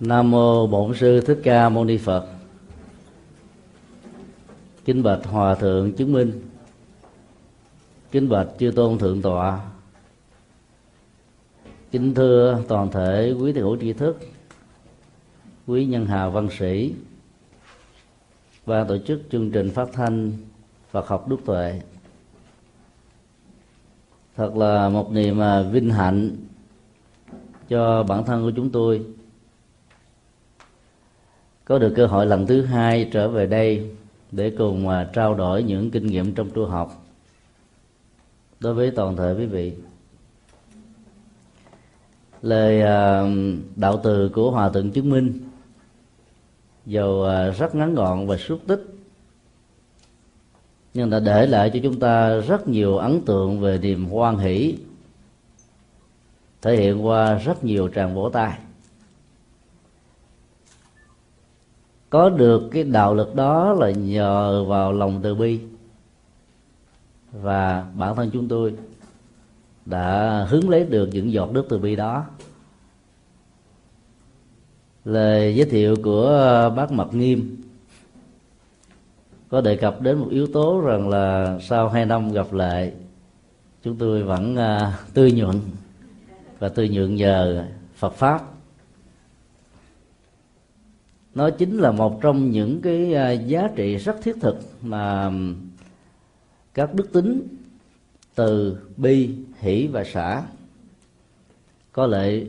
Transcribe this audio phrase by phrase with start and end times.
[0.00, 2.26] nam mô bổn sư thích ca mâu ni phật.
[4.84, 6.48] Kính bạch hòa thượng chứng minh.
[8.10, 9.60] Kính bạch chư tôn thượng tọa.
[11.90, 14.18] Kính thưa toàn thể quý thầy hữu tri thức,
[15.66, 16.94] quý nhân hào văn sĩ,
[18.64, 20.32] và tổ chức chương trình phát thanh
[20.90, 21.80] Phật học Đức Tuệ.
[24.36, 26.36] Thật là một niềm à, vinh hạnh
[27.68, 29.02] cho bản thân của chúng tôi.
[31.64, 33.90] Có được cơ hội lần thứ hai trở về đây
[34.32, 37.04] để cùng mà trao đổi những kinh nghiệm trong tu học.
[38.60, 39.72] Đối với toàn thể quý vị,
[42.42, 43.24] lời à,
[43.76, 45.40] đạo từ của hòa thượng chứng minh
[46.86, 48.84] dầu à, rất ngắn gọn và xúc tích,
[50.94, 54.74] nhưng đã để lại cho chúng ta rất nhiều ấn tượng về niềm hoan hỷ
[56.68, 58.58] thể hiện qua rất nhiều tràng vỗ tay.
[62.10, 65.60] Có được cái đạo lực đó là nhờ vào lòng từ bi.
[67.32, 68.74] Và bản thân chúng tôi
[69.86, 72.24] đã hướng lấy được những giọt nước từ bi đó.
[75.04, 77.56] Lời giới thiệu của bác mật nghiêm
[79.48, 82.92] có đề cập đến một yếu tố rằng là sau hai năm gặp lại
[83.82, 85.60] chúng tôi vẫn uh, tươi nhuận
[86.58, 88.44] và từ nhượng nhờ Phật pháp.
[91.34, 95.30] Nó chính là một trong những cái à, giá trị rất thiết thực mà
[96.74, 97.48] các đức tính
[98.34, 100.42] từ bi, hỷ và xã
[101.92, 102.44] có lệ,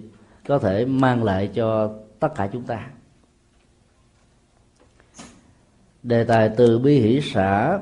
[0.47, 2.89] có thể mang lại cho tất cả chúng ta.
[6.03, 7.79] Đề tài từ bi, hỷ, xã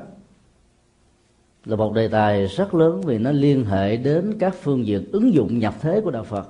[1.68, 5.34] là một đề tài rất lớn vì nó liên hệ đến các phương diện ứng
[5.34, 6.48] dụng nhập thế của đạo phật.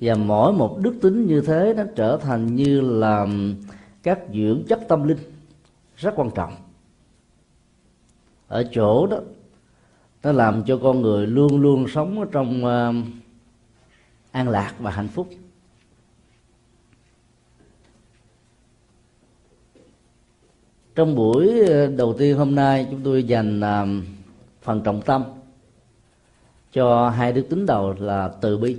[0.00, 3.26] Và mỗi một đức tính như thế nó trở thành như là
[4.02, 5.18] các dưỡng chất tâm linh
[5.96, 6.56] rất quan trọng.
[8.48, 9.18] Ở chỗ đó
[10.22, 12.94] nó làm cho con người luôn luôn sống trong uh,
[14.30, 15.28] an lạc và hạnh phúc.
[20.96, 23.86] Trong buổi ờ, đầu tiên hôm nay chúng tôi dành ờ,
[24.62, 25.24] phần trọng tâm
[26.72, 28.76] cho hai đức tính đầu là từ bi.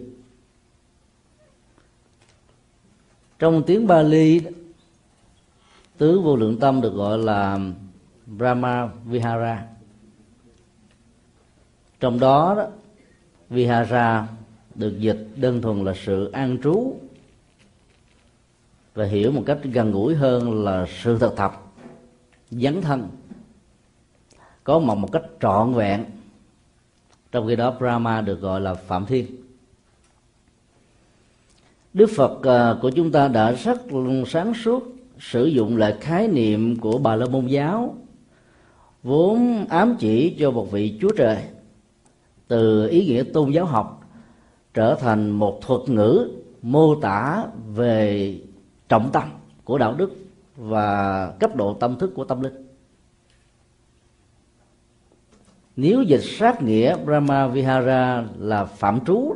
[3.39, 4.41] Trong tiếng Bali
[5.97, 7.59] tứ vô lượng tâm được gọi là
[8.25, 9.65] Brahma Vihara.
[11.99, 12.67] Trong đó, đó
[13.49, 14.27] Vihara
[14.75, 16.95] được dịch đơn thuần là sự an trú
[18.93, 21.66] và hiểu một cách gần gũi hơn là sự thật tập
[22.51, 23.09] dấn thân.
[24.63, 26.05] Có một một cách trọn vẹn.
[27.31, 29.25] Trong khi đó, Brahma được gọi là phạm thiên.
[31.93, 33.81] Đức Phật à, của chúng ta đã rất
[34.27, 37.95] sáng suốt sử dụng lại khái niệm của Bà La Môn giáo,
[39.03, 41.37] vốn ám chỉ cho một vị Chúa Trời,
[42.47, 44.09] từ ý nghĩa tôn giáo học,
[44.73, 46.29] trở thành một thuật ngữ
[46.61, 48.35] mô tả về
[48.89, 49.23] trọng tâm
[49.63, 50.26] của đạo đức
[50.57, 52.67] và cấp độ tâm thức của tâm linh.
[55.75, 59.35] Nếu dịch sát nghĩa Brahma Vihara là phạm trú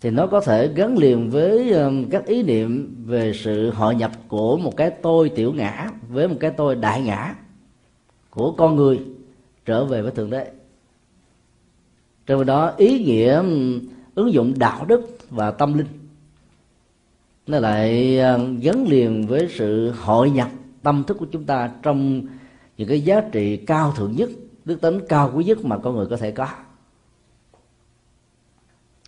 [0.00, 4.10] thì nó có thể gắn liền với um, các ý niệm về sự hội nhập
[4.28, 7.34] của một cái tôi tiểu ngã với một cái tôi đại ngã
[8.30, 9.00] của con người
[9.64, 10.50] trở về với thượng đế.
[12.26, 13.80] Trong đó ý nghĩa um,
[14.14, 15.99] ứng dụng đạo đức và tâm linh
[17.50, 20.48] nó lại ờ, gắn liền với sự hội nhập
[20.82, 22.26] tâm thức của chúng ta trong
[22.76, 24.30] những cái giá trị cao thượng nhất,
[24.64, 26.48] đức tính cao quý nhất mà con người có thể có.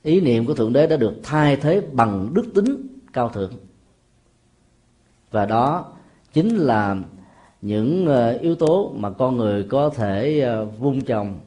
[0.02, 3.52] Ý niệm của thượng đế đã được thay thế bằng đức tính cao thượng.
[5.30, 5.92] Và đó
[6.32, 6.96] chính là
[7.62, 11.40] những ờ, yếu tố mà con người có thể ờ, vun trồng,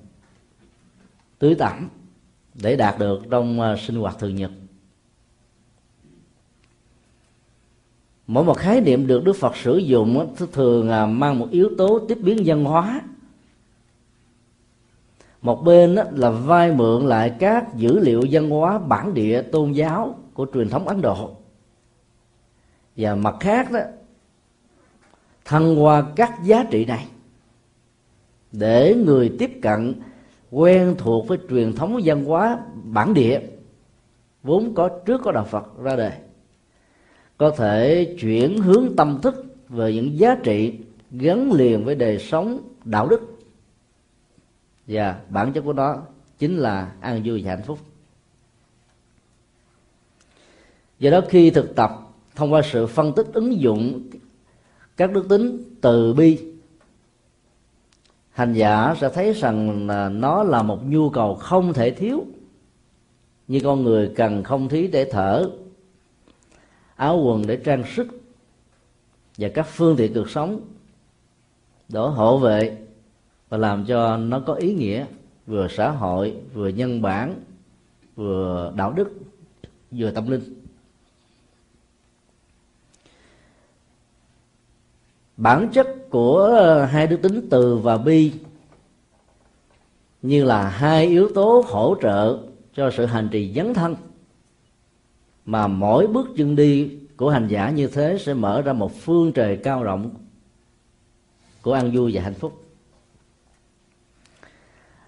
[1.39, 1.89] tưới tẩm
[2.53, 4.52] để đạt được trong sinh hoạt thường nhật.
[8.27, 11.99] Mỗi một khái niệm được đức phật sử dụng thường à, mang một yếu tố
[11.99, 13.01] tiếp biến văn hóa.
[15.41, 20.16] Một bên là vay mượn lại các dữ liệu văn hóa bản địa tôn giáo
[20.33, 21.31] của truyền thống ấn độ.
[22.97, 23.79] Và mặt khác đó,
[25.45, 27.05] thăng hoa các giá trị này
[28.51, 29.93] để người tiếp cận
[30.51, 33.41] quen thuộc với truyền thống văn hóa bản địa
[34.43, 36.11] vốn có trước có đạo phật ra đời
[37.37, 40.73] có thể chuyển hướng tâm thức về những giá trị
[41.11, 43.22] gắn liền với đời sống đạo đức.
[44.87, 45.97] Và bản chất của nó
[46.40, 47.79] chính là an vui và hạnh phúc.
[50.99, 51.91] Do đó khi thực tập,
[52.35, 54.09] thông qua sự phân tích ứng dụng
[54.97, 56.40] các đức tính từ bi,
[58.32, 62.26] hành giả sẽ thấy rằng là nó là một nhu cầu không thể thiếu,
[63.47, 65.49] như con người cần không khí để thở
[66.96, 68.08] áo quần để trang sức
[69.38, 70.62] và các phương tiện cuộc sống
[71.90, 72.78] để hộ vệ
[73.50, 75.06] và làm cho nó có ý nghĩa
[75.47, 77.36] vừa xã hội, vừa nhân bản,
[78.16, 79.09] vừa đạo đức,
[79.92, 80.62] vừa tâm linh.
[85.38, 86.58] Bản chất của
[86.92, 88.32] hai đức tính từ và bi
[90.22, 92.40] như là hai yếu tố hỗ trợ
[92.74, 93.96] cho sự hành trì dấn thân
[95.46, 99.32] mà mỗi bước chân đi của hành giả như thế sẽ mở ra một phương
[99.32, 100.16] trời cao rộng
[101.62, 102.66] của an vui và hạnh phúc.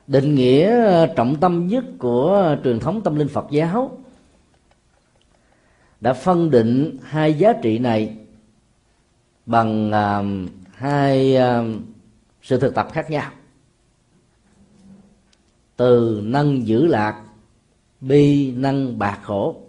[0.07, 3.97] Định nghĩa ờ, trọng tâm nhất của truyền thống tâm linh phật giáo
[6.01, 8.17] đã phân định hai giá trị này
[9.45, 11.81] bằng uh, hai uh,
[12.41, 13.31] sự thực tập khác nhau.
[15.75, 17.23] Từ năng giữ lạc
[18.01, 19.66] bi năng bạc khổ.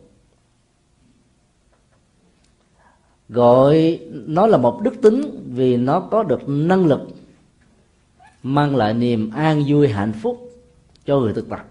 [3.28, 7.00] Gọi nó là một đức tính vì nó có được năng lực
[8.42, 10.50] mang lại niềm an vui hạnh phúc
[11.04, 11.66] cho người thực tập.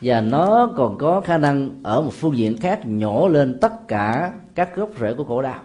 [0.00, 4.32] Và nó còn có khả năng ở một phương diện khác nhổ lên tất cả
[4.54, 5.62] các gốc rễ của khổ đau.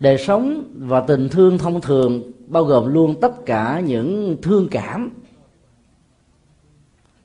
[0.00, 5.10] Đời sống và tình thương thông thường bao gồm luôn tất cả những thương cảm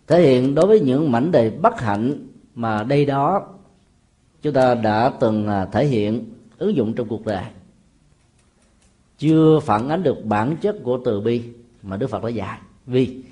[0.07, 3.47] thể hiện đối với những mảnh đề bất hạnh mà đây đó
[4.41, 7.43] chúng ta đã từng à, thể hiện ứng dụng trong cuộc đời.
[9.17, 11.43] Chưa phản ánh được bản chất của từ bi
[11.83, 12.59] mà đức phật đã dạy.
[12.85, 13.23] Vì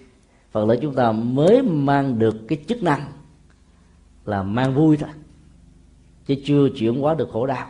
[0.52, 3.02] phần lớn chúng ta mới mang được cái chức năng
[4.26, 5.10] là mang vui thôi,
[6.26, 7.68] chứ chưa chuyển hóa được khổ đau.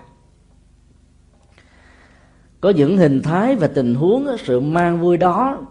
[2.62, 5.62] Có những hình thái và tình huống sự mang vui đó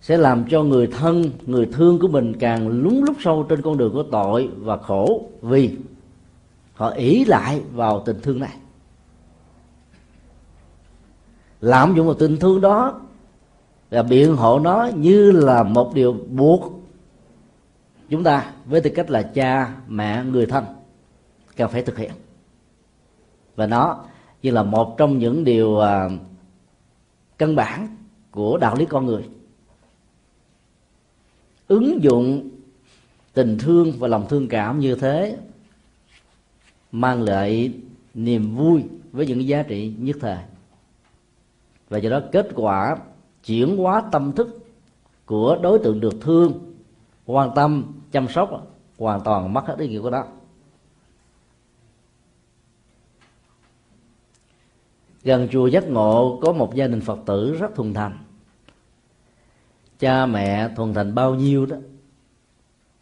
[0.00, 3.78] sẽ làm cho người thân, người thương của mình càng lún lút sâu trên con
[3.78, 5.30] đường của tội và khổ.
[5.42, 5.76] Vì
[6.80, 8.56] họ ỷ lại vào tình thương này.
[11.60, 13.00] Lạm dụng vào tình thương đó
[13.90, 16.72] và biện hộ nó như là một điều buộc
[18.08, 20.64] chúng ta với tư cách là cha, mẹ, người thân
[21.56, 22.10] cần phải thực hiện.
[23.56, 24.04] Và nó
[24.42, 26.08] như là một trong những điều à,
[27.38, 27.96] căn bản
[28.30, 29.28] của đạo lý con người.
[31.68, 32.50] Ứng dụng
[33.32, 35.36] tình thương và lòng thương cảm như thế
[36.92, 37.72] mang lại
[38.14, 40.38] niềm vui với những giá trị nhất thời.
[41.88, 42.96] Và do đó kết quả
[43.44, 44.66] chuyển hóa tâm thức
[45.26, 46.74] của đối tượng được thương,
[47.26, 50.26] quan tâm, chăm sóc hoàn toàn mất hết ý nghĩa của đó
[55.22, 58.18] gần chùa giác ngộ có một gia đình phật tử rất thuần thành.
[59.98, 61.76] Cha mẹ thuần thành bao nhiêu đó,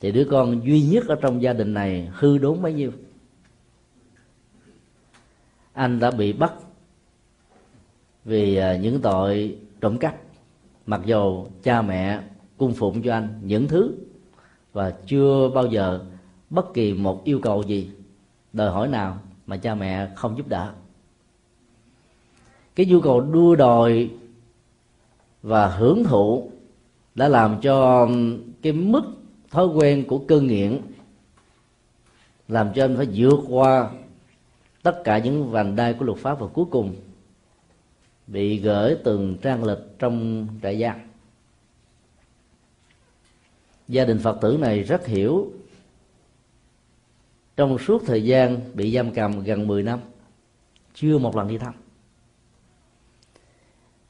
[0.00, 2.92] thì đứa con duy nhất ở trong gia đình này hư đốn bấy nhiêu
[5.78, 6.52] anh đã bị bắt
[8.24, 10.16] vì à, những tội trộm cắp,
[10.86, 12.20] mặc dù cha mẹ
[12.56, 13.94] cung phụng cho anh những thứ
[14.72, 16.00] và chưa bao giờ
[16.50, 17.90] bất kỳ một yêu cầu gì,
[18.52, 20.72] đòi hỏi nào mà cha mẹ không giúp đỡ.
[22.74, 24.10] Cái nhu cầu đua đòi
[25.42, 26.50] và hưởng thụ
[27.14, 28.08] đã làm cho
[28.62, 29.02] cái mức
[29.50, 30.80] thói quen của cơn nghiện
[32.48, 33.90] làm cho anh phải vượt qua
[34.88, 36.96] tất cả những vành đai của luật pháp và cuối cùng
[38.26, 40.96] bị gửi từng trang lịch trong trại giam.
[43.88, 45.52] Gia đình phật tử này rất hiểu
[47.56, 50.00] trong suốt thời gian bị giam cầm gần 10 năm,
[50.94, 51.74] chưa một lần đi thăm.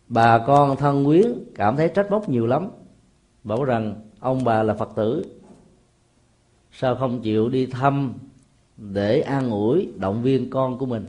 [0.08, 2.70] Bà con thân quyến cảm thấy trách móc nhiều lắm,
[3.44, 5.24] bảo rằng ông bà là phật tử,
[6.72, 8.14] sao không chịu đi thăm
[8.78, 11.06] để an ủi động viên con của mình.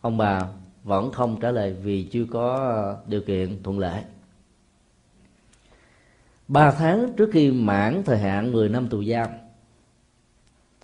[0.00, 0.48] Ông bà
[0.84, 4.02] vẫn không trả lời vì chưa có ờ, điều kiện thuận lợi.
[6.48, 9.28] Ba tháng trước khi mãn thời hạn 10 năm tù giam,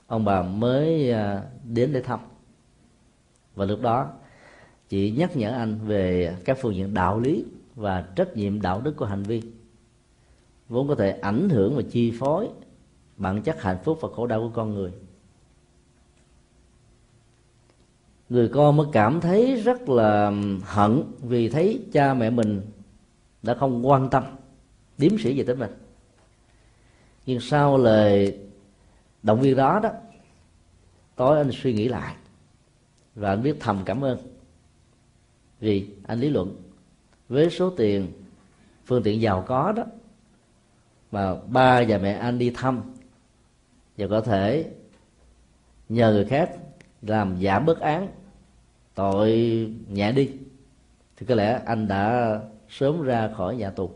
[0.06, 2.20] ông bà mới ờ, đến để thăm.
[3.54, 4.10] Và lúc đó,
[4.88, 8.96] chỉ nhắc nhở anh về các phương diện đạo lý và trách nhiệm đạo đức
[8.96, 9.42] của hành vi,
[10.68, 12.48] vốn có thể ảnh hưởng và chi phối
[13.20, 14.92] bản chất hạnh phúc và khổ đau của con người.
[18.28, 22.60] Người con mới cảm thấy rất là hận vì thấy cha mẹ mình
[23.42, 24.24] đã không quan tâm,
[24.98, 25.70] điếm sĩ về tính mình.
[27.26, 28.38] Nhưng sau lời
[29.22, 29.90] động viên đó đó,
[31.16, 32.14] tối anh suy nghĩ lại
[33.14, 34.18] và anh biết thầm cảm ơn
[35.60, 36.56] vì anh lý luận
[37.28, 38.12] với số tiền
[38.84, 39.84] phương tiện giàu có đó
[41.12, 42.82] mà ba và mẹ anh đi thăm
[44.00, 44.70] và có thể
[45.88, 46.50] nhờ người khác
[47.02, 48.08] làm giảm bớt án.
[48.94, 49.30] Tội
[49.88, 50.30] nhẹ đi.
[51.16, 53.90] Thì có lẽ anh đã sớm ra khỏi nhà tù.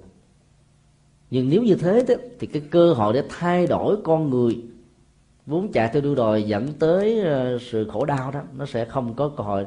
[1.30, 2.04] Nhưng nếu như thế
[2.38, 4.62] thì cái cơ hội để thay đổi con người,
[5.46, 9.14] vốn chạy theo đua đòi dẫn tới ờ, sự khổ đau đó, nó sẽ không
[9.14, 9.66] có cơ hội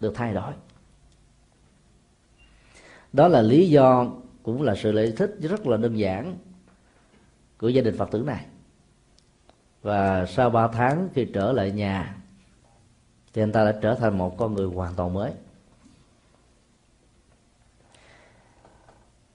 [0.00, 0.52] được thay đổi.
[3.12, 4.06] Đó là lý do
[4.42, 6.36] cũng là sự lợi thích rất là đơn giản
[7.58, 8.46] của gia đình phật tử này
[9.86, 12.16] và sau ba tháng khi trở lại nhà,
[13.34, 15.30] thì anh ta đã trở thành một con người hoàn toàn mới.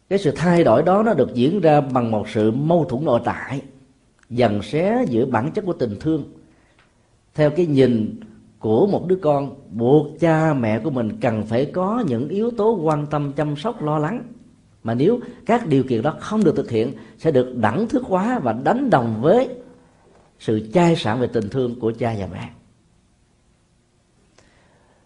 [0.09, 3.21] Cái sự thay đổi đó nó được diễn ra bằng một sự mâu thuẫn nội
[3.25, 3.61] tại
[4.29, 6.23] dần xé giữa bản chất của tình thương.
[7.35, 8.19] Theo cái nhìn
[8.59, 12.79] của một đứa con, buộc cha mẹ của mình cần phải có những yếu tố
[12.83, 14.23] quan tâm, chăm sóc, lo lắng.
[14.83, 18.39] Mà nếu các điều kiện đó không được thực hiện, sẽ được đẳng thức hóa
[18.39, 19.60] và đánh đồng với
[20.41, 22.49] sự chai sản về tình thương của cha và mẹ.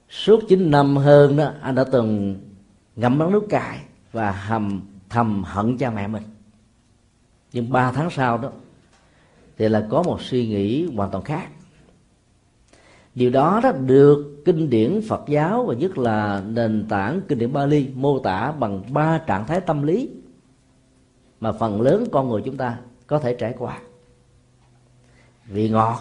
[0.09, 2.39] Suốt 9 năm hơn đó, anh đã từng
[2.95, 3.79] ngậm đắng nước cài
[4.11, 6.23] và hầm, thầm hận cha mẹ mình.
[7.53, 8.51] Nhưng ba tháng sau đó,
[9.57, 11.47] thì là có một suy nghĩ hoàn toàn khác.
[13.15, 17.53] Điều đó đó được kinh điển Phật giáo và nhất là nền tảng kinh điển
[17.53, 20.09] Bali mô tả bằng ba trạng thái tâm lý
[21.39, 22.77] mà phần lớn con người chúng ta
[23.07, 23.79] có thể trải qua
[25.45, 25.99] vị ngọt,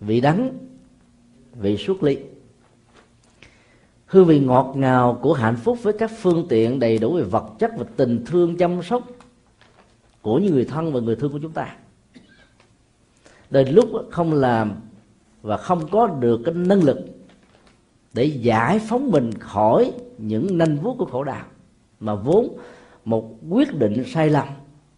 [0.00, 0.58] vị đắng,
[1.52, 2.18] vị xuất ly.
[4.06, 7.52] Hương vị ngọt ngào của hạnh phúc với các phương tiện đầy đủ về vật
[7.58, 9.02] chất và tình thương chăm sóc
[10.22, 11.76] của những người thân và người thương của chúng ta.
[13.50, 14.72] Đến lúc không làm
[15.42, 16.98] và không có được cái năng lực
[18.12, 21.44] để giải phóng mình khỏi những nanh vuốt của khổ đau,
[22.00, 22.56] mà vốn
[23.04, 24.48] một quyết định sai lầm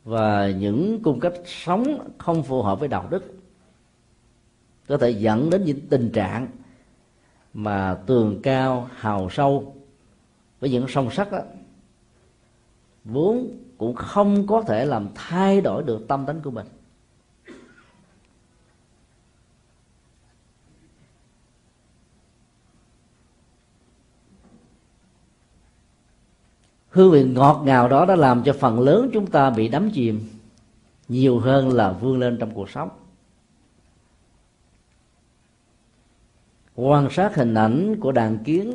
[0.08, 3.24] và những cung cách sống không phù hợp với đạo đức,
[4.86, 6.46] có thể dẫn đến những tình trạng
[7.54, 9.74] mà tường cao, hào sâu
[10.60, 11.38] với những song sắt đó
[13.04, 13.48] vốn
[13.78, 16.66] cũng không có thể làm thay đổi được tâm tính của mình.
[26.88, 30.20] Hương vị ngọt ngào đó đã làm cho phần lớn chúng ta bị đắm chìm,
[31.08, 32.88] nhiều hơn là vươn lên trong cuộc sống.
[36.74, 38.72] Quan sát hình ảnh của đàn kiến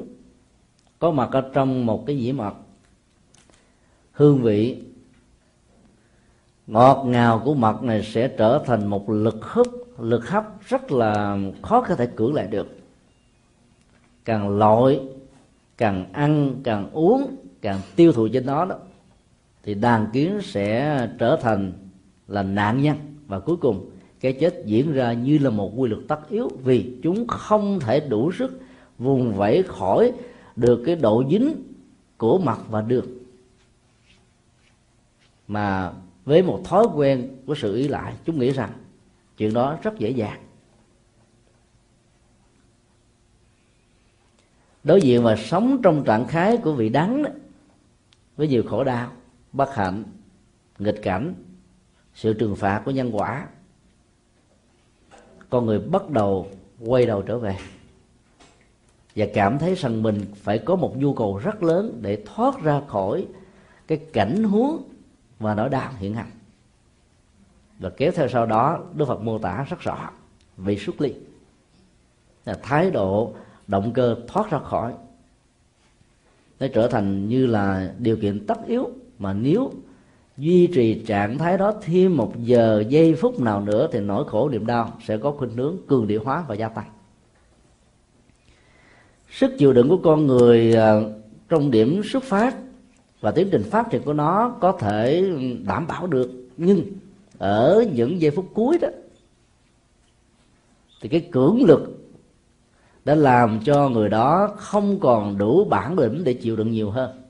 [0.99, 2.53] có mặt ở trong một cái dĩa mật.
[4.11, 4.83] Hương vị
[6.67, 9.67] ngọt ngào của mật này sẽ trở thành một lực hút,
[9.99, 12.67] lực hấp rất là khó có thể cưỡng lại được.
[14.25, 14.99] Càng lội,
[15.77, 18.75] càng ăn, càng uống càng tiêu thụ trên đó đó
[19.63, 21.71] thì đàn kiến sẽ trở thành
[22.27, 22.97] là nạn nhân.
[23.27, 23.89] Và cuối cùng
[24.19, 27.99] cái chết diễn ra như là một quy luật tất yếu vì chúng không thể
[27.99, 28.61] đủ sức
[28.97, 30.11] vùng vẫy khỏi
[30.55, 31.55] được cái độ dính
[32.17, 33.05] của mặt và đường.
[35.47, 35.91] Mà
[36.25, 38.71] với một thói quen của sự ý lại chúng nghĩ rằng
[39.37, 40.39] chuyện đó rất dễ dàng.
[44.83, 47.29] Đối diện và sống trong trạng thái của vị đắng đó,
[48.37, 49.11] với nhiều khổ đau,
[49.51, 50.03] bất hạnh,
[50.79, 51.33] nghịch cảnh,
[52.13, 53.47] sự trừng phạt của nhân quả.
[55.49, 56.47] Con người bắt đầu
[56.79, 57.57] quay đầu trở về
[59.15, 62.81] và cảm thấy rằng mình phải có một nhu cầu rất lớn để thoát ra
[62.87, 63.27] khỏi
[63.87, 64.83] cái cảnh huống
[65.39, 66.31] và nỗi đau hiện hành.
[67.79, 70.09] Và kéo theo sau đó, Đức Phật mô tả rất rõ
[70.57, 71.13] vị xuất ly
[72.45, 73.33] là thái độ
[73.67, 74.93] động cơ thoát ra khỏi
[76.63, 78.89] nó trở thành như là điều kiện tất yếu.
[79.19, 79.71] Mà nếu
[80.37, 84.49] duy trì trạng thái đó thêm một giờ, giây phút nào nữa thì nỗi khổ,
[84.49, 86.89] niềm đau sẽ có khuynh hướng cường địa hóa và gia tăng.
[89.31, 91.01] Sức chịu đựng của con người à,
[91.49, 92.55] trong điểm xuất phát
[93.21, 95.31] và tiến trình phát triển của nó có thể
[95.65, 96.31] đảm bảo được.
[96.57, 96.81] Nhưng
[97.37, 98.87] ở những giây phút cuối đó,
[101.01, 102.02] thì cái cưỡng lực
[103.05, 107.21] đã làm cho người đó không còn đủ bản lĩnh để chịu đựng nhiều hơn.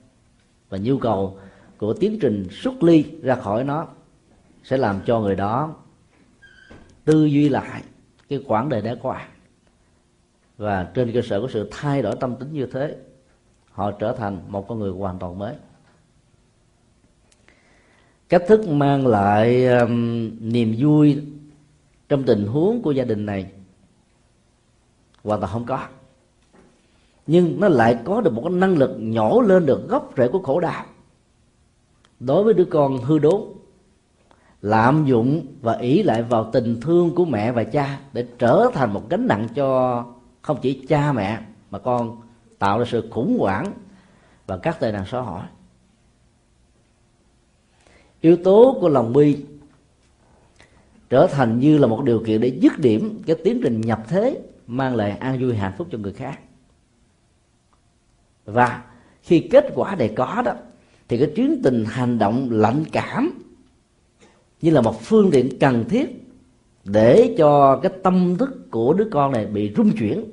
[0.70, 1.38] Và nhu cầu
[1.77, 3.88] của tiến trình xuất ly ra khỏi nó
[4.63, 5.75] sẽ làm cho người đó
[7.06, 7.84] tư duy lại
[8.30, 9.27] cái quãng đời đã qua.
[10.58, 12.96] Và trên cơ sở của sự thay đổi tâm tính như thế
[13.72, 15.56] họ trở thành một con người hoàn toàn mới.
[18.30, 21.22] Cách thức mang lại um, niềm vui
[22.10, 23.51] trong tình huống của gia đình này
[25.24, 25.80] hoàn toàn không có.
[27.27, 30.39] Nhưng nó lại có được một cái năng lực nhổ lên được gốc rễ của
[30.39, 30.86] khổ đau.
[32.20, 33.42] Đối với đứa con hư đốn
[34.62, 38.94] lạm dụng và ý lại vào tình thương của mẹ và cha để trở thành
[38.94, 40.06] một gánh nặng cho
[40.42, 41.39] không chỉ cha mẹ,
[41.72, 42.22] mà con
[42.60, 43.74] tạo ra sự khủng hoảng
[44.48, 45.42] và các tệ nạn xã hội.
[48.22, 49.46] Yếu tố của lòng bi
[51.10, 54.42] trở thành như là một điều kiện để dứt điểm cái tiến trình nhập thế
[54.67, 56.39] mang lại an vui hạnh phúc cho người khác.
[58.46, 58.84] Và
[59.22, 60.53] khi kết quả này có đó,
[61.08, 63.43] thì cái chuyến tình hành động lạnh cảm
[64.62, 66.24] như là một phương tiện cần thiết
[66.84, 70.25] để cho cái tâm thức của đứa con này bị rung chuyển,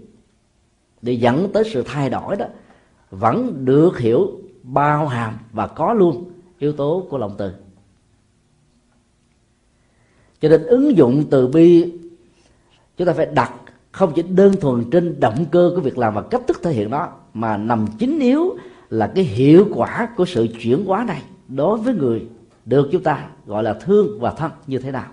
[1.03, 2.47] để dẫn tới sự thay đổi đó,
[3.11, 7.53] vẫn được hiểu, bao hàm và có luôn yếu tố của lòng từ.
[10.41, 11.93] Cho nên ứng dụng từ bi,
[12.97, 13.53] chúng ta phải đặt
[13.91, 16.91] không chỉ đơn thuần trên động cơ của việc làm và cách thức thể hiện
[16.91, 18.57] đó, mà nằm chính yếu
[18.91, 22.27] là cái hiệu quả của sự chuyển hóa này đối với người
[22.65, 25.07] được chúng ta gọi là thương và thân như thế nào.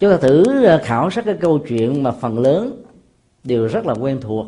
[0.00, 2.82] Chúng ta thử ờ, khảo sát cái câu chuyện mà phần lớn
[3.44, 4.46] đều rất là quen thuộc,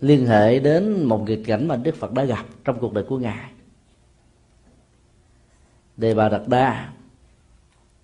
[0.00, 3.18] liên hệ đến một nghịch cảnh mà đức phật đã gặp trong cuộc đời của
[3.18, 3.50] ngài
[5.96, 6.92] đề bà đạt đa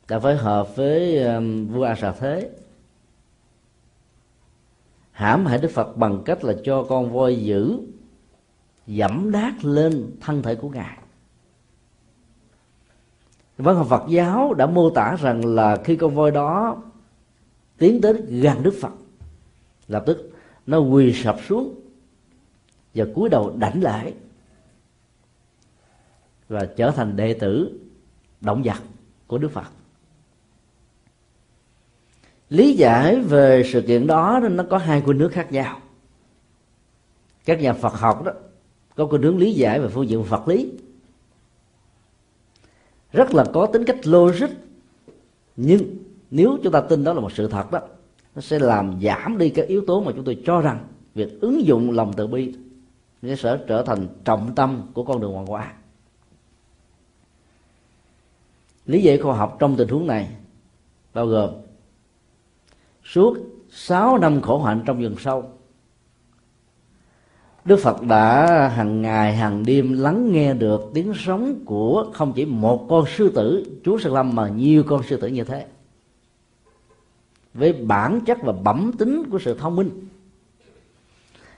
[0.09, 2.51] đã phối hợp với um, vua a sà thế.
[5.11, 7.81] Hãm hại đức phật bằng cách là cho con voi dữ
[8.87, 10.99] dẫm đát lên thân thể của ngài.
[13.59, 16.83] Văn học phật giáo đã mô tả rằng là khi con voi đó
[17.79, 18.93] tiến đến gần đức phật,
[19.89, 20.33] lập tức
[20.67, 21.75] nó quỳ sập xuống
[22.95, 24.13] và cúi đầu đảnh lễ
[26.49, 27.81] và trở thành đệ tử
[28.41, 28.79] động vật
[29.27, 29.67] của đức phật.
[32.51, 35.81] Lý giải về sự kiện đó nó có hai khuynh hướng khác nhau.
[37.45, 38.33] Các nhà phật học đó,
[38.97, 40.73] có khuynh hướng lý giải về phương diện vật lý.
[43.13, 44.49] Rất là có tính cách logic.
[45.57, 45.97] Nhưng
[46.31, 47.81] nếu chúng ta tin đó là một sự thật đó,
[48.35, 51.67] nó sẽ làm giảm đi các yếu tố mà chúng tôi cho rằng việc ứng
[51.67, 52.55] dụng lòng từ bi
[53.37, 55.73] sẽ trở thành trọng tâm của con đường hoàng hóa.
[58.89, 60.29] Lý giải khoa học trong tình huống này
[61.15, 61.51] bao gồm
[63.05, 63.39] suốt
[63.71, 65.45] 6 năm khổ hạnh trong rừng sâu.
[67.65, 72.45] Đức Phật đã hàng ngày, hàng đêm lắng nghe được tiếng sống của không chỉ
[72.45, 75.67] một con sư tử, Chúa Sơn Lâm, mà nhiều con sư tử như thế.
[77.55, 79.91] Với bản chất và bẩm tính của sự thông minh,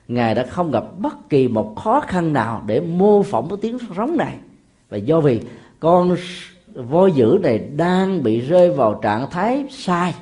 [0.08, 3.78] ngài đã không gặp bất kỳ một khó khăn nào để mô phỏng cái tiếng
[3.96, 4.38] sống này.
[4.88, 5.40] Và do vì
[5.80, 6.16] con
[6.74, 10.14] voi dữ này đang bị rơi vào trạng thái sai.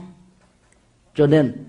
[1.14, 1.64] Cho nên,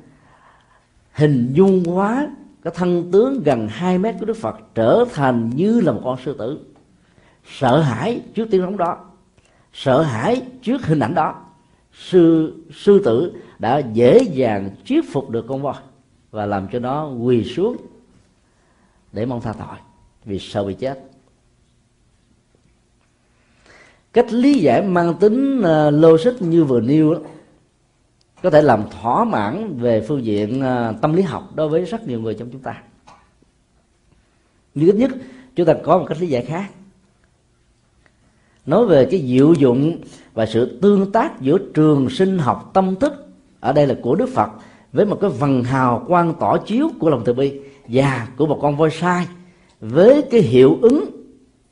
[1.11, 2.27] hình dung hóa
[2.63, 6.17] cái thân tướng gần 2 mét của Đức Phật trở thành như là một con
[6.25, 6.59] sư tử.
[7.45, 8.97] Sợ hãi trước tiếng rống đó,
[9.73, 11.45] sợ hãi trước hình ảnh đó,
[11.93, 15.75] sư sư tử đã dễ dàng thuyết phục được con voi
[16.31, 17.77] và làm cho nó quỳ xuống
[19.11, 19.77] để mong tha tội
[20.25, 21.08] vì sợ bị chết
[24.13, 27.19] cách lý giải mang tính ờ, logic như vừa nêu đó,
[28.43, 32.07] có thể làm thỏa mãn về phương diện ờ, tâm lý học đối với rất
[32.07, 32.83] nhiều người trong chúng ta.
[34.75, 35.11] Nhưng ít nhất
[35.55, 36.65] chúng ta có một cách lý giải khác.
[38.65, 40.01] Nói về cái diệu dụng
[40.33, 43.13] và sự tương tác giữa trường sinh học tâm thức
[43.59, 44.49] ở đây là của đức phật
[44.93, 48.59] với một cái vần hào quang tỏ chiếu của lòng từ bi và của một
[48.61, 49.27] con voi sai
[49.79, 51.05] với cái hiệu ứng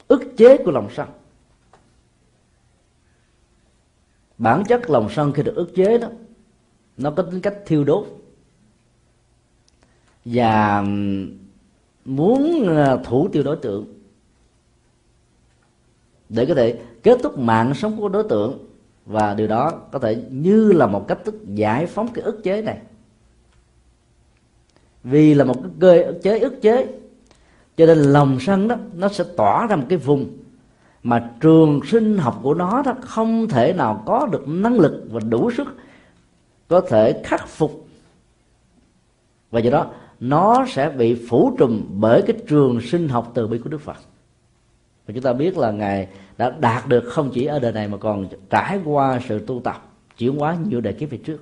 [0.08, 1.08] ức chế của lòng sân.
[4.38, 6.08] Bản chất lòng sân khi được ức chế đó,
[6.98, 8.08] nó có tính cách thiêu đốt.
[10.26, 10.84] Và
[12.06, 13.94] muốn ờ, thủ tiêu đối tượng.
[16.30, 18.68] Để có thể kết thúc mạng sống của đối tượng,
[19.06, 22.62] và điều đó có thể như là một cách thức giải phóng cái ức chế
[22.62, 22.78] này.
[25.04, 26.88] Vì là một cái cơ, ức chế ức chế,
[27.78, 30.38] cho nên lòng sân đó, nó sẽ tỏa ra một cái vùng
[31.08, 35.20] mà trường sinh học của nó đó không thể nào có được năng lực và
[35.30, 35.68] đủ sức
[36.68, 37.88] có thể khắc phục.
[39.52, 39.88] Và do đó,
[40.20, 43.98] nó sẽ bị phủ trùm bởi cái trường sinh học từ bi của Đức Phật.
[45.08, 47.98] Và chúng ta biết là ngài đã đạt được không chỉ ở đời này mà
[47.98, 51.40] còn trải qua sự tu tập, chuyển hóa nhiều đời kiếp về trước.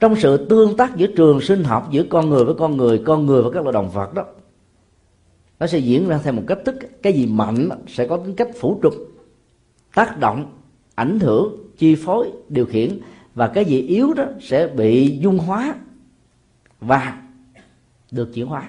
[0.00, 3.26] Trong sự tương tác giữa trường sinh học giữa con người với con người con
[3.26, 4.24] người với các loài động vật đó
[5.60, 8.48] nó sẽ diễn ra theo một cách tức cái gì mạnh sẽ có tính cách
[8.60, 8.94] phủ trục,
[9.94, 10.52] tác động,
[10.94, 12.98] ảnh hưởng, chi phối, điều khiển,
[13.34, 15.74] và cái gì yếu đó sẽ bị dung hóa
[16.80, 17.22] và
[18.10, 18.68] được chuyển hóa.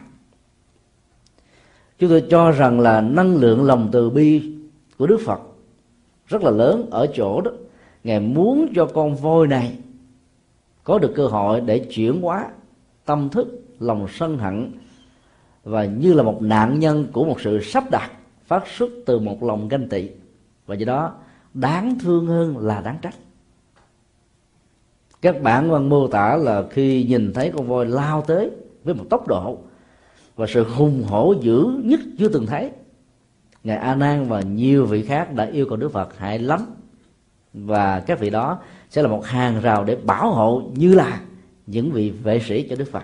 [2.00, 4.52] Chúng tôi cho rằng là năng lượng lòng từ bi
[4.98, 5.42] của đức phật
[6.28, 7.52] rất là lớn ở chỗ đó.
[8.04, 9.78] Ngài muốn cho con voi này
[10.84, 12.52] có được cơ hội để chuyển hóa
[13.06, 13.48] tâm thức,
[13.80, 14.72] lòng sân hận
[15.68, 18.12] và như là một nạn nhân của một sự sắp đặt
[18.46, 20.10] phát xuất từ một lòng ganh tị.
[20.66, 21.16] Và do đó,
[21.54, 23.16] đáng thương hơn là đáng trách.
[25.22, 28.52] Các bản văn mô tả là khi nhìn thấy con voi lao tới
[28.84, 29.58] với một tốc độ
[30.36, 32.72] và sự hùng hổ dữ nhất chưa từng thấy,
[33.64, 36.66] ngài a nan và nhiều vị khác đã yêu cầu đức phật hại lắm.
[37.54, 41.22] Và các vị đó sẽ là một hàng rào để bảo hộ như là
[41.68, 43.04] những vị vệ sĩ cho đức phật.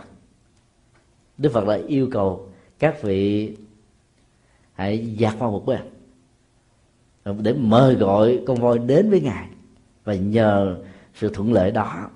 [1.37, 2.49] Đức phật đã yêu cầu
[2.83, 3.55] các vị
[4.73, 5.81] hãy dạt qua một bên.
[7.41, 9.47] Để mời gọi con voi đến với ngài.
[10.03, 10.77] Và nhờ
[11.15, 12.09] sự thuận lợi đó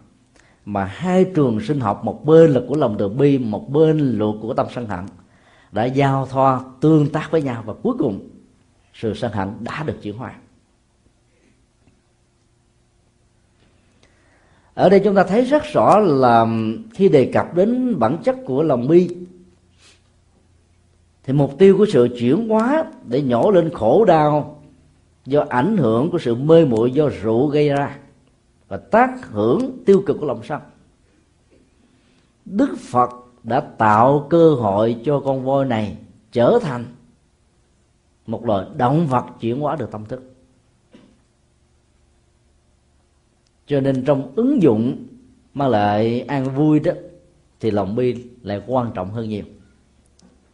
[0.65, 4.25] mà hai trường sinh học, một bên là của lòng từ bi, một bên là
[4.41, 5.05] của tâm sân hận,
[5.71, 8.29] đã giao thoa, tương tác với nhau và cuối cùng
[8.93, 10.35] sự sân hận đã được chuyển hóa.
[14.73, 16.47] Ở đây chúng ta thấy rất rõ là
[16.93, 19.09] khi đề cập đến bản chất của lòng bi
[21.27, 24.61] thì mục tiêu của sự chuyển hóa để nhổ lên khổ đau
[25.25, 27.97] do ảnh hưởng của sự mê muội do rượu gây ra
[28.67, 30.61] và tác hưởng tiêu cực của lòng sân.
[32.45, 33.09] Đức phật
[33.43, 35.97] đã tạo cơ hội cho con voi này
[36.31, 36.85] trở thành
[38.27, 40.33] một loài động vật chuyển hóa được tâm thức.
[43.67, 45.05] Cho nên trong ứng dụng
[45.53, 46.91] mang lại an vui đó,
[47.59, 49.43] thì lòng bi lại quan trọng hơn nhiều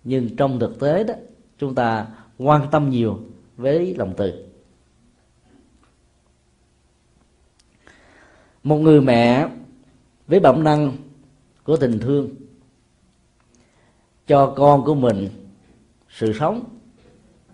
[0.03, 1.13] nhưng trong thực tế đó,
[1.57, 3.19] chúng ta quan tâm nhiều
[3.57, 4.45] với lòng từ.
[8.63, 9.47] Một người mẹ
[10.27, 10.97] với bẩm năng
[11.63, 12.29] của tình thương
[14.27, 15.29] cho con của mình
[16.09, 16.63] sự sống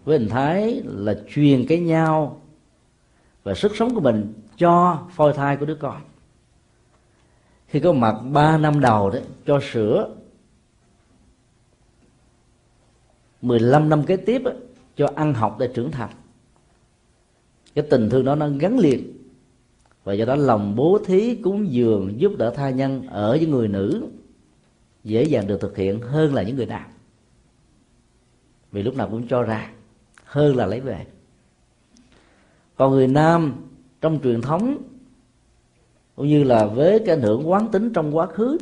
[0.05, 2.41] với hình thái là truyền cái nhau
[3.43, 6.01] và sức sống của mình cho phôi thai của đứa con.
[7.67, 10.15] Khi có mặt ba năm đầu đấy cho sữa
[13.41, 14.51] 15 năm kế tiếp á,
[14.95, 16.09] cho ăn học để trưởng thành.
[17.75, 19.13] Cái tình thương đó nó gắn liền.
[20.03, 23.67] Và do đó lòng bố thí cúng dường giúp đỡ tha nhân ở với người
[23.67, 24.07] nữ
[25.03, 26.85] dễ dàng được thực hiện hơn là những người nam.
[28.71, 29.71] Vì lúc nào cũng cho ra
[30.25, 31.05] hơn là lấy về.
[32.75, 33.53] Còn người nam
[34.01, 34.77] trong truyền thống
[36.15, 38.57] cũng như là với cái ảnh hưởng quán tính trong quá khứ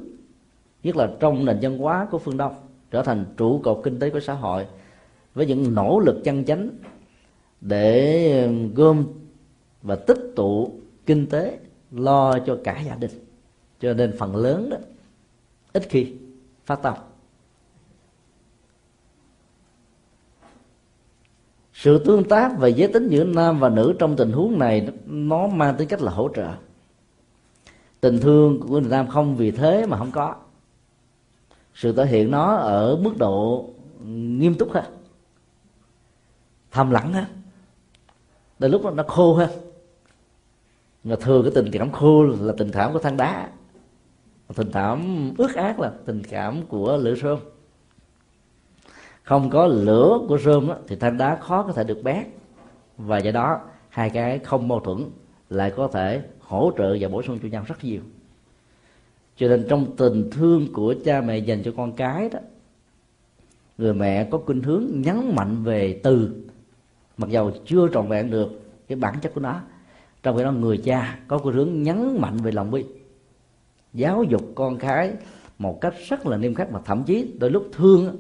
[0.84, 2.56] nhất là trong nền văn hóa của phương đông
[2.92, 4.68] trở thành trụ cột kinh tế của xã hội,
[5.34, 6.70] với những nỗ lực chân chánh
[7.62, 9.06] để gom
[9.82, 10.72] và tích tụ
[11.06, 11.60] kinh tế
[11.92, 13.12] lo cho cả gia đình.
[13.80, 14.78] Cho nên phần lớn đó,
[15.74, 16.14] ít khi
[16.66, 16.94] phát tâm.
[21.74, 25.48] Sự tương tác về giới tính giữa nam và nữ trong tình huống này nó
[25.48, 26.54] mang tính cách là hỗ trợ.
[28.02, 30.36] Tình thương của người nam không vì thế mà không có
[31.78, 33.70] sự thể hiện nó ở mức độ
[34.06, 34.84] nghiêm túc ha,
[36.72, 37.28] thầm lặng ha,
[38.60, 39.48] đôi lúc nó khô ha,
[41.04, 43.50] mà thường cái tình cảm khô là tình cảm của than đá.
[44.56, 47.40] Tình cảm ướt ác là tình cảm của lửa sơn,
[49.24, 52.28] không có lửa của rơm thì than đá khó có thể được bét
[52.98, 53.60] và do đó
[53.90, 55.06] hai cái không mâu thuẫn
[55.50, 58.02] lại có thể hỗ trợ và bổ sung cho nhau rất nhiều
[59.38, 62.40] cho nên trong tình thương của cha mẹ dành cho con cái đó,
[63.78, 66.44] người mẹ có khuynh hướng nhấn mạnh về từ.
[67.18, 69.62] Mặc dầu chưa trọn vẹn được cái bản chất của nó,
[70.24, 72.86] trong khi đó người cha có khuynh hướng nhấn mạnh về lòng bi
[73.94, 75.14] giáo dục con cái
[75.60, 78.18] một cách rất là nghiêm khắc mà thậm chí đôi lúc thương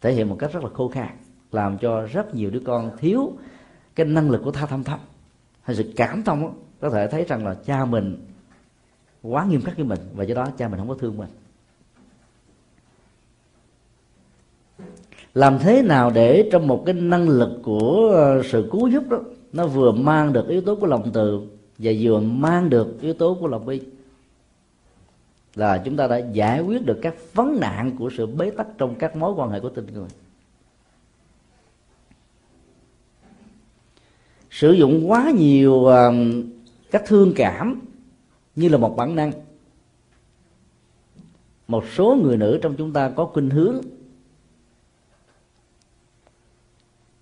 [0.00, 1.08] thể hiện một cách rất là khô khan,
[1.52, 3.32] làm cho rất nhiều đứa con thiếu
[3.94, 4.98] cái năng lực của tha thâm thâm
[5.62, 8.26] hay sự cảm thông có thể thấy rằng là cha mình
[9.26, 11.28] quá nghiêm khắc với mình và do đó cha mình không có thương mình.
[15.34, 19.18] Làm thế nào để trong một cái năng lực của ờ, sự cứu giúp đó
[19.52, 21.42] nó vừa mang được yếu tố của lòng từ
[21.78, 23.80] và vừa mang được yếu tố của lòng bi?
[25.54, 28.94] Là chúng ta đã giải quyết được các vấn nạn của sự bế tắc trong
[28.94, 30.08] các mối quan hệ của tình người.
[34.50, 36.14] Sử dụng quá nhiều uh,
[36.90, 37.80] các thương cảm
[38.56, 39.32] như là một bản năng
[41.68, 43.80] một số người nữ trong chúng ta có khuynh hướng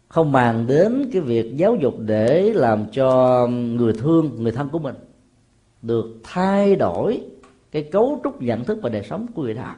[0.09, 4.79] không màng đến cái việc giáo dục để làm cho người thương, người thân của
[4.79, 4.95] mình
[5.83, 7.23] được thay đổi
[7.71, 9.77] cái cấu trúc nhận thức và đời sống của người ta.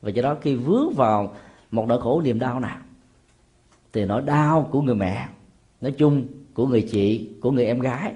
[0.00, 1.34] và do đó khi vướng vào
[1.70, 2.78] một nỗi khổ niềm đau nào,
[3.92, 5.28] thì nỗi đau của người mẹ,
[5.80, 8.14] nói chung, của người chị, của người em gái,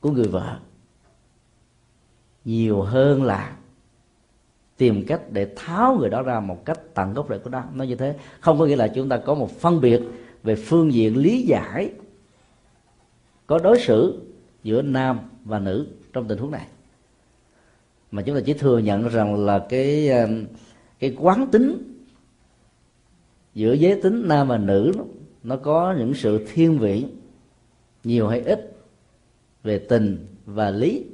[0.00, 0.58] của người vợ
[2.44, 3.56] nhiều hơn là
[4.76, 7.62] tìm cách để tháo người đó ra một cách tận gốc rễ của nó.
[7.74, 10.00] Nói như thế, không có nghĩa là chúng ta có một phân biệt
[10.42, 11.90] về phương diện lý giải,
[13.46, 14.20] có đối xử
[14.62, 16.66] giữa nam và nữ trong tình huống này.
[18.10, 20.44] Mà chúng ta chỉ thừa nhận rằng là cái um,
[20.98, 21.94] cái quán tính
[23.54, 24.92] giữa giới tính nam và nữ
[25.42, 27.04] nó có những sự thiên vị
[28.04, 28.76] nhiều hay ít
[29.62, 31.04] về tình và lý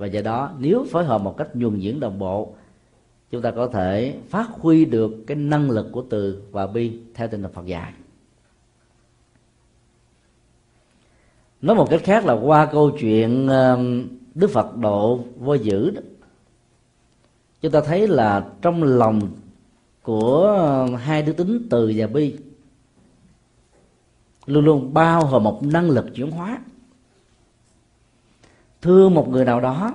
[0.00, 2.54] và do đó, nếu phối hợp một cách nhuần nhuyễn đồng bộ,
[3.30, 7.28] chúng ta có thể phát huy được cái năng lực của từ và bi theo
[7.28, 7.92] tinh thần Phật dạy.
[11.60, 16.00] Nói một cách khác là qua câu chuyện um, Đức Phật độ vô dữ đó.
[17.60, 19.20] Chúng ta thấy là trong lòng
[20.02, 22.36] của um, hai đức tính từ và bi,
[24.46, 26.58] luôn luôn bao gồm một năng lực chuyển hóa
[28.82, 29.92] thương một người nào đó,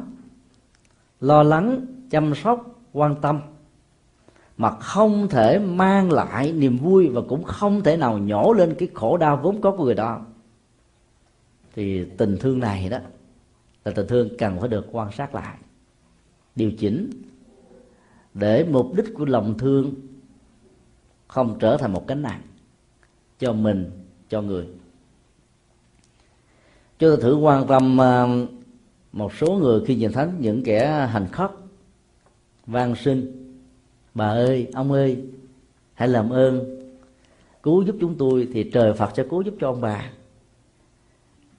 [1.19, 3.39] lo lắng, chăm sóc, quan tâm,
[4.57, 8.89] mà không thể mang lại niềm vui và cũng không thể nào nhổ lên cái
[8.93, 10.21] khổ đau vốn có của người đó,
[11.75, 12.97] thì tình thương này đó
[13.85, 15.57] là tình thương cần phải được quan sát lại,
[16.55, 17.21] điều chỉnh
[18.33, 19.93] để mục đích của lòng thương
[21.27, 22.41] không trở thành một cánh nặng
[23.39, 23.91] cho mình,
[24.29, 24.67] cho người.
[26.99, 28.25] Chúng ta thử quan tâm à,
[29.15, 31.51] một số người khi nhìn thấy những kẻ hành khất
[32.67, 33.31] van xin,
[34.13, 35.23] bà ơi, ông ơi,
[35.93, 36.81] hãy làm ơn,
[37.63, 40.11] cứu giúp chúng tôi thì trời phật sẽ cứu giúp cho ông bà.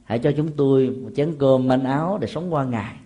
[0.05, 2.97] Hãy cho chúng tôi một chén cơm manh áo để sống qua ngày.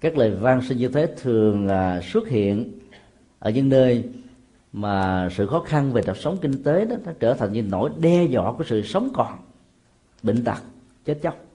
[0.00, 2.72] Các lời van xin như thế thường là xuất hiện
[3.38, 4.04] ở những nơi
[4.72, 7.90] mà sự khó khăn về đời sống kinh tế đó, nó trở thành như nỗi
[8.00, 9.38] đe dọa của sự sống còn,
[10.22, 10.62] bệnh tật,
[11.04, 11.45] chết chóc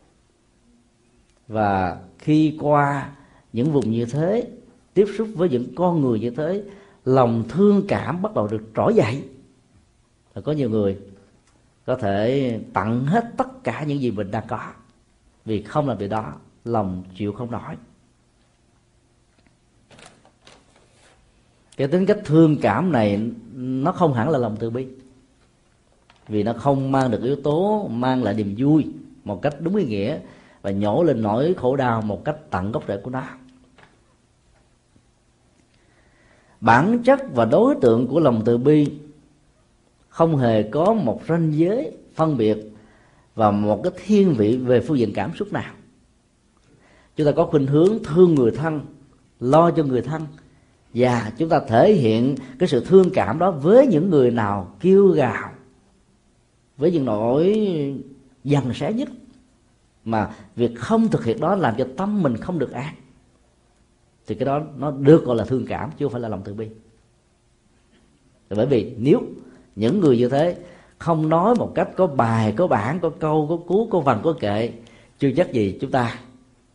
[1.47, 3.10] và khi qua
[3.54, 4.47] những vùng như thế,
[4.93, 6.63] tiếp xúc với những con người như thế,
[7.06, 9.23] lòng thương cảm bắt đầu được trỗi dậy.
[10.34, 10.97] Và có nhiều người
[11.86, 14.71] có thể tặng hết tất cả những gì mình đang có,
[15.45, 16.34] vì không làm việc đó,
[16.65, 17.75] lòng chịu không nổi.
[21.77, 24.88] Cái tính cách thương cảm này, nó không hẳn là lòng từ bi,
[26.27, 28.86] vì nó không mang được yếu tố, mang lại niềm vui
[29.23, 30.19] một cách đúng ý nghĩa
[30.62, 33.24] và nhổ lên nỗi khổ đau một cách tận gốc rễ của nó.
[36.62, 38.91] Bản chất và đối tượng của lòng từ bi
[40.10, 42.58] không hề có một ranh giới phân biệt
[43.36, 45.74] và một cái thiên vị về phương diện cảm xúc nào.
[47.15, 48.82] Chúng ta có khuynh hướng thương người thân,
[49.39, 50.28] lo cho người thân,
[50.93, 55.08] và chúng ta thể hiện cái sự thương cảm đó với những người nào kêu
[55.08, 55.52] gào
[56.78, 57.67] với những nỗi
[58.43, 59.10] dằn xé nhất
[60.06, 62.93] mà việc không thực hiện đó làm cho tâm mình không được an.
[64.28, 66.54] Thì cái đó nó được gọi là thương cảm, chứ không phải là lòng từ
[66.54, 66.67] bi.
[68.50, 69.21] Bởi vì nếu
[69.76, 70.58] những người như thế
[70.97, 74.34] không nói một cách có bài, có bản, có câu, có cú, có vần, có
[74.39, 74.71] kệ,
[75.19, 76.15] chưa chắc gì chúng ta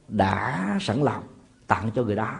[0.09, 1.23] đã sẵn lòng
[1.67, 2.35] tặng cho người đó.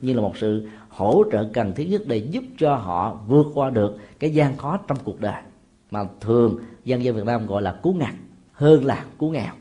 [0.00, 3.70] Như là một sự hỗ trợ cần thiết nhất để giúp cho họ vượt qua
[3.70, 5.42] được cái gian khó trong cuộc đời
[5.90, 8.14] mà thường dân dân Việt Nam gọi là cứu ngặt,
[8.52, 9.52] hơn là cứu nghèo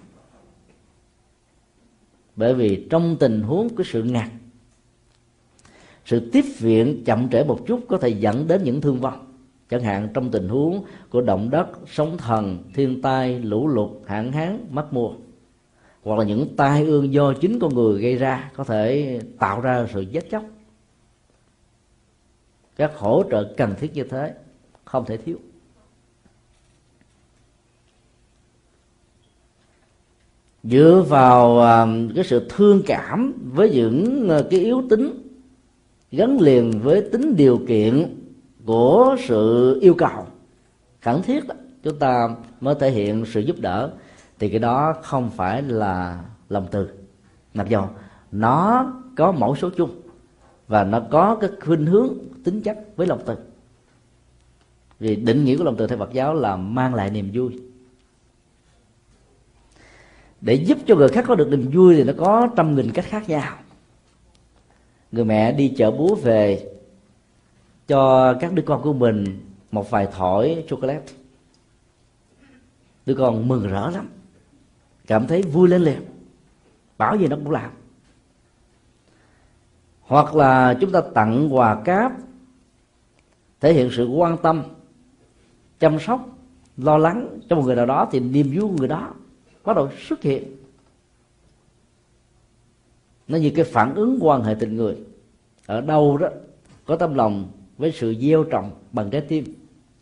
[2.39, 4.29] bởi vì trong tình huống của sự ngặt
[6.05, 9.35] sự tiếp viện chậm trễ một chút có thể dẫn đến những thương vong.
[9.69, 14.31] Chẳng hạn trong tình huống của động đất, sóng thần, thiên tai, lũ lụt, hạn
[14.31, 15.13] hán mất mùa,
[16.03, 19.87] hoặc là những tai ương do chính con người gây ra có thể tạo ra
[19.93, 20.43] sự chết chóc.
[22.75, 24.33] Các hỗ trợ cần thiết như thế
[24.85, 25.37] không thể thiếu.
[30.71, 35.29] Dựa vào à, cái sự thương cảm với những à, cái yếu tính
[36.11, 38.15] gắn liền với tính điều kiện
[38.65, 40.25] của sự yêu cầu.
[41.01, 42.29] Khẩn thiết đó, chúng ta
[42.61, 43.91] mới thể hiện sự giúp đỡ
[44.39, 46.89] thì cái đó không phải là lòng từ.
[47.53, 47.81] Mặc dù
[48.31, 48.85] nó
[49.17, 49.89] có mẫu số chung
[50.67, 53.35] và nó có cái khuynh hướng tính chất với lòng từ.
[54.99, 57.59] Vì định nghĩa của lòng từ theo Phật giáo là mang lại niềm vui
[60.41, 63.05] để giúp cho người khác có được niềm vui thì nó có trăm nghìn cách
[63.05, 63.57] khác nhau.
[65.11, 66.71] Người mẹ đi chợ búa về,
[67.87, 69.39] cho các đứa con của mình
[69.71, 71.13] một vài thỏi chocolate.
[73.05, 74.09] Đứa con mừng rỡ lắm,
[75.07, 76.01] cảm thấy vui lên liền,
[76.97, 77.71] bảo gì nó cũng làm.
[80.01, 82.11] Hoặc là chúng ta tặng quà cáp,
[83.59, 84.63] thể hiện sự quan tâm,
[85.79, 86.29] chăm sóc,
[86.77, 89.13] lo lắng cho một người nào đó thì niềm vui của người đó
[89.69, 90.43] bắt đầu xuất hiện.
[93.27, 94.97] Nó như cái phản ứng quan hệ tình người.
[95.65, 96.29] Ở đâu đó,
[96.85, 99.45] có tâm lòng với sự gieo trồng bằng trái tim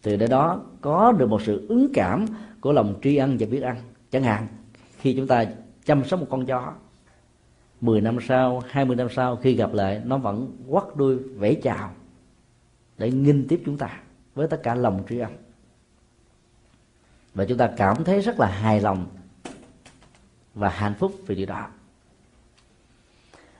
[0.01, 2.25] từ để đó có được một sự ứng cảm
[2.61, 3.75] của lòng tri ân và biết ăn
[4.11, 4.47] chẳng hạn,
[4.97, 5.45] khi chúng ta
[5.85, 6.73] chăm sóc một con chó
[7.81, 11.91] 10 năm sau 20 năm sau, khi gặp lại, nó vẫn quắt đuôi, vẫy chào
[12.97, 13.99] để nghinh tiếp chúng ta
[14.35, 15.31] với tất cả lòng tri ân.
[17.33, 19.05] Và chúng ta cảm thấy rất là hài lòng
[20.57, 21.67] và hạnh phúc vì điều đó.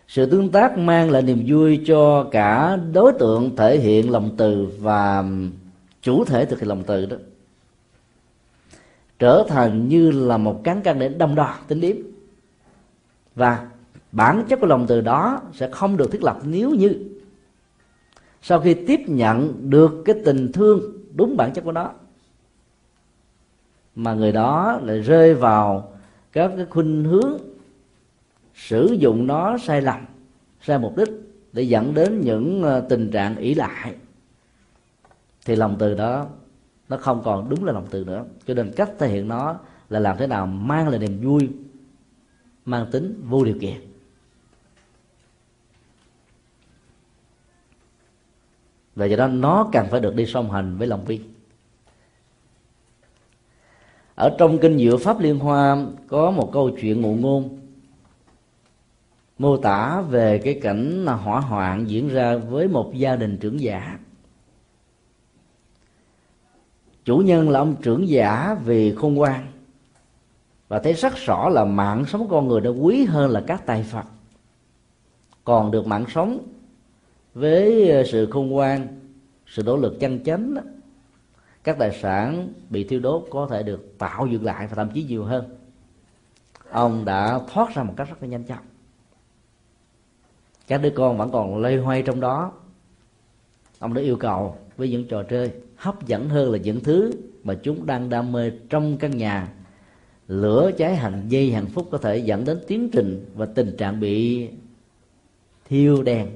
[0.07, 4.67] Sự tương tác mang lại niềm vui cho cả đối tượng thể hiện lòng từ
[4.79, 5.23] và
[6.01, 7.17] chủ thể thực hiện lòng từ đó.
[9.19, 12.11] Trở thành như là một cán cân để đong đo tính điểm
[13.35, 13.67] và
[14.11, 16.93] bản chất của lòng từ đó sẽ không được thiết lập nếu như
[18.41, 20.81] sau khi tiếp nhận được cái tình thương
[21.15, 21.91] đúng bản chất của nó,
[23.95, 25.93] mà người đó lại rơi vào
[26.31, 27.37] các cái khuynh hướng
[28.55, 30.05] sử dụng nó sai lầm,
[30.61, 31.09] sai mục đích
[31.53, 33.95] để dẫn đến những ờ, tình trạng ỷ lại.
[35.45, 36.27] Thì lòng từ đó,
[36.89, 38.25] nó không còn đúng là lòng từ nữa.
[38.47, 39.59] Cho nên cách thể hiện nó
[39.89, 41.49] là làm thế nào mang lại niềm vui,
[42.65, 43.81] mang tính vô điều kiện.
[48.95, 51.21] Và do đó nó cần phải được đi song hành với lòng bi
[54.17, 57.59] ở trong kinh diệu pháp liên hoa có một câu chuyện ngụ ngôn.
[59.37, 63.99] Mô tả về cái cảnh hỏa hoạn diễn ra với một gia đình trưởng giả.
[67.05, 69.47] Chủ nhân là ông trưởng giả vì khôn ngoan
[70.67, 73.83] và thấy rất rõ là mạng sống con người đã quý hơn là các tài
[73.83, 74.05] phật.
[75.43, 76.39] Còn được mạng sống
[77.33, 78.87] với sự khôn ngoan,
[79.47, 80.61] sự nỗ lực chân chánh đó
[81.67, 85.03] các tài sản bị thiêu đốt có thể được tạo dựng lại và thậm chí
[85.03, 85.57] nhiều hơn.
[86.69, 88.63] Ông đã thoát ra một cách rất là nhanh chóng.
[90.67, 92.51] Các đứa con vẫn còn lây hoay trong đó.
[93.79, 97.11] Ông đã yêu cầu với những trò chơi hấp dẫn hơn là những thứ
[97.43, 99.53] mà chúng đang đam mê trong căn nhà.
[100.27, 103.99] Lửa cháy hàng dây hàng phút có thể dẫn đến tiến trình và tình trạng
[103.99, 104.47] bị
[105.65, 106.27] thiêu đèn.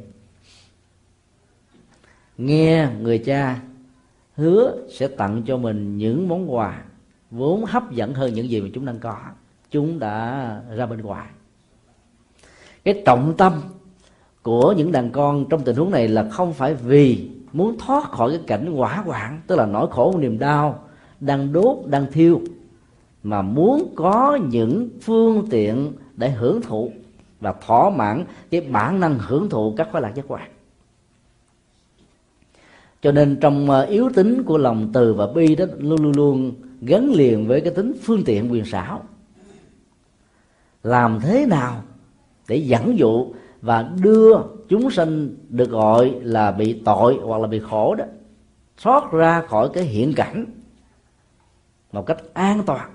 [2.37, 3.61] Nghe người cha
[4.41, 6.83] hứa sẽ tặng cho mình những món quà
[7.31, 9.15] vốn hấp dẫn hơn những gì mà chúng đang có.
[9.71, 11.27] Chúng đã ra bên ngoài.
[12.83, 13.53] Cái trọng tâm
[14.41, 18.31] của những đàn con trong tình huống này là không phải vì muốn thoát khỏi
[18.31, 20.83] cái cảnh quả hoạn, tức là nỗi khổ, niềm đau,
[21.19, 22.41] đang đốt, đang thiêu,
[23.23, 26.91] mà muốn có những phương tiện để hưởng thụ
[27.39, 30.49] và thỏa mãn cái bản năng hưởng thụ các khoái lạc giác quan
[33.01, 36.53] cho nên trong ờ, yếu tính của lòng từ và bi đó luôn luôn luôn
[36.81, 39.03] gắn liền với cái tính phương tiện quyền xảo.
[40.83, 41.83] Làm thế nào
[42.47, 44.37] để dẫn dụ và đưa
[44.69, 48.05] chúng sinh được gọi là bị tội hoặc là bị khổ đó
[48.77, 50.45] thoát ra khỏi cái hiện cảnh
[51.91, 52.91] một cách an toàn?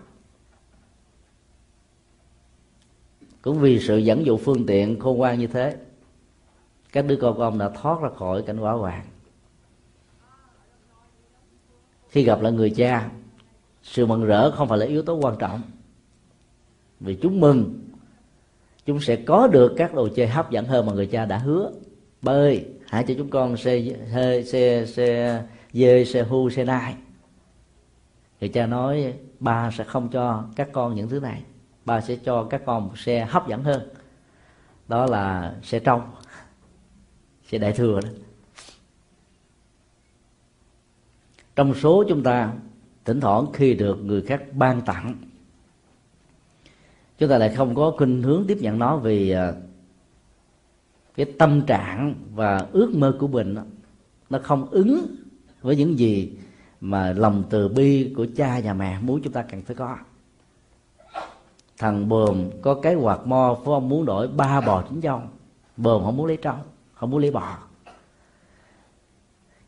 [3.42, 5.76] Cũng vì sự dẫn dụ phương tiện khôn ngoan như thế,
[6.92, 9.04] các đứa con của ông đã thoát ra khỏi cảnh quả hoàng
[12.16, 13.10] khi gặp lại người cha,
[13.82, 15.62] sự mừng rỡ không phải là yếu tố quan trọng.
[17.00, 17.80] Vì chúng mừng,
[18.86, 21.70] chúng sẽ có được các đồ chơi hấp dẫn hơn mà người cha đã hứa.
[22.22, 26.94] Bơi, hãy cho chúng con xe xe xe xe, dê, xe hu, xe nai.
[28.40, 31.42] Người cha nói, ba sẽ không cho các con những thứ này.
[31.84, 33.88] Ba sẽ cho các con một xe hấp dẫn hơn.
[34.88, 36.10] Đó là xe trong,
[37.50, 38.08] xe đại thừa đó.
[41.56, 42.52] Trong số chúng ta,
[43.04, 45.14] thỉnh thoảng khi được người khác ban tặng,
[47.18, 49.52] chúng ta lại không có khuynh hướng tiếp nhận nó vì à,
[51.16, 53.56] cái tâm trạng và ước mơ của mình
[54.30, 55.06] nó không ứng
[55.62, 56.32] với những gì
[56.80, 59.96] mà lòng từ bi của cha và mẹ muốn chúng ta cần phải có.
[61.78, 65.22] Thằng bờm có cái quạt mo, phải ông muốn đổi ba bò chính dâu
[65.76, 66.54] bờm không muốn lấy trâu,
[66.94, 67.58] không muốn lấy bò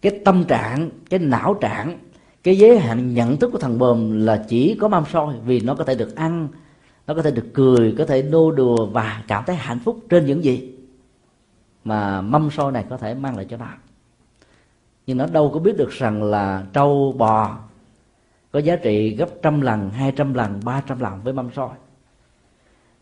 [0.02, 1.98] cái tâm trạng, cái não trạng,
[2.42, 5.74] cái giới hạn nhận thức của thằng bờm là chỉ có mâm soi vì nó
[5.74, 6.48] có thể được ăn,
[7.06, 10.26] nó có thể được cười, có thể nô đùa và cảm thấy hạnh phúc trên
[10.26, 10.74] những gì
[11.84, 13.66] mà mâm soi này có thể mang lại cho nó
[15.08, 17.58] nhưng nó đâu có biết được rằng là trâu bò
[18.52, 21.70] có giá trị gấp trăm lần, hai trăm lần, ba trăm lần với mâm soi.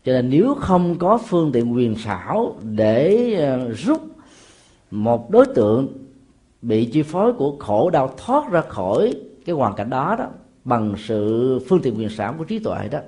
[0.05, 4.01] cho nên nếu không có phương tiện quyền xảo để ờ, rút
[4.91, 5.87] một đối tượng
[6.61, 9.13] bị chi phối của khổ đau thoát ra khỏi
[9.45, 10.27] cái hoàn cảnh đó đó,
[10.63, 12.99] bằng sự phương tiện quyền sản của trí tuệ đó,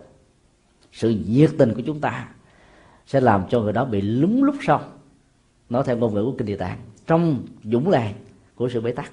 [0.92, 2.28] sự nhiệt tình của chúng ta
[3.06, 4.82] sẽ làm cho người đó bị lúng lúc sau.
[5.70, 6.78] Nói theo ngôn ngữ của kinh địa tạng,
[7.08, 8.14] trong dũng làng
[8.56, 9.12] của sự bế tắc.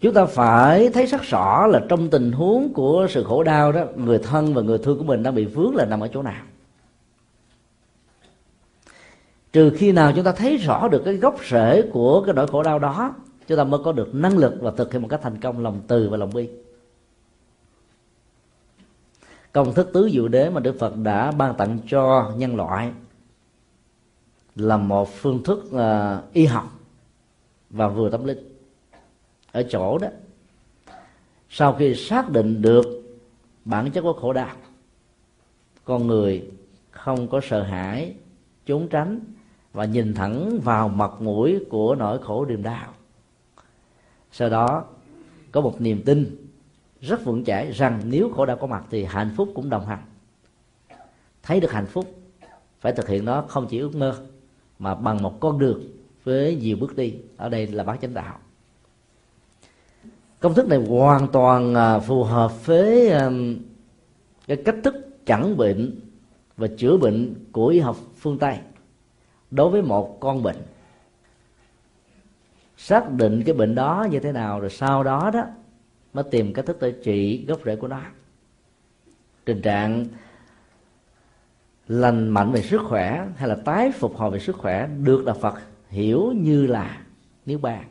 [0.00, 3.84] Chúng ta phải thấy rất rõ là trong tình huống của sự khổ đau đó,
[3.96, 6.42] người thân và người thương của mình đang bị vướng là nằm ở chỗ nào
[9.52, 12.62] trừ khi nào chúng ta thấy rõ được cái gốc rễ của cái nỗi khổ
[12.62, 13.14] đau đó
[13.46, 15.80] chúng ta mới có được năng lực và thực hiện một cách thành công lòng
[15.88, 16.48] từ và lòng bi.
[19.52, 22.92] Công thức tứ diệu đế mà đức phật đã ban tặng cho nhân loại
[24.56, 26.70] là một phương thức uh, y học
[27.70, 28.38] và vừa tâm linh.
[29.52, 30.08] Ở chỗ đó
[31.50, 32.86] sau khi xác định được
[33.64, 34.56] bản chất của khổ đau
[35.84, 36.50] con người
[36.90, 38.14] không có sợ hãi
[38.66, 39.20] trốn tránh
[39.72, 42.92] và nhìn thẳng vào mặt mũi của nỗi khổ niềm đau.
[44.32, 44.84] Sau đó,
[45.52, 46.36] có một niềm tin
[47.00, 50.02] rất vững chãi rằng nếu khổ đau có mặt thì hạnh phúc cũng đồng hành.
[51.42, 52.14] Thấy được hạnh phúc,
[52.80, 54.14] phải thực hiện nó không chỉ ước mơ,
[54.78, 55.82] mà bằng một con đường
[56.24, 57.14] với nhiều bước đi.
[57.36, 58.38] Ở đây là bát chánh đạo.
[60.40, 63.12] Công thức này hoàn toàn à, phù hợp với
[64.46, 64.94] cái cách thức
[65.26, 66.00] chẩn bệnh
[66.56, 68.58] và chữa bệnh của y học phương tây
[69.50, 70.62] đối với một con bệnh,
[72.76, 75.44] xác định cái bệnh đó như thế nào rồi sau đó đó,
[76.12, 78.00] mới tìm cách thức để trị gốc rễ của nó.
[79.44, 80.06] Tình trạng
[81.88, 85.36] lành mạnh về sức khỏe hay là tái phục hồi về sức khỏe được đạo
[85.40, 85.54] Phật
[85.88, 87.02] hiểu như là
[87.46, 87.84] nếu bàn.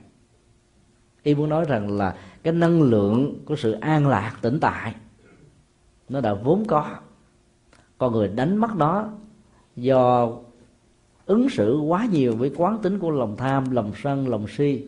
[1.24, 4.96] Y muốn nói rằng là cái năng lượng của sự an lạc tĩnh tại,
[6.10, 6.96] nó đã vốn có.
[7.98, 9.10] Con người đánh mất nó
[9.76, 10.32] do
[11.30, 14.84] ứng xử quá nhiều với quán tính của lòng tham, lòng sân, lòng si.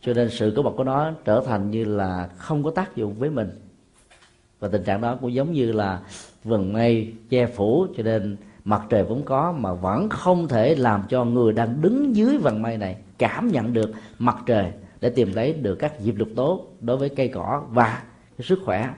[0.00, 3.14] Cho nên sự có mặt của nó trở thành như là không có tác dụng
[3.14, 3.50] với mình.
[4.60, 6.00] Và tình trạng đó cũng giống như là
[6.44, 11.02] vầng mây che phủ, cho nên mặt trời vốn có mà vẫn không thể làm
[11.08, 15.32] cho người đang đứng dưới vầng mây này cảm nhận được mặt trời để tìm
[15.34, 18.02] lấy được các diệp lục tốt đối với cây cỏ và
[18.38, 18.90] cái sức khỏe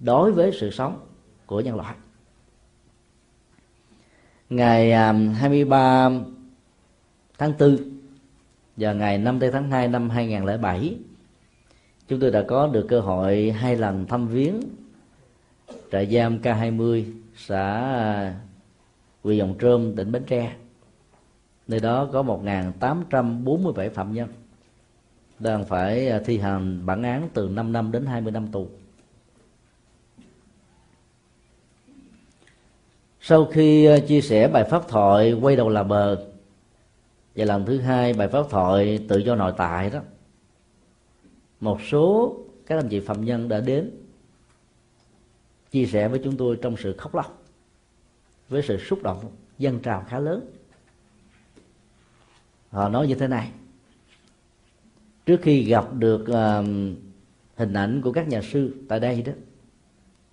[0.00, 1.00] đối với sự sống
[1.46, 1.94] của nhân loại
[4.50, 6.10] ngày à, 23
[7.38, 7.76] tháng 4
[8.76, 10.96] và ngày 5 tháng 2 năm 2007
[12.08, 14.60] chúng tôi đã có được cơ hội hai lần thăm viếng
[15.92, 17.04] trại giam K20
[17.36, 18.34] xã à,
[19.22, 20.52] Quỳ Dòng Trơm, tỉnh Bến Tre.
[21.68, 24.28] Nơi đó có 1.847 phạm nhân
[25.38, 28.68] đang phải à, thi hành bản án từ 5 năm đến 20 năm tù.
[33.28, 36.26] Sau khi ờ, chia sẻ bài pháp thoại quay đầu là bờ.
[37.36, 40.00] Và lần thứ hai bài pháp thoại tự do nội tại đó.
[41.60, 43.90] Một số các anh chị phạm nhân đã đến
[45.70, 47.42] chia sẻ với chúng tôi trong sự khóc lóc
[48.48, 50.50] với sự xúc động dân trào khá lớn.
[52.70, 53.50] Họ nói như thế này.
[55.26, 56.66] Trước khi gặp được uh,
[57.56, 59.32] hình ảnh của các nhà sư tại đây đó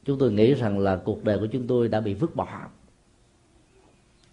[0.06, 2.70] chúng tôi nghĩ rằng là cuộc đời của chúng tôi đã bị vứt bỏ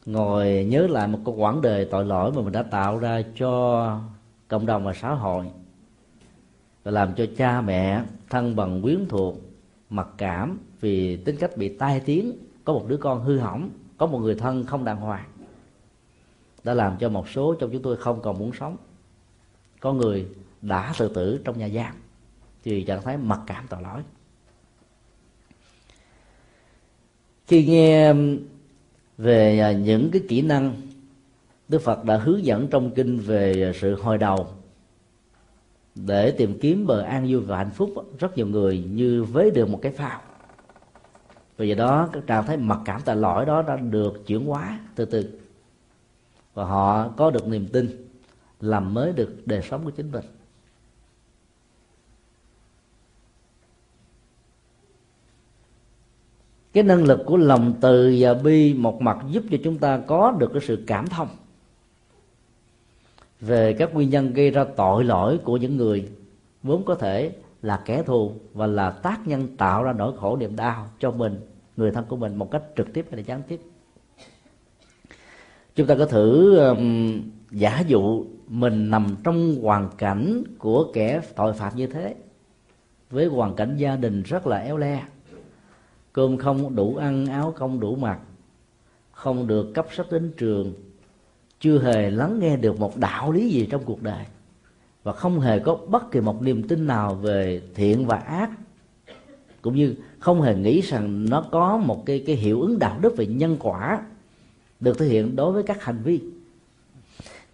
[0.06, 4.00] ngồi nhớ lại một cái quãng đời tội lỗi mà mình đã tạo ra cho
[4.48, 5.46] cộng đồng và xã hội.
[6.84, 9.36] Và làm cho cha mẹ, thân bằng, quyến thuộc,
[9.90, 12.32] mặc cảm vì tính cách bị tai tiếng,
[12.64, 15.28] có một đứa con hư hỏng, có một người thân không đàng hoàng,
[16.64, 18.76] đã làm cho một số trong chúng tôi không còn muốn sống.
[19.80, 20.26] Có người
[20.62, 21.94] đã tự tử trong nhà giam
[22.62, 24.02] vì trạng thái mặc cảm tội lỗi.
[27.46, 28.14] Khi nghe
[29.22, 30.74] về à, những cái kỹ năng
[31.68, 34.46] Đức Phật đã hướng dẫn trong kinh về à, sự hồi đầu.
[35.94, 39.68] Để tìm kiếm bờ an vui và hạnh phúc rất nhiều người như với được
[39.68, 40.20] một cái phao.
[41.56, 44.78] Vì vậy đó, các trạng thái mặc cảm tại lỗi đó đã được chuyển hóa
[44.94, 45.38] từ từ.
[46.54, 48.06] Và họ có được niềm tin
[48.60, 50.24] làm mới được đời sống của chính mình.
[56.72, 60.30] Cái năng lực của lòng từ và bi một mặt giúp cho chúng ta có
[60.38, 61.28] được cái sự cảm thông.
[63.40, 66.08] Về các nguyên nhân gây ra tội lỗi của những người
[66.62, 70.56] vốn có thể là kẻ thù và là tác nhân tạo ra nỗi khổ niềm
[70.56, 71.40] đau cho mình
[71.76, 73.60] người thân của mình một cách trực tiếp hay là gián tiếp.
[75.74, 77.20] Chúng ta có thử um,
[77.50, 82.14] giả dụ mình nằm trong hoàn cảnh của kẻ tội phạm như thế
[83.10, 85.02] với hoàn cảnh gia đình rất là éo le
[86.12, 88.18] cơm không đủ ăn, áo không đủ mặc,
[89.12, 90.72] không được cấp sách đến trường,
[91.60, 94.24] chưa hề lắng nghe được một đạo lý gì trong cuộc đời,
[95.02, 98.50] và không hề có bất kỳ một niềm tin nào về thiện và ác,
[99.62, 103.16] cũng như không hề nghĩ rằng nó có một cái cái hiệu ứng đạo đức
[103.16, 104.02] về nhân quả
[104.80, 106.20] được thể hiện đối với các hành vi.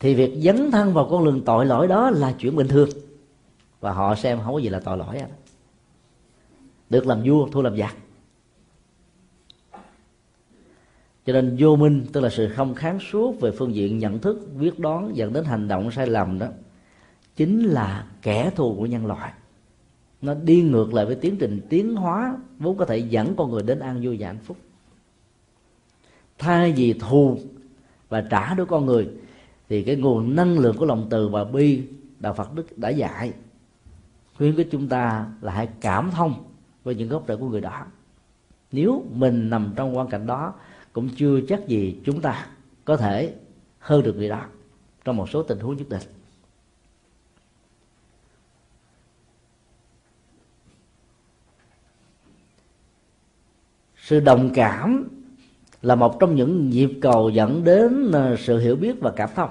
[0.01, 2.89] Thì việc dấn thân vào con đường tội lỗi đó là chuyện bình thường,
[3.81, 5.17] và họ xem không có gì là tội lỗi
[6.91, 7.97] được làm vua, thua làm giặc.
[11.29, 14.49] Cho nên vô minh, tức là sự không kháng suốt về phương diện nhận thức,
[14.59, 16.47] quyết đoán dẫn đến hành động sai lầm đó,
[17.37, 19.33] chính là kẻ thù của nhân loại.
[20.23, 23.63] Nó đi ngược lại với tiến trình tiến hóa vốn có thể dẫn con người
[23.63, 24.57] đến an vui và hạnh phúc.
[26.39, 27.39] Thay vì thù
[28.09, 29.09] và trả đối con người,
[29.69, 31.83] thì cái nguồn năng lượng của lòng từ và bi
[32.19, 33.33] đạo phật đức đã dạy,
[34.37, 36.35] khuyến khích chúng ta là hãy cảm thông
[36.85, 37.87] với những gốc rễ của người đó.
[38.73, 40.55] Nếu mình nằm trong quan cảnh đó
[40.99, 42.47] cũng chưa chắc gì chúng ta
[42.85, 43.35] có thể
[43.79, 44.45] hơn được người đó
[45.05, 46.03] trong một số tình huống nhất định.
[53.97, 55.09] Sự đồng cảm
[55.83, 59.51] là một trong những nhịp cầu dẫn đến ờ, sự hiểu biết và cảm thông.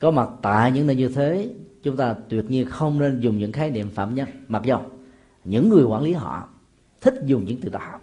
[0.00, 3.52] Có mặt tại những nơi như thế, chúng ta tuyệt nhiên không nên dùng những
[3.52, 4.28] khái niệm phạm nhân.
[4.48, 4.82] Mặc dầu
[5.44, 6.48] những người quản lý họ
[7.00, 8.00] thích dùng những từ đó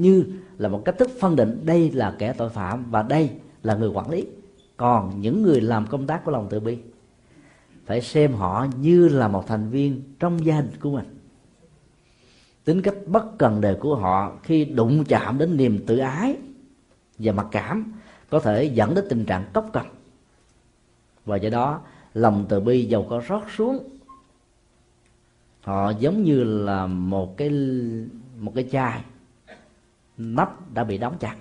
[0.00, 0.24] như
[0.58, 3.30] là một cách thức phân định đây là kẻ tội phạm và đây
[3.62, 4.26] là người quản lý.
[4.76, 6.78] Còn những người làm công tác của lòng từ bi
[7.86, 11.18] phải xem họ như là một thành viên trong gia đình của mình.
[12.64, 16.36] Tính cách bất cần đời của họ khi đụng chạm đến niềm tự ái
[17.18, 17.92] và mặc cảm
[18.30, 19.86] có thể dẫn đến tình trạng cốc cần
[21.24, 21.80] và do đó,
[22.14, 23.78] lòng từ bi dầu có rót xuống.
[25.60, 27.50] Họ giống như là một cái
[28.38, 29.02] một cái chai
[30.18, 31.36] nắp đã bị đóng chặt.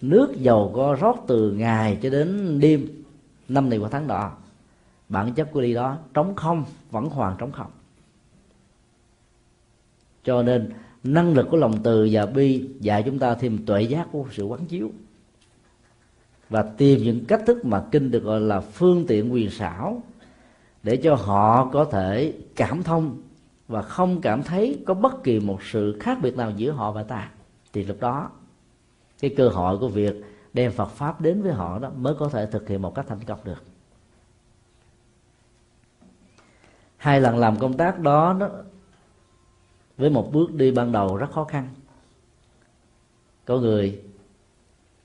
[0.00, 2.88] Nước dầu có rót từ ngày cho đến đêm,
[3.48, 4.32] năm này qua tháng đó
[5.08, 7.70] bản chất của đi đó trống không, vẫn hoàn trống không.
[10.24, 10.72] Cho nên,
[11.04, 14.44] năng lực của lòng từ và bi dạy chúng ta thêm tuệ giác của sự
[14.44, 14.90] quán chiếu.
[16.48, 20.02] Và tìm những cách thức mà kinh được gọi là phương tiện quyền xảo
[20.82, 23.22] để cho họ có thể cảm thông
[23.68, 27.02] và không cảm thấy có bất kỳ một sự khác biệt nào giữa họ và
[27.02, 27.30] ta
[27.72, 28.30] thì lúc đó
[29.20, 30.14] cái cơ hội của việc
[30.52, 33.24] đem Phật pháp đến với họ đó mới có thể thực hiện một cách thành
[33.24, 33.62] công được.
[36.96, 38.48] Hai lần làm công tác đó, đó
[39.96, 41.68] với một bước đi ban đầu rất khó khăn.
[43.44, 44.02] Có người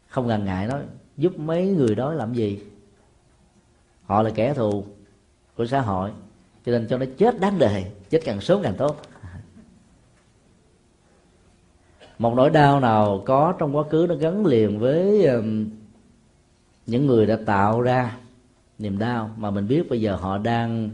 [0.08, 0.82] không ngần ngại nói
[1.18, 2.64] giúp mấy người đó làm gì?
[4.06, 4.86] Họ là kẻ thù
[5.56, 6.12] của xã hội
[6.66, 9.02] cho nên cho nó chết đáng đề chết càng sớm càng tốt
[12.20, 15.70] một nỗi đau nào có trong quá khứ nó gắn liền với um,
[16.86, 18.18] những người đã tạo ra
[18.80, 20.90] niềm đau mà mình biết bây giờ họ đang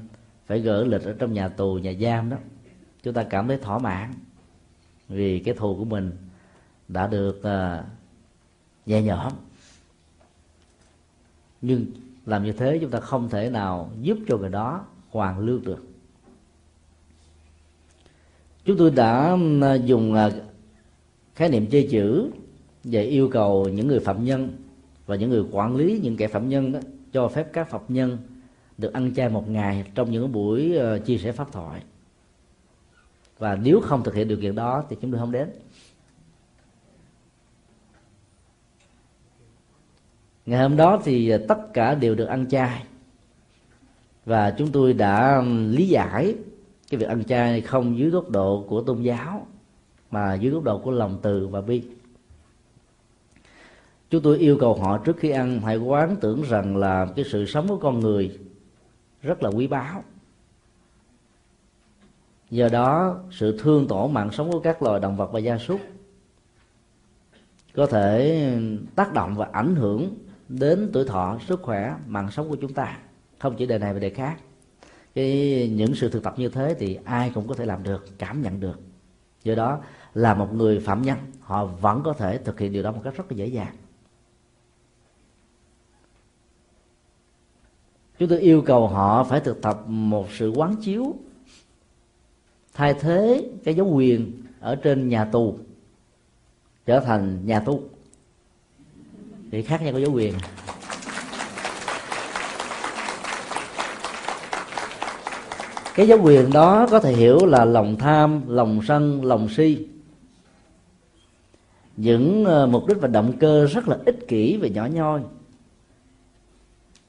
[0.45, 2.37] phải gỡ lịch ở trong nhà tù nhà giam đó.
[3.03, 4.13] Chúng ta cảm thấy thỏa mãn
[5.09, 6.11] vì cái thù của mình
[6.87, 7.85] đã được uh,
[8.85, 9.33] nhẹ nhõm.
[11.61, 11.85] Nhưng
[12.25, 15.85] làm như thế chúng ta không thể nào giúp cho người đó hoàn lương được.
[18.65, 20.29] Chúng tôi đã um, dùng à,
[21.35, 22.31] khái niệm chơi chữ
[22.83, 24.57] về yêu cầu những người phạm nhân
[25.05, 26.79] và những người quản lý những kẻ phạm nhân đó
[27.13, 28.17] cho phép các phạm nhân
[28.77, 31.81] được ăn chay một ngày trong những buổi ờ, chia sẻ pháp thoại.
[33.39, 35.49] Và nếu không thực hiện điều kiện đó thì chúng tôi không đến.
[40.45, 42.83] Ngày hôm đó thì ờ, tất cả đều được ăn chay.
[44.25, 46.35] Và chúng tôi đã lý giải
[46.89, 49.47] cái việc ăn chay không dưới góc độ của tôn giáo
[50.13, 51.83] mà dưới góc độ của lòng từ và bi.
[54.09, 57.45] Chúng tôi yêu cầu họ trước khi ăn hãy quán tưởng rằng là cái sự
[57.45, 58.39] sống của con người
[59.21, 60.03] rất là quý báu.
[62.49, 65.81] Do đó, sự thương tổn mạng sống của các loài động vật và gia súc
[67.75, 68.57] có thể
[68.95, 70.15] tác động và ảnh hưởng
[70.49, 72.97] đến tuổi thọ, sức khỏe, mạng sống của chúng ta.
[73.39, 74.37] Không chỉ đề này mà đề khác.
[75.15, 78.41] Cái, những sự thực tập như thế thì ai cũng có thể làm được, cảm
[78.41, 78.79] nhận được.
[79.43, 79.81] Do đó
[80.13, 83.15] là một người phạm nhân, họ vẫn có thể thực hiện điều đó một cách
[83.15, 83.75] rất là dễ dàng.
[88.19, 91.15] Chúng tôi yêu cầu họ phải thực tập một sự quán chiếu,
[92.73, 95.57] thay thế cái dấu quyền ở trên nhà tù,
[96.85, 97.81] trở thành nhà tu
[99.51, 100.33] thì khác nhau có dấu quyền.
[105.95, 109.87] Cái dấu quyền đó có thể hiểu là lòng tham, lòng sân, lòng si
[111.97, 115.21] những ờ, mục đích và động cơ rất là ích kỷ và nhỏ nhoi.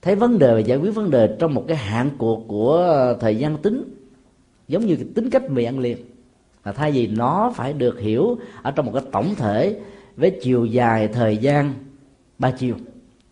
[0.03, 3.16] Thấy vấn đề và giải quyết vấn đề trong một cái hạn cuộc của ờ,
[3.20, 3.85] thời gian tính,
[4.68, 5.99] giống như cái tính cách mì ăn liền.
[6.64, 9.80] Là thay vì nó phải được hiểu ở trong một cái tổng thể
[10.16, 11.74] với chiều dài thời gian
[12.39, 12.76] ba chiều,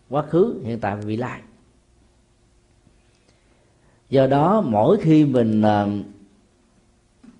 [0.09, 1.41] quá khứ, hiện tại và vị lai.
[4.09, 5.89] Do đó, mỗi khi mình ờ,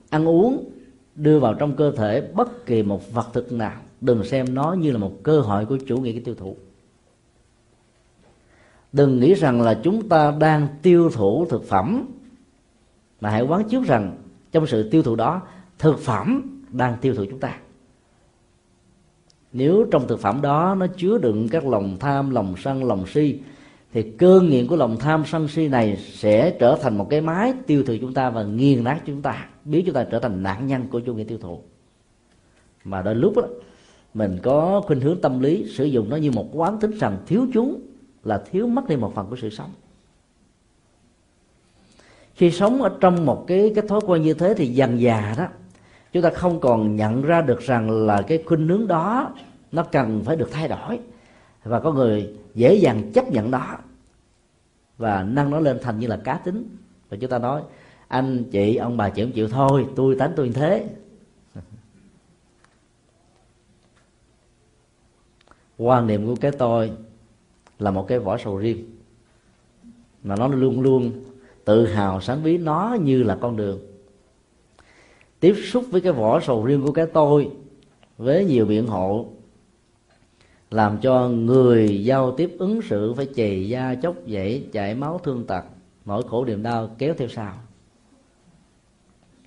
[0.09, 0.70] ăn uống
[1.16, 4.91] đưa vào trong cơ thể bất kỳ một vật thực nào đừng xem nó như
[4.91, 6.56] là một cơ hội của chủ nghĩa cái tiêu thụ.
[8.93, 12.06] Đừng nghĩ rằng là chúng ta đang tiêu thụ thực phẩm,
[13.22, 14.18] mà hãy quán chiếu rằng
[14.51, 15.41] trong sự tiêu thụ đó,
[15.80, 16.41] thực phẩm
[16.72, 17.58] đang tiêu thụ chúng ta.
[19.54, 23.39] Nếu trong thực phẩm đó nó chứa đựng các lòng tham, lòng sân, lòng si,
[23.93, 27.54] thì cơn nghiện của lòng tham, sân si này sẽ trở thành một cái máy
[27.68, 30.68] tiêu thụ chúng ta và nghiền nát chúng ta, biến chúng ta trở thành nạn
[30.68, 31.62] nhân của chủ nghĩa tiêu thụ.
[32.84, 33.43] Mà đôi lúc đó
[34.14, 37.47] mình có khuynh hướng tâm lý, sử dụng nó như một quán tính rằng thiếu
[37.53, 37.82] chúng
[38.24, 39.70] là thiếu mất đi một phần của sự sống.
[42.36, 45.47] Khi sống ở trong một cái cái thói quen như thế thì dần già đó,
[46.14, 49.34] chúng ta không còn nhận ra được rằng là cái khuynh hướng đó
[49.72, 50.99] nó cần phải được thay đổi
[51.64, 53.78] và có người dễ dàng chấp nhận đó
[54.97, 56.70] và nâng nó lên thành như là cá tính.
[57.09, 57.61] Và chúng ta nói,
[58.07, 60.88] anh, chị, ông bà chị không chịu thôi, tôi tánh tôi như thế.
[65.84, 66.91] Quan niệm của cái tôi
[67.79, 68.86] là một cái vỏ sầu riêng.
[70.23, 71.11] Mà nó luôn luôn
[71.65, 73.79] tự hào sáng ví nó như là con đường.
[75.39, 77.49] Tiếp xúc với cái vỏ sầu riêng của cái tôi
[78.17, 79.25] với nhiều biện hộ
[80.71, 85.45] làm cho người giao tiếp ứng xử phải chì da chốc dậy chảy máu thương
[85.45, 85.65] tật,
[86.05, 87.53] nỗi khổ niềm đau kéo theo sau.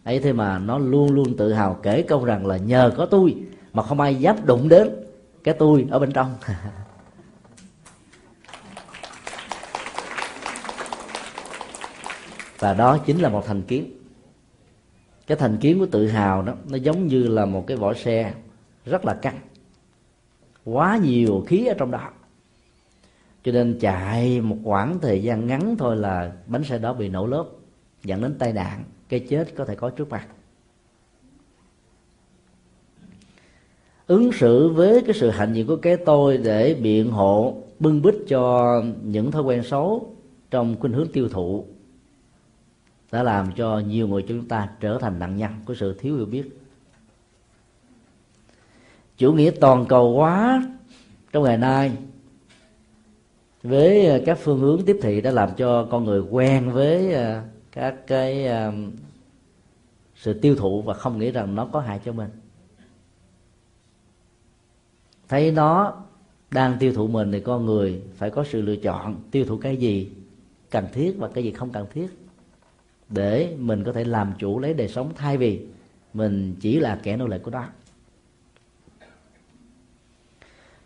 [0.04, 3.34] Ấy thế mà nó luôn luôn tự hào kể câu rằng là nhờ có tôi
[3.72, 5.05] mà không ai dám đụng đến
[5.46, 6.34] cái tôi ở bên trong.
[12.58, 13.92] Và đó chính là một thành kiến.
[15.26, 18.34] Cái thành kiến của tự hào đó, nó giống như là một cái vỏ xe
[18.84, 19.38] rất là căng.
[20.64, 22.10] Quá nhiều khí ở trong đó.
[23.44, 27.26] Cho nên chạy một khoảng thời gian ngắn thôi là bánh xe đó bị nổ
[27.26, 27.46] lớp
[28.04, 30.26] dẫn đến tai nạn, cái chết có thể có trước mặt.
[34.06, 38.14] Ứng xử với cái sự hạnh diện của cái tôi để biện hộ, bưng bít
[38.28, 40.16] cho những thói quen xấu
[40.50, 41.64] trong khuynh hướng tiêu thụ,
[43.12, 46.26] đã làm cho nhiều người chúng ta trở thành nạn nhân của sự thiếu hiểu
[46.26, 46.60] biết.
[49.18, 50.62] Chủ nghĩa toàn cầu hóa
[51.32, 51.92] trong ngày nay
[53.62, 58.06] với các phương hướng tiếp thị đã làm cho con người quen với à, các
[58.06, 58.72] cái à,
[60.16, 62.30] sự tiêu thụ và không nghĩ rằng nó có hại cho mình
[65.28, 65.94] thấy nó
[66.50, 69.76] đang tiêu thụ mình thì con người phải có sự lựa chọn tiêu thụ cái
[69.76, 70.10] gì
[70.70, 72.06] cần thiết và cái gì không cần thiết
[73.08, 75.12] để mình có thể làm chủ lấy đời sống.
[75.16, 75.60] Thay vì
[76.14, 77.64] mình chỉ là kẻ nô lệ của nó.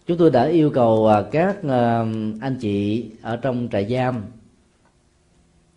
[0.07, 1.99] Chúng tôi đã yêu cầu à, các à,
[2.41, 4.23] anh chị ở trong trại giam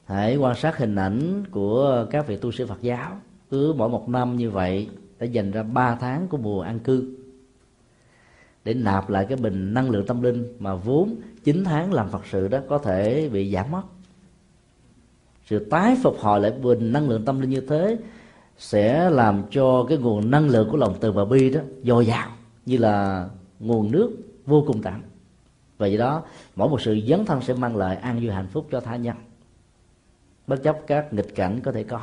[0.06, 3.18] hãy quan sát hình ảnh của các vị tu sĩ Phật giáo.
[3.50, 4.90] Cứ mỗi một năm như vậy
[5.20, 7.23] đã dành ra 3 tháng của mùa an cư
[8.64, 12.22] để nạp lại cái bình năng lượng tâm linh mà vốn 9 tháng làm Phật
[12.32, 13.82] sự đó có thể bị giảm mất.
[15.46, 17.98] Sự tái phục hồi lại bình năng lượng tâm linh như thế
[18.58, 22.30] sẽ làm cho cái nguồn năng lượng của lòng từ và bi đó dồi dào,
[22.66, 24.12] như là nguồn nước
[24.46, 25.02] vô cùng tạm.
[25.78, 26.24] Và do đó,
[26.56, 29.16] mỗi một sự dấn thân sẽ mang lại an vui hạnh phúc cho tha nhân.
[30.48, 32.02] Bất chấp các nghịch cảnh có thể có.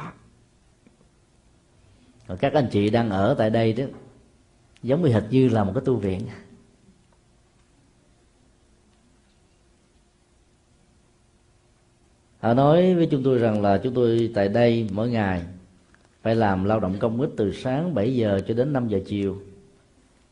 [2.26, 3.84] Còn các anh chị đang ở tại đây đó,
[4.82, 6.20] giống như hệt như là một cái tu viện.
[12.41, 15.43] Họ nói với chúng tôi rằng là chúng tôi tại đây mỗi ngày
[16.22, 19.36] phải làm lao động công ích từ sáng 7 giờ cho đến 5 giờ chiều.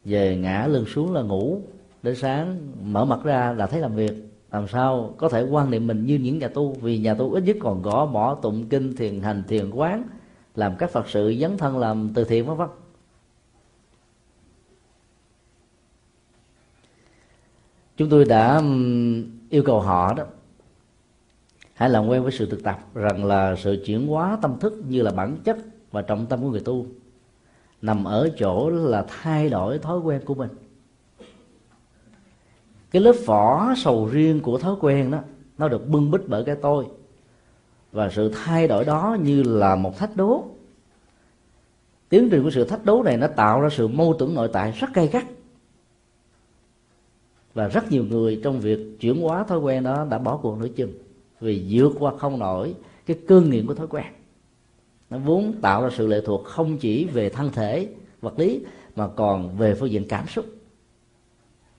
[0.05, 1.61] Về ngã lưng xuống là ngủ,
[2.03, 2.59] đến sáng
[2.93, 4.13] mở mặt ra là thấy làm việc.
[4.53, 7.43] Làm sao có thể quan niệm mình như những nhà tu, vì nhà tu ít
[7.45, 10.05] nhất còn gõ mỏ tụng kinh, thiền hành, thiền quán,
[10.55, 12.69] làm các phật sự, dấn thân làm từ thiện vân vân.
[17.97, 18.63] Chúng tôi đã
[19.51, 20.25] yêu cầu họ đó
[21.79, 25.03] hãy làm quen với sự thực tập rằng là sự chuyển hóa tâm thức như
[25.03, 25.57] là bản chất
[25.93, 26.87] và trọng tâm của người tu
[27.83, 30.51] nằm ở chỗ là thay đổi thói quen của mình.
[32.91, 35.19] Cái lớp vỏ sầu riêng của thói quen đó,
[35.59, 36.87] nó được bưng bít bởi cái tôi.
[37.93, 40.45] Và sự thay đổi đó như là một thách đố.
[42.09, 44.73] Tiến trình của sự thách đố này nó tạo ra sự mâu thuẫn nội tại
[44.73, 45.25] rất gay gắt.
[47.55, 50.69] Và rất nhiều người trong việc chuyển hóa thói quen đó đã bỏ cuộc nửa
[50.69, 51.08] chừng
[51.41, 52.75] vì vượt qua không nổi
[53.07, 54.07] cái cương nghiện của thói quen.
[55.11, 57.89] Nó vốn tạo ra sự lệ thuộc không chỉ về thân thể,
[58.21, 58.61] vật lý,
[58.97, 60.45] mà còn về phương diện cảm xúc.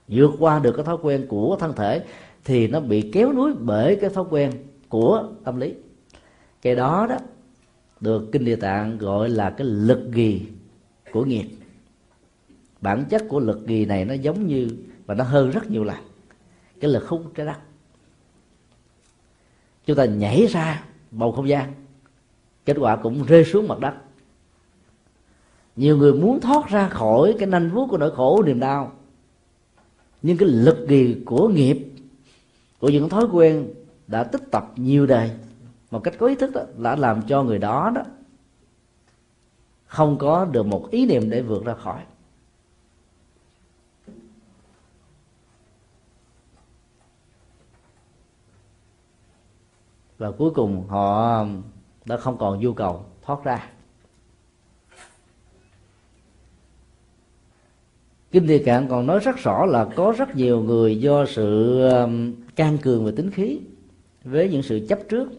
[0.07, 2.03] Vượt qua được cái thói quen của thân thể
[2.45, 4.51] thì nó bị kéo núi bởi cái thói quen
[4.89, 5.73] của tâm lý.
[6.61, 7.17] Cái đó đó
[7.99, 10.41] được kinh địa tạng gọi là cái lực gì
[11.11, 11.45] của nghiệp
[12.81, 14.67] bản chất của lực gì này nó giống như
[15.05, 15.97] và nó hơn rất nhiều lần.
[16.79, 17.57] Cái lực hút trái đất
[19.89, 21.73] chúng ta nhảy ra bầu không gian.
[22.65, 23.93] Kết quả cũng rơi xuống mặt đất.
[25.75, 28.91] Nhiều người muốn thoát ra khỏi cái nanh vuốt của nỗi khổ, niềm đau.
[30.21, 31.91] Nhưng cái lực gì của nghiệp,
[32.79, 33.73] của những thói quen
[34.07, 35.31] đã tích tập nhiều đời
[35.91, 38.01] một cách có ý thức đó, đã làm cho người đó đó
[39.85, 42.01] không có được một ý niệm để vượt ra khỏi.
[50.19, 51.61] Và cuối cùng họ um,
[52.05, 53.69] đã không còn nhu cầu thoát ra.
[58.31, 62.33] Kinh địa cạn còn nói rất rõ là có rất nhiều người do sự um,
[62.55, 63.59] can cường và tính khí,
[64.23, 65.29] với những sự chấp trước,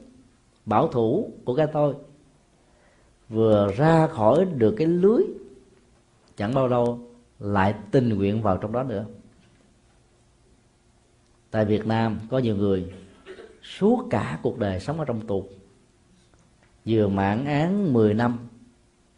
[0.66, 1.95] bảo thủ của cái tôi.
[3.28, 5.22] Vừa ra khỏi được cái lưới,
[6.37, 6.99] chẳng bao lâu
[7.39, 9.05] lại tình nguyện vào trong đó nữa.
[11.51, 12.93] Tại Việt Nam có nhiều người
[13.62, 15.44] suốt cả cuộc đời sống ở trong tù.
[16.86, 18.38] Vừa mãn án 10 năm,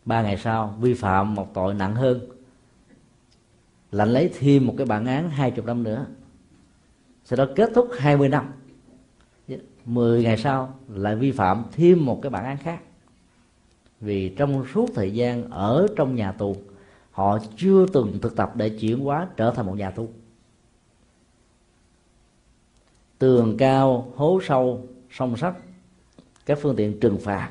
[0.04, 2.20] ba ngày sau vi phạm một tội nặng hơn.
[3.92, 6.06] Lạnh lấy thêm một cái bản án hai chục năm nữa.
[7.24, 8.52] Sau đó kết thúc 20 năm.
[9.84, 12.80] 10 ngày sau lại vi phạm thêm một cái bản án khác.
[14.00, 16.56] Vì trong suốt thời gian ở trong nhà tù,
[17.10, 20.08] họ chưa từng thực tập để chuyển hóa trở thành một nhà tù
[23.22, 25.54] tường cao hố sâu song sắt.
[26.46, 27.50] Các phương tiện trừng phạt.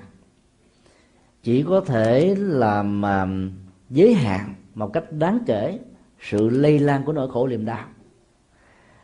[1.44, 3.52] Chỉ có thể làm uh,
[3.90, 5.80] giới hạn một cách đáng kể
[6.20, 7.86] sự lây lan của nỗi khổ niềm đau.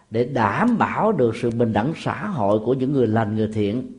[0.09, 3.91] Để đảm bảo được sự bình đẳng xã hội của những người lành người thiện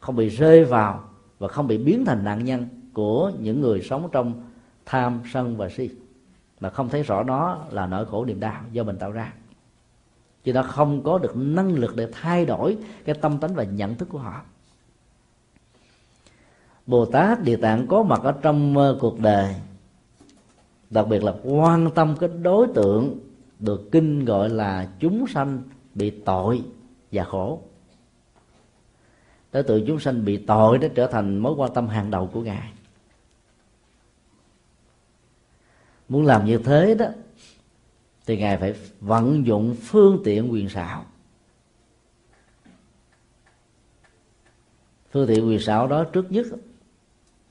[0.00, 4.08] không bị rơi vào và không bị biến thành nạn nhân của những người sống
[4.12, 4.42] trong
[4.86, 5.90] tham sân và si.
[6.60, 9.32] Mà không thấy rõ nó là nỗi khổ niềm đau do mình tạo ra
[10.46, 13.94] chứ ta không có được năng lực để thay đổi cái tâm tánh và nhận
[13.94, 14.42] thức của họ.
[16.86, 19.54] Bồ tát địa tạng có mặt ở trong ờ, cuộc đời.
[20.90, 23.18] Đặc biệt là quan tâm cái đối tượng
[23.58, 25.62] được kinh gọi là chúng sanh
[25.94, 26.62] bị tội
[27.12, 27.60] và khổ.
[29.52, 32.40] Đối tượng chúng sanh bị tội đã trở thành mối quan tâm hàng đầu của
[32.40, 32.72] ngài.
[36.08, 37.06] Muốn làm như thế đó
[38.26, 41.04] thì ngài phải vận dụng phương tiện quyền xảo.
[45.10, 46.46] Phương tiện quyền xảo đó trước nhất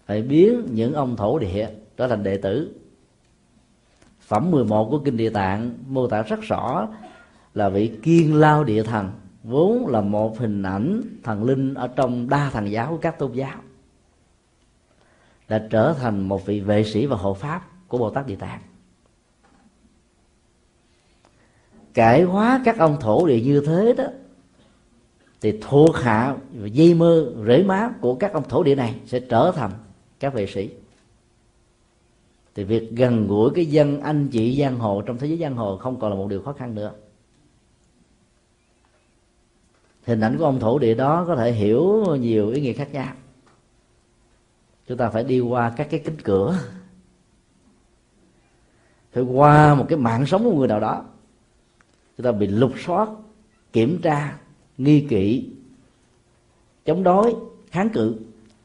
[0.05, 2.75] phải biến những ông thổ địa trở thành đệ tử.
[4.19, 6.87] Phẩm 11 của kinh địa tạng, mô tả rất rõ
[7.53, 9.11] là vị kiên lao địa thần,
[9.43, 13.31] vốn là một hình ảnh thần linh ở trong đa thần giáo của các tôn
[13.31, 13.59] giáo,
[15.47, 18.61] đã trở thành một vị vệ sĩ và hộ pháp của bồ tát địa tạng.
[21.95, 24.03] Cải hóa các ông thổ địa như thế đó,
[25.41, 29.19] thì thuộc hạ và dây mơ, rễ má của các ông thổ địa này sẽ
[29.19, 29.71] trở thành
[30.19, 30.69] các vệ sĩ.
[32.55, 35.77] Thì việc gần gũi cái dân anh chị giang hồ trong thế giới giang hồ
[35.77, 36.91] không còn là một điều khó khăn nữa.
[40.03, 43.13] Hình ảnh của ông thổ địa đó có thể hiểu nhiều ý nghĩa khác nhau.
[44.87, 46.59] Chúng ta phải đi qua các cái kính cửa,
[49.11, 51.05] phải qua một cái mạng sống của người nào đó
[52.17, 53.09] chúng ta bị lục soát,
[53.73, 54.37] kiểm tra,
[54.77, 55.49] nghi kỵ,
[56.85, 57.35] chống đối,
[57.71, 58.15] kháng cự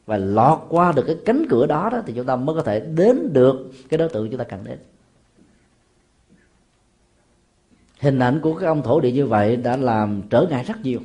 [0.05, 2.79] và lọt qua được cái cánh cửa đó đó thì chúng ta mới có thể
[2.79, 4.77] đến được cái đối tượng chúng ta cần đến.
[7.99, 10.99] Hình ảnh của các ông thổ địa như vậy đã làm trở ngại rất nhiều.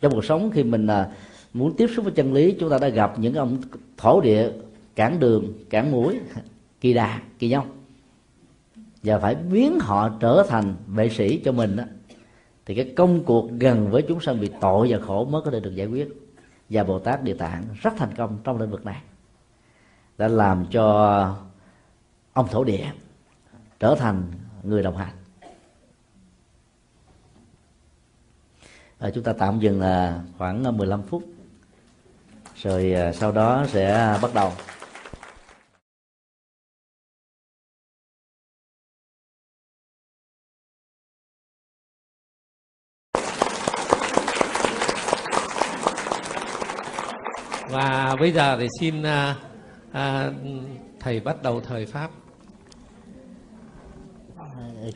[0.00, 1.08] Trong cuộc sống khi mình à,
[1.54, 3.58] muốn tiếp xúc với chân lý, chúng ta đã gặp những ông
[3.96, 4.50] thổ địa
[4.94, 6.18] cản đường, cản mũi,
[6.80, 7.77] kỳ đà, kỳ nhông
[9.02, 11.84] và phải biến họ trở thành vệ sĩ cho mình đó,
[12.66, 15.60] thì cái công cuộc gần với chúng sanh bị tội và khổ mới có thể
[15.60, 16.08] được giải quyết.
[16.70, 19.02] Và bồ tát địa tạng rất thành công trong lĩnh vực này
[20.18, 20.84] đã làm cho
[22.32, 22.86] ông thổ địa
[23.80, 24.22] trở thành
[24.62, 25.14] người đồng hành.
[28.98, 31.22] À, chúng ta tạm dừng là khoảng 15 phút
[32.56, 34.52] rồi à, sau đó sẽ bắt đầu.
[47.70, 49.36] Và bây giờ thì xin à,
[49.92, 50.32] à,
[51.00, 52.10] thầy bắt đầu thời pháp.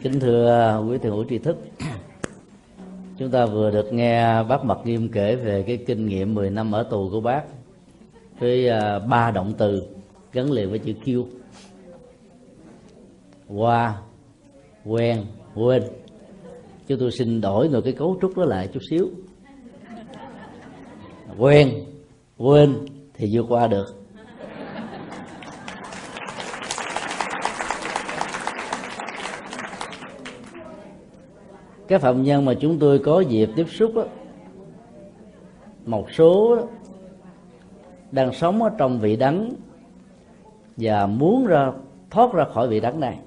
[0.03, 1.57] Kính thưa quý thầy hữu tri thức
[3.19, 6.73] chúng ta vừa được nghe bác mật nghiêm kể về cái kinh nghiệm 10 năm
[6.73, 7.43] ở tù của bác
[8.39, 9.83] với à, ba động từ
[10.33, 11.27] gắn liền với chữ kêu
[13.49, 14.01] qua
[14.85, 15.83] quen quên.
[16.89, 19.09] Chúng tôi xin đổi ngược cái cấu trúc đó lại chút xíu.
[21.39, 21.92] Quen
[22.43, 22.85] quên
[23.15, 23.87] thì vượt qua được.
[31.89, 34.05] Các phạm nhân mà chúng tôi có dịp tiếp xúc đó,
[35.87, 36.63] một số đó,
[38.11, 39.51] đang sống ở trong vị đắng
[40.77, 41.73] và muốn ra
[42.11, 43.19] thoát ra khỏi vị đắng này.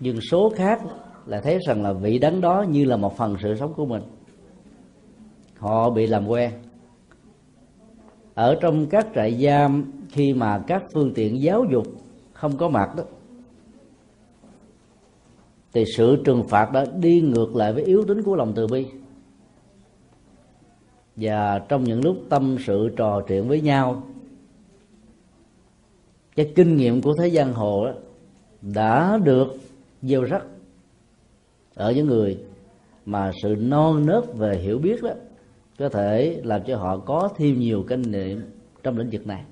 [0.00, 0.80] Nhưng số khác
[1.26, 4.02] là thấy rằng là vị đắng đó như là một phần sự sống của mình.
[5.58, 6.50] Họ bị làm quen
[8.38, 11.86] ở trong các trại giam, khi mà các phương tiện giáo dục
[12.32, 13.04] không có mặt đó,
[15.72, 18.86] thì sự trừng phạt đó đi ngược lại với yếu tính của lòng từ bi.
[21.16, 24.02] Và trong những lúc tâm sự trò chuyện với nhau,
[26.36, 27.92] cái kinh nghiệm của thế gian hồ đó
[28.62, 29.56] đã được
[30.02, 30.42] gieo rắc
[31.74, 32.38] ở những người
[33.06, 35.10] mà sự non nớt về hiểu biết đó
[35.78, 38.42] có thể làm cho họ có thêm nhiều kinh nghiệm
[38.82, 39.44] trong lĩnh vực này.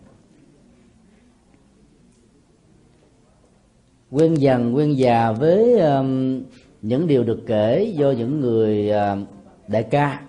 [4.11, 6.43] Quen dần quen già với um,
[6.83, 9.29] những điều được kể do những người uh,
[9.68, 10.22] đại ca.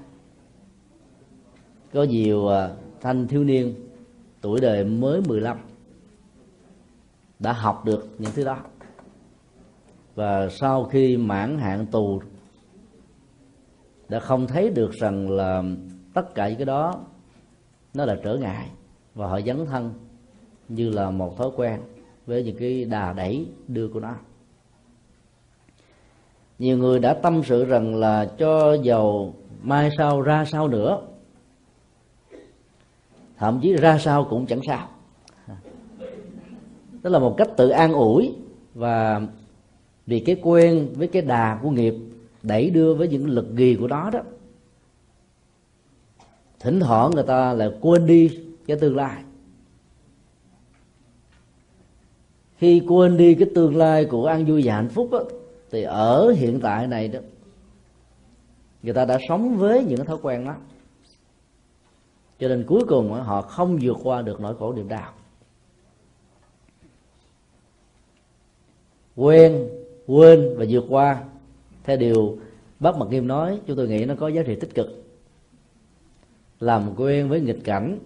[1.93, 2.53] Có nhiều uh,
[3.01, 3.75] thanh thiếu niên
[4.41, 5.57] tuổi đời mới 15
[7.39, 8.57] đã học được những thứ đó.
[10.15, 12.21] Và sau khi mãn hạn tù
[14.09, 15.63] đã không thấy được rằng là
[16.13, 16.93] tất cả những cái đó
[17.93, 18.69] nó là trở ngại
[19.15, 19.93] và họ dấn thân
[20.69, 21.79] như là một thói quen
[22.25, 24.13] với những cái đà đẩy đưa của nó.
[26.59, 31.01] Nhiều người đã tâm sự rằng là cho dầu mai sau ra sao nữa,
[33.37, 34.89] thậm chí ra sao cũng chẳng sao.
[37.01, 38.35] Đó là một cách tự an ủi
[38.73, 39.21] và
[40.05, 41.93] vì cái quen với cái đà của nghiệp
[42.47, 44.19] đẩy đưa với những lực ghì của nó đó.
[46.59, 49.23] Thỉnh thoảng người ta lại quên đi cái tương lai.
[52.57, 55.23] Khi quên đi cái tương lai của an vui và hạnh phúc đó,
[55.71, 57.19] thì ở hiện tại này đó
[58.83, 60.55] người ta đã sống với những thói quen đó
[62.39, 65.13] cho nên cuối cùng họ không vượt qua được nỗi khổ niềm đau.
[69.15, 69.69] Quen
[70.07, 71.23] quên và vượt qua
[71.87, 72.37] theo điều
[72.79, 74.87] bác mật nghiêm nói, chúng tôi nghĩ nó có giá trị tích cực.
[76.59, 77.99] Làm quen với nghịch cảnh.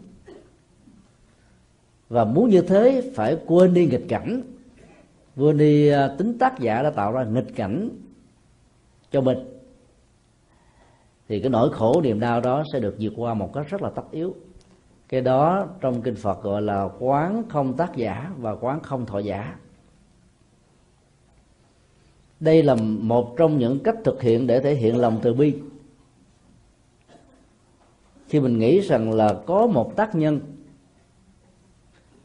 [2.10, 4.42] Và muốn như thế, phải quên đi nghịch cảnh.
[5.38, 7.90] Quên đi à, tính tác giả đã tạo ra nghịch cảnh
[9.12, 9.38] cho mình.
[11.28, 13.90] Thì cái nỗi khổ niềm đau đó sẽ được vượt qua một cách rất là
[13.90, 14.36] tất yếu.
[15.10, 19.20] Cái đó trong kinh phật gọi là quán không tác giả và quán không thọ
[19.20, 19.56] giả
[22.42, 25.54] đây là một trong những cách thực hiện để thể hiện lòng từ bi.
[28.28, 30.39] Khi mình nghĩ rằng là có một tác nhân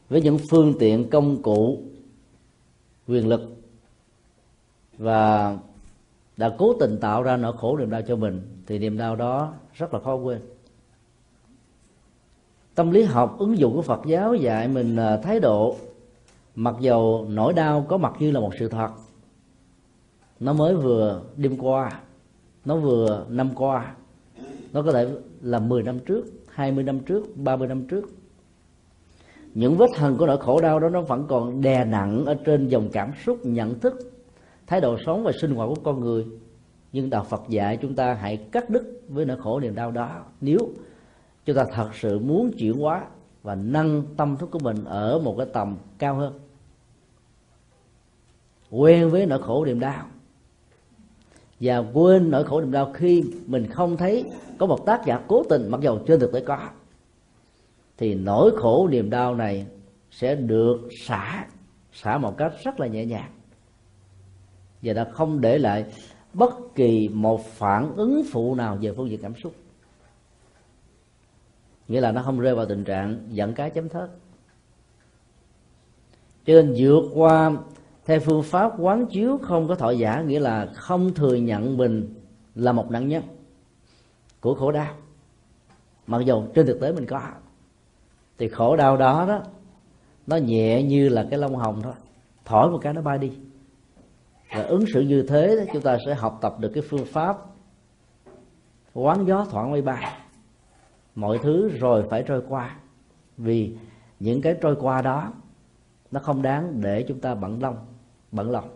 [0.09, 1.81] với những phương tiện công cụ,
[3.07, 3.41] quyền lực
[4.97, 5.57] và
[6.37, 9.53] đã cố tình tạo ra nỗi khổ niềm đau cho mình, thì niềm đau đó
[9.73, 10.41] rất là khó quên.
[12.75, 15.75] Tâm lý học ứng dụng của phật giáo dạy mình à, thái độ,
[16.55, 18.89] mặc dầu nỗi đau có mặt như là một sự thật
[20.39, 22.01] nó mới vừa đêm qua,
[22.65, 23.95] nó vừa năm qua.
[24.73, 25.07] Nó có thể
[25.41, 28.09] là 10 năm trước 20 năm trước 30 năm trước.
[29.53, 32.67] Những vết hằn của nỗi khổ đau đó nó vẫn còn đè nặng ở trên
[32.67, 33.93] dòng cảm xúc, nhận thức,
[34.67, 36.25] thái độ sống và sinh hoạt của con người.
[36.91, 40.25] Nhưng đạo Phật dạy chúng ta hãy cắt đứt với nỗi khổ niềm đau đó.
[40.41, 40.59] Nếu
[41.45, 43.05] chúng ta thật sự muốn chuyển hóa
[43.43, 46.33] và nâng tâm thức của mình ở một cái tầm cao hơn,
[48.69, 50.05] quen với nỗi khổ niềm đau
[51.59, 54.25] và quên nỗi khổ niềm đau khi mình không thấy
[54.57, 56.69] có một tác giả cố tình mặc dầu trên thực tế có.
[57.97, 59.67] Thì nỗi khổ niềm đau này
[60.11, 61.45] sẽ được xả
[61.93, 63.31] xả một cách rất là nhẹ nhàng.
[64.81, 65.85] Và đã không để lại
[66.33, 69.53] bất kỳ một phản ứng phụ nào về phương diện cảm xúc.
[71.87, 74.09] Nghĩa là nó không rơi vào tình trạng giận cái chấm thớt.
[76.45, 77.51] Cho nên vượt qua
[78.07, 82.13] theo phương pháp quán chiếu không có thọ giả nghĩa là không thừa nhận mình
[82.55, 83.23] là một nạn nhân
[84.41, 84.93] của khổ đau.
[86.07, 87.21] Mặc dù trên thực tế mình có
[88.37, 89.41] thì khổ đau đó đó
[90.27, 91.93] nó nhẹ như là cái lông hồng thôi.
[92.45, 93.31] Thổi một cái nó bay đi.
[94.55, 97.37] Và ứng xử như thế đó, chúng ta sẽ học tập được cái phương pháp
[98.93, 100.13] quán gió thoảng mây bay.
[101.15, 102.75] Mọi thứ rồi phải trôi qua
[103.37, 103.75] vì
[104.19, 105.33] những cái trôi qua đó
[106.11, 107.77] nó không đáng để chúng ta bận lòng
[108.31, 108.69] bận lòng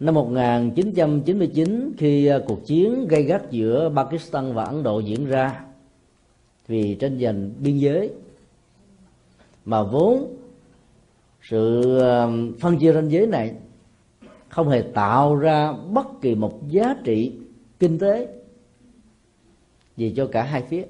[0.00, 5.64] Năm 1999 khi à, cuộc chiến gây gắt giữa Pakistan và Ấn Độ diễn ra,
[6.66, 8.10] vì tranh giành biên giới,
[9.64, 10.36] mà vốn
[11.42, 12.26] sự à,
[12.60, 13.54] phân chia ranh giới này
[14.48, 17.32] không hề tạo ra bất kỳ một giá trị
[17.78, 18.28] kinh tế
[19.96, 20.84] gì cho cả hai phía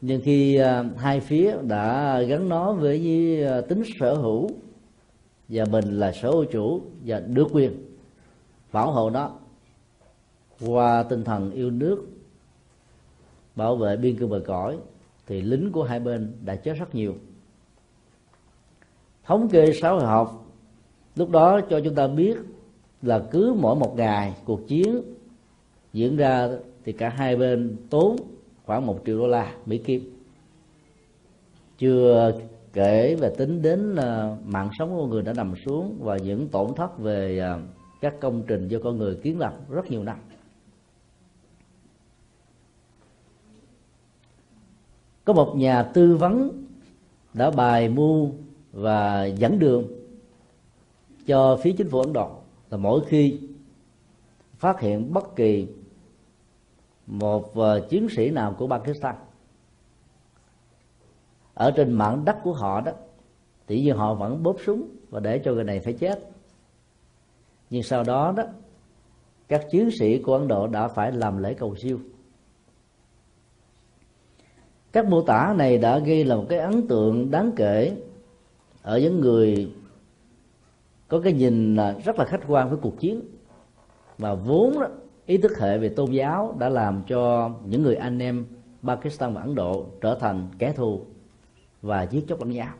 [0.00, 4.50] nhưng khi à, hai phía đã gắn nó với với tính sở hữu
[5.48, 7.90] và mình là sở hữu chủ và được quyền
[8.72, 9.30] bảo hộ nó
[10.66, 12.06] qua tinh thần yêu nước,
[13.56, 14.78] bảo vệ biên cương bờ cõi,
[15.26, 17.14] thì lính của hai bên đã chết rất nhiều.
[19.24, 20.46] Thống kê xã hội học,
[21.16, 22.36] lúc đó cho chúng ta biết
[23.02, 25.02] là cứ mỗi một ngày cuộc chiến
[25.92, 26.48] diễn ra
[26.84, 28.16] thì cả hai bên tốn
[28.64, 30.16] khoảng một triệu đô la Mỹ Kim.
[31.78, 32.32] Chưa
[32.72, 36.74] kể và tính đến ờ, mạng sống của người đã nằm xuống và những tổn
[36.76, 37.60] thất về ờ,
[38.00, 40.16] các công trình do con người kiến lập rất nhiều năm.
[45.24, 46.64] Có một nhà tư vấn
[47.34, 48.30] đã bài mưu
[48.72, 49.86] và dẫn đường
[51.26, 52.30] cho phía chính phủ Ấn Độ
[52.70, 53.38] là mỗi khi
[54.58, 55.66] phát hiện bất kỳ
[57.10, 59.14] một ờ, chiến sĩ nào của Pakistan.
[61.54, 62.92] Ở trên mảng đất của họ đó
[63.66, 66.30] tự nhiên họ vẫn bóp súng và để cho người này phải chết.
[67.70, 68.44] Nhưng sau đó đó
[69.48, 71.98] các chiến sĩ của Ấn Độ đã phải làm lễ cầu siêu.
[74.92, 77.96] Các mô tả này đã ghi là một cái ấn tượng đáng kể
[78.82, 79.72] ở những người
[81.08, 83.20] có cái nhìn rất là khách quan với cuộc chiến.
[84.18, 84.88] Và vốn đó,
[85.30, 88.46] ý thức hệ về tôn giáo đã làm cho những người anh em
[88.82, 91.00] Pakistan và Ấn Độ trở thành kẻ thù
[91.82, 92.74] và giết chóc lẫn nhau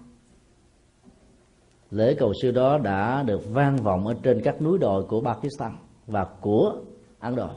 [1.90, 5.72] lễ cầu siêu đó đã được vang vọng ở trên các núi đồi của Pakistan
[6.07, 6.76] và của
[7.20, 7.48] Ấn Độ.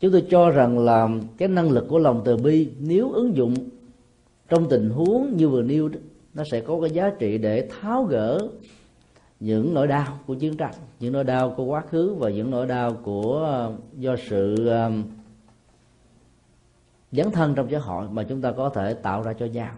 [0.00, 1.08] Chúng tôi cho rằng là
[1.38, 3.54] cái năng lực của lòng từ bi nếu ứng dụng
[4.48, 5.98] trong tình huống như vừa nêu đó,
[6.34, 8.48] nó sẽ có cái giá trị để tháo gỡ
[9.40, 12.66] những nỗi đau của chiến tranh những nỗi đau của quá khứ và những nỗi
[12.66, 15.04] đau của ờ, do sự um,
[17.12, 19.74] dấn thân trong xã hội mà chúng ta có thể tạo ra cho nhau.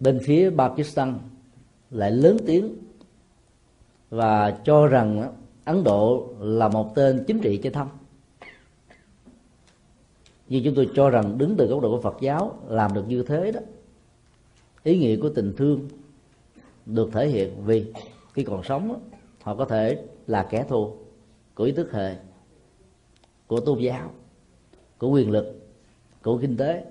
[0.00, 1.18] Bên phía Pakistan
[1.90, 2.76] lại lớn tiếng
[4.10, 5.32] và cho rằng
[5.64, 7.88] Ấn Độ là một tên chính trị chơi thăm
[10.48, 13.22] nhưng chúng tôi cho rằng đứng từ góc độ của Phật giáo làm được như
[13.22, 13.60] thế đó
[14.82, 15.88] ý nghĩa của tình thương
[16.86, 17.92] được thể hiện vì
[18.32, 19.10] khi còn sống
[19.42, 20.96] họ có thể là kẻ thù
[21.54, 22.16] của ý thức hệ,
[23.46, 24.10] của tôn giáo,
[24.98, 25.68] của quyền lực,
[26.22, 26.84] của kinh tế.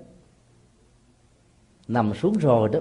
[1.88, 2.78] Nằm xuống rồi đó,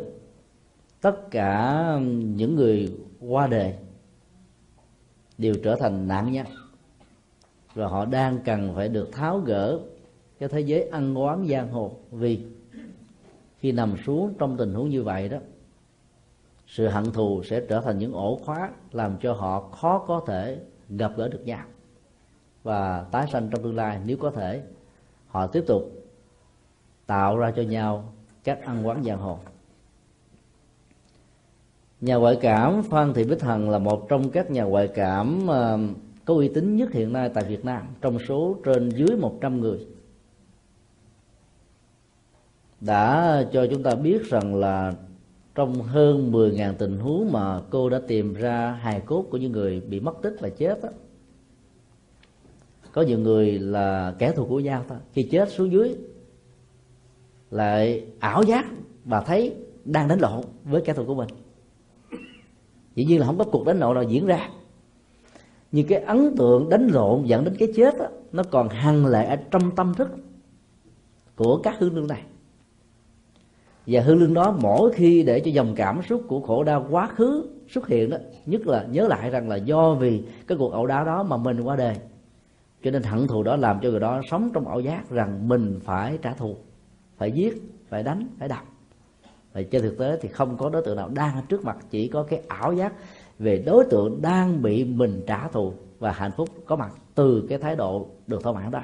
[1.01, 3.75] tất cả những người qua đời
[5.37, 6.45] đều trở thành nạn nhân.
[7.73, 9.79] Và họ đang cần phải được tháo gỡ
[10.39, 12.39] cái thế giới ăn oán giang hồ vì
[13.59, 15.37] khi nằm xuống trong tình huống như vậy đó
[16.73, 20.59] sự hận thù sẽ trở thành những ổ khóa làm cho họ khó có thể
[20.89, 21.65] gặp gỡ được nhau.
[22.63, 24.61] Và tái sanh trong tương lai, nếu có thể,
[25.27, 25.83] họ tiếp tục
[27.05, 28.13] tạo ra cho nhau
[28.43, 29.39] các ăn quán giang hồ.
[32.01, 35.79] Nhà ngoại cảm phan thị bích hằng là một trong các nhà ngoại cảm ờ,
[36.25, 39.87] có uy tín nhất hiện nay tại việt nam, trong số trên dưới 100 người.
[42.81, 44.93] Đã cho chúng ta biết rằng là
[45.55, 49.81] trong hơn 10.000 tình huống mà cô đã tìm ra hài cốt của những người
[49.81, 50.89] bị mất tích và chết đó,
[52.91, 55.95] có nhiều người là kẻ thù của nhau thôi khi chết xuống dưới
[57.51, 58.65] lại ảo giác
[59.05, 61.29] và thấy đang đánh lộn với kẻ thù của mình.
[62.95, 64.49] Dĩ nhiên là không có cuộc đánh lộn nào diễn ra.
[65.71, 69.25] Nhưng cái ấn tượng đánh lộn dẫn đến cái chết đó, nó còn hằng lại
[69.25, 70.09] ở trong tâm thức
[71.35, 72.23] của các hương nương này
[73.87, 77.07] và hương lương đó mỗi khi để cho dòng cảm xúc của khổ đau quá
[77.07, 80.85] khứ xuất hiện đó, nhất là nhớ lại rằng là do vì cái cuộc ẩu
[80.85, 81.95] đả đó mà mình qua đời.
[82.83, 85.79] Cho nên hận thù đó làm cho người đó sống trong ảo giác rằng mình
[85.83, 86.55] phải trả thù,
[87.17, 88.63] phải giết, phải đánh, phải đập.
[89.53, 92.07] Và trên thực tế thì không có đối tượng nào đang ở trước mặt, chỉ
[92.07, 92.93] có cái ảo giác
[93.39, 97.57] về đối tượng đang bị mình trả thù và hạnh phúc có mặt từ cái
[97.57, 98.81] thái độ được thỏa mãn đó.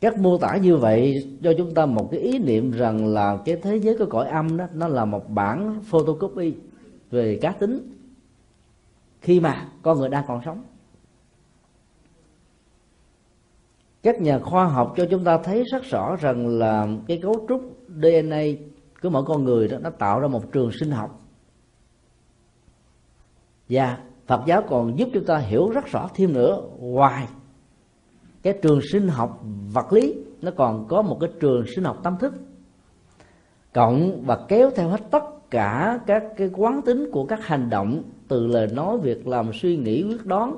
[0.00, 3.56] Các mô tả như vậy cho chúng ta một cái ý niệm rằng là cái
[3.62, 6.54] thế giới của cõi âm đó, nó là một bản photocopy
[7.10, 7.94] về cá tính.
[9.20, 10.62] Khi mà con người đang còn sống.
[14.02, 17.76] Các nhà khoa học cho chúng ta thấy rất rõ rằng là cái cấu trúc
[17.88, 18.42] DNA
[19.02, 21.20] của mỗi con người đó, nó tạo ra một trường sinh học.
[23.68, 27.28] Và Phật giáo còn giúp chúng ta hiểu rất rõ thêm nữa ngoài
[28.42, 32.16] cái trường sinh học vật lý, nó còn có một cái trường sinh học tâm
[32.20, 32.34] thức.
[33.72, 38.02] Cộng và kéo theo hết tất cả các cái quán tính của các hành động,
[38.28, 40.56] từ lời nói, việc làm, suy nghĩ, quyết đoán.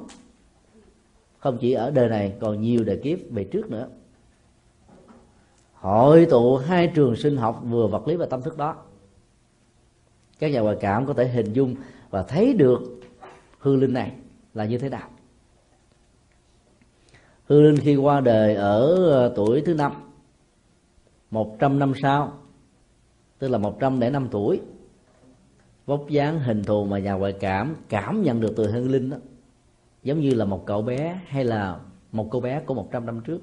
[1.39, 3.89] Không chỉ ở đời này, còn nhiều đời kiếp về trước nữa.
[5.75, 8.77] Hội tụ hai trường sinh học vừa vật lý và tâm thức đó.
[10.39, 11.75] Các nhà ngoại cảm có thể hình dung
[12.11, 12.81] và thấy được
[13.59, 14.13] hư linh này
[14.55, 15.09] là như thế nào
[17.51, 19.93] hư linh khi qua đời ở ờ, tuổi thứ năm,
[21.31, 22.33] một trăm năm sau,
[23.39, 24.61] tức là một trăm lẻ năm tuổi.
[25.87, 29.17] Vóc dáng, hình thù mà nhà ngoại cảm cảm nhận được từ hương linh đó,
[30.03, 31.79] giống như là một cậu bé hay là
[32.13, 33.41] một cô bé của 100 năm trước.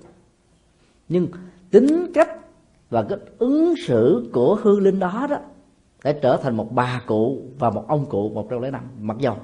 [1.09, 1.27] Nhưng
[1.71, 2.29] tính cách
[2.89, 5.37] và cái ứng xử của hương linh đó đó
[6.03, 9.17] đã trở thành một bà cụ và một ông cụ một trăm lẻ năm, mặc
[9.19, 9.37] dầu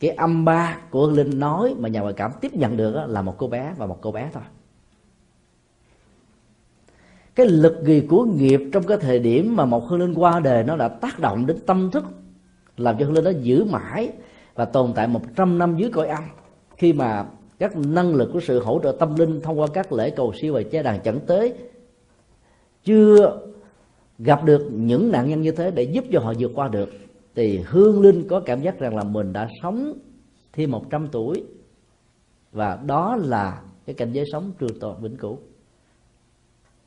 [0.00, 3.34] cái âm ba của linh nói mà nhà ngoại cảm tiếp nhận được là một
[3.38, 4.42] cô bé và một cô bé thôi.
[7.34, 10.64] Cái lực gì của nghiệp trong cái thời điểm mà một hương linh qua đời
[10.64, 12.04] nó đã tác động đến tâm thức,
[12.76, 14.12] làm cho hương linh nó giữ mãi
[14.54, 16.24] và tồn tại 100 năm dưới cõi âm.
[16.76, 17.26] Khi mà
[17.58, 20.54] các năng lực của sự hỗ trợ tâm linh thông qua các lễ cầu siêu
[20.54, 21.54] và che đàn chẳng tới,
[22.84, 23.38] chưa
[24.18, 26.88] gặp được những nạn nhân như thế để giúp cho họ vượt qua được
[27.36, 29.92] thì hương linh có cảm giác rằng là mình đã sống
[30.52, 31.44] thêm 100 tuổi.
[32.52, 35.38] Và đó là cái cảnh giới sống trường tồn vĩnh cửu.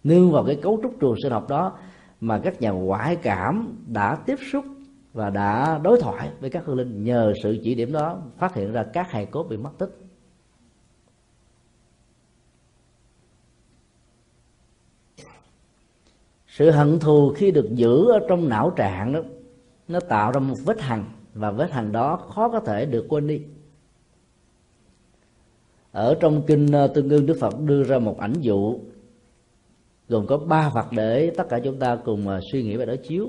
[0.03, 1.77] Nương vào cái cấu trúc trường sinh học đó
[2.21, 4.65] mà các nhà ngoại cảm đã tiếp xúc
[5.13, 8.71] và đã đối thoại với các hương linh nhờ sự chỉ điểm đó phát hiện
[8.71, 9.89] ra các hài cốt bị mất tích.
[16.47, 19.21] Sự hận thù khi được giữ ở trong não trạng đó
[19.89, 23.27] nó tạo ra một vết hằn và vết hằn đó khó có thể được quên
[23.27, 23.41] đi.
[25.91, 28.79] Ở trong kinh ờ, tương ương đức phật đưa ra một ảnh dụ,
[30.07, 32.97] gồm có ba vật để tất cả chúng ta cùng ờ, suy nghĩ và đối
[32.97, 33.27] chiếu.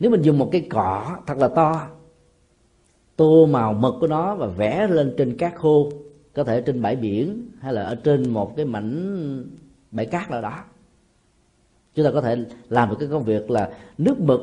[0.00, 1.88] Nếu mình dùng một cái cỏ thật là to,
[3.16, 5.90] tô màu mực của nó và vẽ lên trên cát khô,
[6.34, 9.44] có thể trên bãi biển hay là ở trên một cái mảnh
[9.90, 10.64] bãi cát nào đó
[11.94, 14.40] chúng ta có thể làm được cái công việc là nước mực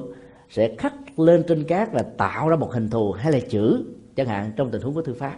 [0.50, 4.28] sẽ khắc lên trên cát và tạo ra một hình thù hay là chữ, chẳng
[4.28, 5.38] hạn, trong tình huống của thư pháp.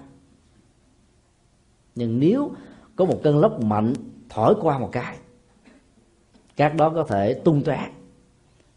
[1.96, 2.52] Nhưng nếu
[2.96, 3.94] có một cơn lốc mạnh
[4.30, 5.18] thổi qua một cái,
[6.56, 7.90] cát đó có thể tung tóe.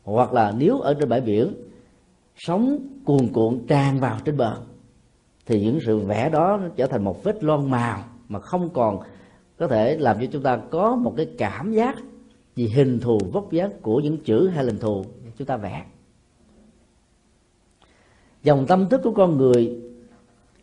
[0.05, 1.55] Hoặc là nếu ở trên bãi biển,
[2.37, 4.57] sóng cuồn cuộn tràn vào trên bờ,
[5.47, 9.01] thì những sự vẽ đó nó trở thành một vết loang màu mà không còn
[9.59, 11.97] có thể làm cho chúng ta có một cái cảm giác
[12.57, 15.05] vì hình thù vóc dáng của những chữ hay hình thù.
[15.39, 15.85] Chúng ta vẽ.
[18.43, 19.81] Dòng tâm thức của con người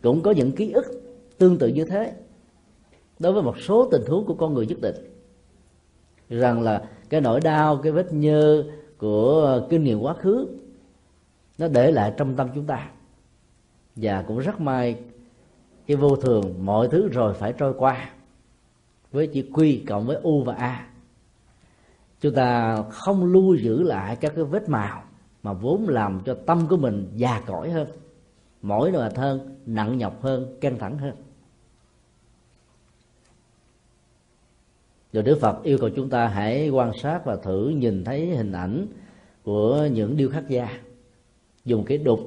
[0.02, 0.86] cũng có những ký ức
[1.38, 2.14] tương tự như thế
[3.20, 4.96] đối với một số tình huống của con người nhất định.
[6.30, 8.64] Rằng là cái nỗi đau, cái vết nhơ
[8.98, 10.48] của kinh nghiệm quá khứ,
[11.58, 12.92] nó để lại trong tâm chúng ta.
[13.96, 14.96] Và cũng rất may
[15.88, 18.10] cái vô thường, mọi thứ rồi phải trôi qua
[19.12, 20.93] với chữ quy cộng với u và a
[22.24, 25.04] chúng ta không lưu giữ lại các cái vết màu
[25.44, 27.88] mà vốn làm cho tâm của mình già cõi hơn
[28.62, 31.16] mỗi mệt hơn, nặng nhọc hơn, căng thẳng hơn.
[35.14, 38.52] Rồi Đức Phật yêu cầu chúng ta hãy quan sát và thử nhìn thấy hình
[38.52, 38.88] ảnh
[39.44, 40.80] của những điêu khắc gia
[41.66, 42.20] dùng cái đục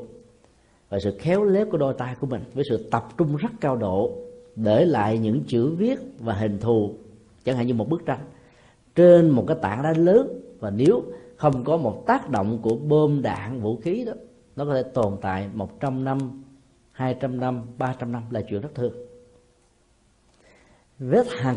[0.88, 3.76] và sự khéo léo của đôi tay của mình với sự tập trung rất cao
[3.76, 4.18] độ
[4.56, 6.94] để lại những chữ viết và hình thù,
[7.44, 8.20] chẳng hạn như một bức tranh
[8.96, 10.40] trên một cái tảng đá lớn.
[10.60, 11.02] Và nếu
[11.36, 14.12] không có một tác động của bom đạn, vũ khí đó,
[14.56, 16.18] nó có thể tồn tại 100 năm
[16.92, 18.92] 200 năm 300 năm là chuyện rất thường.
[20.98, 21.56] Vết hằn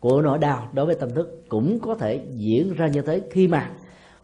[0.00, 3.48] của nỗi đau đối với tâm thức cũng có thể diễn ra như thế khi
[3.48, 3.70] mà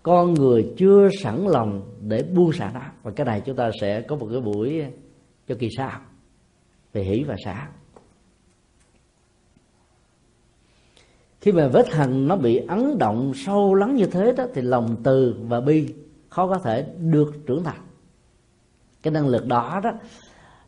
[0.02, 2.82] con người chưa sẵn lòng để buông xả nó.
[3.02, 4.84] Và cái này chúng ta sẽ có một cái buổi
[5.48, 6.00] cho kỳ sau.
[6.92, 7.68] Về hỷ và xả
[11.48, 14.96] khi mà vết hằn nó bị ấn động sâu lắng như thế đó, thì lòng
[15.02, 15.94] từ và bi
[16.28, 17.80] khó có thể được trưởng thành.
[19.02, 19.92] Cái năng lực đó đó,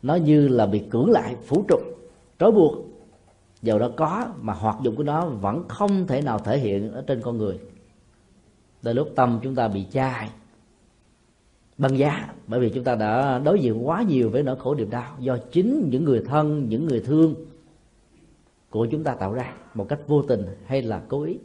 [0.01, 1.79] nó như là bị cưỡng lại, phủ trục
[2.39, 2.75] trói buộc.
[3.61, 7.03] Dầu đó có mà hoạt dụng của nó vẫn không thể nào thể hiện ở
[7.07, 7.59] trên con người.
[8.81, 10.29] Đến lúc tâm chúng ta bị chai,
[11.77, 14.89] băng giá, bởi vì chúng ta đã đối diện quá nhiều với nỗi khổ niềm
[14.89, 17.35] đau do chính những người thân, những người thương
[18.71, 21.39] của chúng ta tạo ra một cách vô tình hay là cố ý.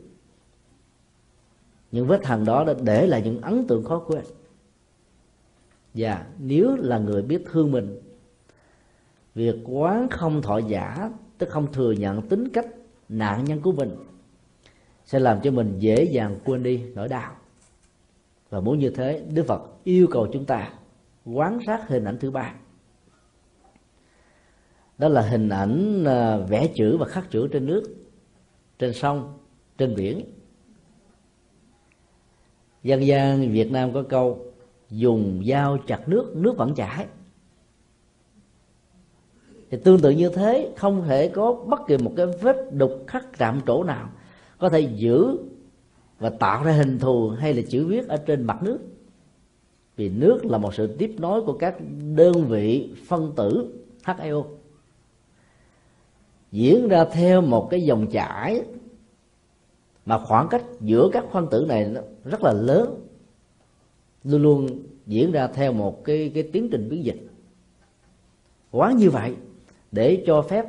[1.92, 4.24] Những vết hằn đó đã để lại những ấn tượng khó quên.
[5.94, 8.00] Và nếu là người biết thương mình,
[9.34, 12.66] việc quán không thọ giả, tức không thừa nhận tính cách
[13.08, 13.96] nạn nhân của mình,
[15.04, 17.36] sẽ làm cho mình dễ dàng quên đi nỗi đau.
[18.50, 20.72] Và muốn như thế, đức phật yêu cầu chúng ta
[21.24, 22.54] quán sát hình ảnh thứ ba
[24.98, 27.82] đó là hình ảnh à, vẽ chữ và khắc chữ trên nước,
[28.78, 29.38] trên sông,
[29.78, 30.24] trên biển.
[32.82, 34.52] Dân gian việt nam có câu,
[34.90, 37.06] dùng dao chặt nước nước vẫn chảy.
[39.70, 43.38] Thì tương tự như thế, không thể có bất kỳ một cái vết đục khắc
[43.38, 44.08] chạm chỗ nào
[44.58, 45.38] có thể giữ
[46.18, 48.78] và tạo ra hình thù hay là chữ viết ở trên mặt nước.
[49.96, 51.76] Vì nước là một sự tiếp nối của các
[52.14, 53.72] đơn vị phân tử
[54.04, 54.44] HIO
[56.56, 58.62] diễn ra theo một cái dòng chảy.
[60.06, 63.06] Mà khoảng cách giữa các phân tử này rất là lớn.
[64.24, 64.68] Luôn luôn
[65.06, 67.28] diễn ra theo một cái cái tiến trình biến dịch.
[68.70, 69.36] Quán như vậy
[69.92, 70.66] để cho phép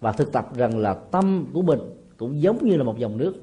[0.00, 1.80] và thực tập rằng là tâm của mình
[2.16, 3.34] cũng giống như là một dòng nước.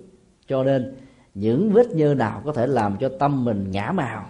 [0.47, 0.95] Cho nên
[1.33, 4.29] những vết nhơ nào có thể làm cho tâm mình ngã màu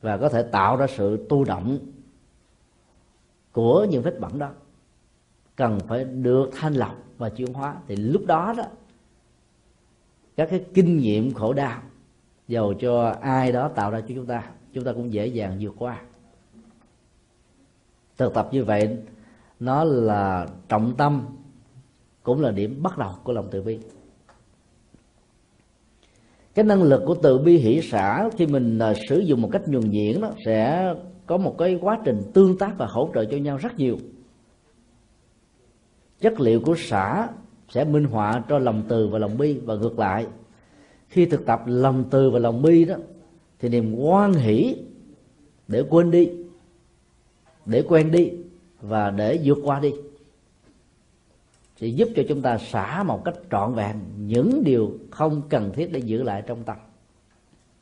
[0.00, 1.78] và có thể tạo ra sự tu động
[3.52, 4.50] của những vết bẩn đó
[5.56, 7.76] cần phải được thanh lọc và chuyển hóa.
[7.88, 8.64] Thì lúc đó đó,
[10.36, 11.82] các cái kinh nghiệm khổ đau
[12.48, 15.74] dầu cho ai đó tạo ra cho chúng ta chúng ta cũng dễ dàng vượt
[15.78, 16.00] qua.
[18.16, 18.98] Thực tập như vậy,
[19.60, 21.26] nó là trọng tâm,
[22.22, 23.78] cũng là điểm bắt đầu của lòng từ bi.
[26.54, 29.68] Cái năng lực của từ bi hỷ xã khi mình à, sử dụng một cách
[29.68, 30.94] nhuần nhuyễn nó sẽ
[31.26, 33.98] có một cái quá trình tương tác và hỗ trợ cho nhau rất nhiều
[36.22, 37.28] chất liệu của xã
[37.68, 39.58] sẽ minh họa cho lòng từ và lòng bi.
[39.64, 40.26] Và ngược lại,
[41.08, 42.94] khi thực tập lòng từ và lòng bi đó,
[43.58, 44.76] thì niềm quan hỷ
[45.68, 46.30] để quên đi,
[47.66, 48.30] để quen đi
[48.80, 49.92] và để vượt qua đi,
[51.76, 55.92] sẽ giúp cho chúng ta xả một cách trọn vẹn những điều không cần thiết
[55.92, 56.76] để giữ lại trong tâm,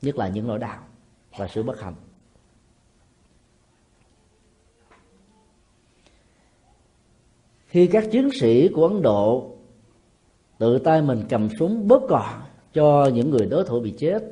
[0.01, 0.79] nhất là những nỗi đau
[1.37, 1.95] và sự bất hạnh.
[7.71, 9.51] Khi các chiến sĩ của ấn độ
[10.57, 12.41] tự tay mình cầm súng bóp cò
[12.73, 14.23] cho những người đối thủ bị chết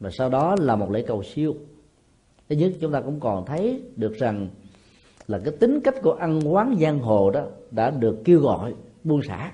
[0.00, 1.54] và sau đó là một lễ cầu siêu.
[2.48, 4.48] Thứ nhất, chúng ta cũng còn thấy được rằng
[5.28, 8.74] là cái tính cách của ăn quán giang hồ đó đã được kêu gọi,
[9.04, 9.52] buông xả.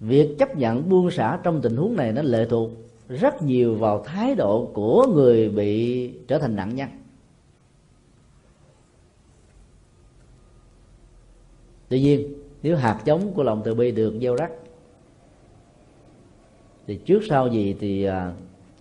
[0.00, 2.70] Việc chấp nhận buông xả trong tình huống này nó lệ thuộc
[3.08, 6.88] rất nhiều vào thái độ của người bị trở thành nạn nhân.
[11.88, 12.32] Tuy nhiên
[12.62, 14.50] nếu hạt giống của lòng từ bi được gieo rắc
[16.86, 18.32] thì trước sau gì thì à,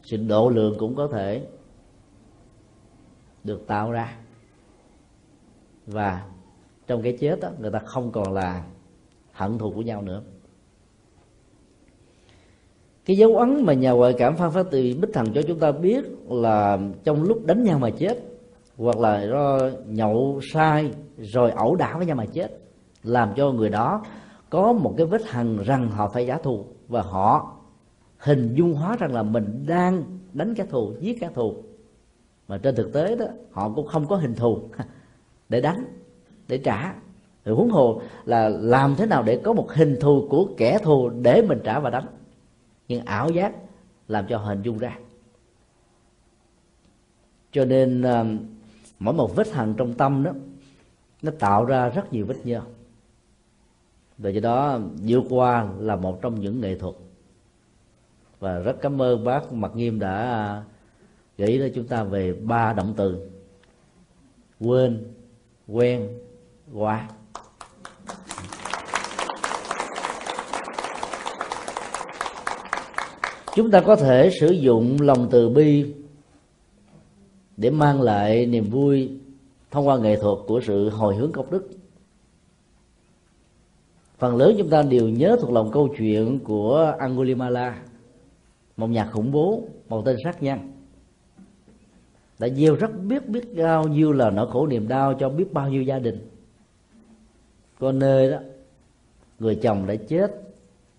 [0.03, 1.41] sự độ lượng cũng có thể
[3.43, 4.17] được tạo ra.
[5.87, 6.25] Và
[6.87, 8.63] trong cái chết đó, người ta không còn là
[9.31, 10.21] hận thù của nhau nữa.
[13.05, 15.71] Cái dấu ấn mà nhà ngoại cảm phan phát từ bích thần cho chúng ta
[15.71, 18.17] biết là trong lúc đánh nhau mà chết
[18.77, 22.62] hoặc là do nhậu sai rồi ẩu đả với nhau mà chết
[23.03, 24.03] làm cho người đó
[24.49, 26.65] có một cái vết hằn rằng họ phải trả thù.
[26.87, 27.55] Và họ
[28.17, 30.03] hình dung hóa rằng là mình đang
[30.33, 31.55] đánh kẻ thù, giết kẻ thù.
[32.47, 34.59] Mà trên thực tế đó, họ cũng không có hình thù
[35.49, 35.85] để đánh,
[36.47, 36.93] để trả.
[37.45, 41.09] Rồi huống hồ là làm thế nào để có một hình thù của kẻ thù
[41.09, 42.05] để mình trả và đánh.
[42.87, 43.53] Nhưng ảo giác
[44.07, 44.97] làm cho hình dung ra.
[47.51, 48.25] Cho nên ờ,
[48.99, 50.31] mỗi một vết hằn trong tâm đó,
[51.21, 52.61] nó tạo ra rất nhiều vết nhơ
[54.17, 56.95] và do đó vượt qua là một trong những nghệ thuật.
[58.39, 60.63] Và rất cảm ơn bác mặt Nghiêm đã
[61.37, 63.29] gửi cho chúng ta về ba động từ.
[64.59, 65.13] Quên,
[65.67, 66.09] quen,
[66.73, 67.09] qua.
[73.55, 75.93] Chúng ta có thể sử dụng lòng từ bi
[77.57, 79.11] để mang lại niềm vui
[79.71, 81.69] thông qua nghệ thuật của sự hồi hướng công đức
[84.23, 87.81] phần lớn chúng ta đều nhớ thuộc lòng câu chuyện của Angulimala.
[88.77, 90.59] Một nhà khủng bố một tên sát nhân.
[92.39, 95.69] Đã gieo rất biết biết bao nhiêu là nỗi khổ niềm đau cho biết bao
[95.69, 96.27] nhiêu gia đình.
[97.79, 98.37] Có nơi đó
[99.39, 100.31] người chồng đã chết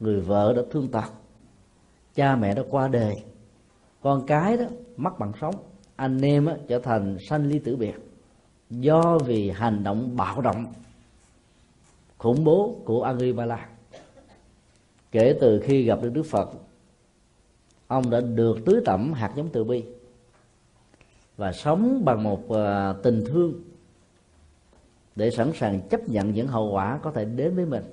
[0.01, 1.13] người vợ đã thương tật.
[2.15, 3.15] Cha mẹ đã qua đời
[4.03, 4.65] con cái đó
[4.97, 5.55] mất bằng sống.
[5.97, 7.95] Anh em đó, trở thành sanh ly tử biệt
[8.71, 10.65] do vì hành động bạo động
[12.25, 13.69] khủng bố của Angribala
[15.13, 16.51] kể từ khi gặp được Đức Phật
[17.87, 19.85] ông đã được tưới tẩm hạt giống từ bi
[21.37, 22.57] và sống bằng một uh,
[23.03, 23.53] tình thương
[25.17, 27.85] để sẵn sàng chấp nhận những hậu quả có thể đến với mình.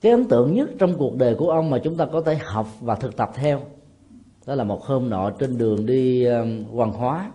[0.00, 2.66] Cái ấn tượng nhất trong cuộc đời của ông mà chúng ta có thể học
[2.80, 3.60] và thực tập theo
[4.46, 7.32] đó là một hôm nọ trên đường đi uh, hoàng hóa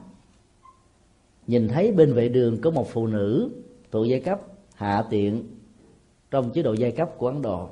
[1.47, 3.49] nhìn thấy bên vệ đường có một phụ nữ
[3.91, 4.41] thuộc giai cấp,
[4.75, 5.43] hạ tiện,
[6.31, 7.69] trong chế độ giai cấp của ấn độ.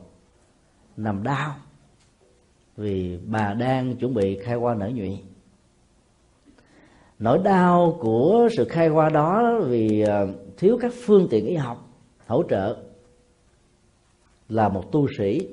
[0.98, 1.56] Nằm đau,
[2.78, 5.20] vì bà đang chuẩn bị khai hoa nở nhụy.
[7.20, 10.28] Nỗi đau của sự khai hoa đó vì ờ,
[10.58, 11.88] thiếu các phương tiện y học,
[12.28, 12.78] hỗ trợ
[14.50, 15.48] là một tu sĩ.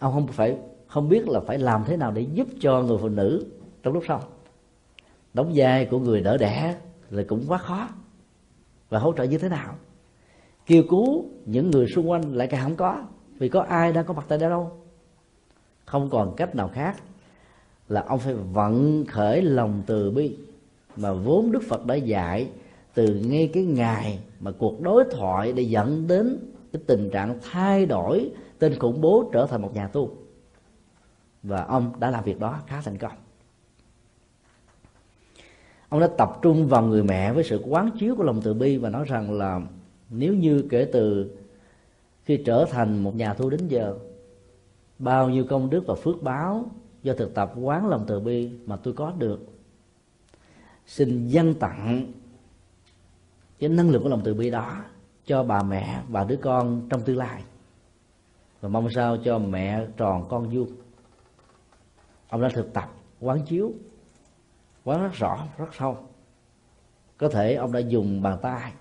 [0.00, 0.56] Ông không phải,
[0.86, 3.46] không biết là phải làm thế nào để giúp cho người phụ nữ
[3.82, 4.22] trong lúc sau
[5.34, 6.76] đóng vai của người đỡ đẻ
[7.10, 7.88] là cũng quá khó.
[8.88, 9.74] Và hỗ trợ như thế nào?
[10.66, 13.04] Kêu cứu những người xung quanh lại càng không có.
[13.38, 14.70] Vì có ai đang có mặt tại đâu?
[15.84, 16.96] Không còn cách nào khác
[17.88, 20.36] là ông phải vận khởi lòng từ bi
[20.96, 22.50] mà vốn đức phật đã dạy
[22.94, 26.38] từ ngay cái ngày mà cuộc đối thoại để dẫn đến
[26.72, 30.10] cái tình trạng thay đổi tên khủng bố trở thành một nhà tu.
[31.42, 33.12] Và ông đã làm việc đó khá thành công
[35.94, 38.76] ông đã tập trung vào người mẹ với sự quán chiếu của lòng từ bi
[38.76, 39.60] và nói rằng là
[40.10, 41.30] nếu như kể từ
[42.24, 43.98] khi trở thành một nhà tu đến giờ,
[44.98, 46.66] bao nhiêu công đức và phước báo
[47.02, 49.40] do thực tập quán lòng từ bi mà tôi có được.
[50.86, 52.12] Xin dâng tặng
[53.58, 54.84] cái năng lực của lòng từ bi đó
[55.26, 57.42] cho bà mẹ và đứa con trong tương lai.
[58.60, 60.70] Và mong sao cho mẹ tròn con vuông.
[62.28, 63.72] Ông đã thực tập quán chiếu
[64.84, 65.98] quán rất rõ, rất sâu.
[67.18, 68.72] Có thể ông đã dùng bàn tay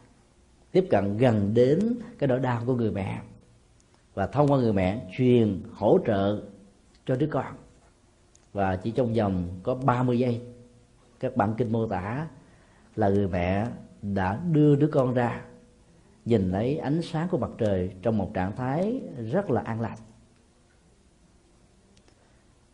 [0.71, 3.21] tiếp cận gần đến cái nỗi đau của người mẹ
[4.13, 6.41] và thông qua người mẹ truyền hỗ trợ
[7.05, 7.55] cho đứa con.
[8.53, 10.41] Và chỉ trong vòng có 30 giây,
[11.19, 12.27] các bản kinh mô tả
[12.95, 13.67] là người mẹ
[14.01, 15.41] đã đưa đứa con ra,
[16.25, 19.01] nhìn thấy ánh sáng của mặt trời trong một trạng thái
[19.31, 19.97] rất là an lành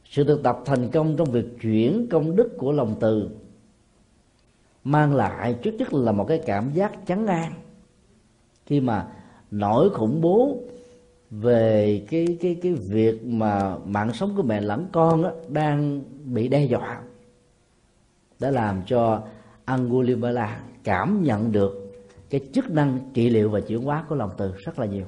[0.09, 3.29] sự thực tập thành công trong việc chuyển công đức của lòng từ
[4.83, 7.53] mang lại trước nhất là một cái cảm giác chắn an.
[8.65, 9.07] Khi mà
[9.51, 10.57] nỗi khủng bố
[11.31, 16.47] về cái cái cái việc mà mạng sống của mẹ lẫn con đó, đang bị
[16.47, 17.01] đe dọa
[18.39, 19.23] đã làm cho
[19.65, 21.93] Angulimala cảm nhận được
[22.29, 25.05] cái chức năng trị liệu và chuyển hóa của lòng từ rất là nhiều.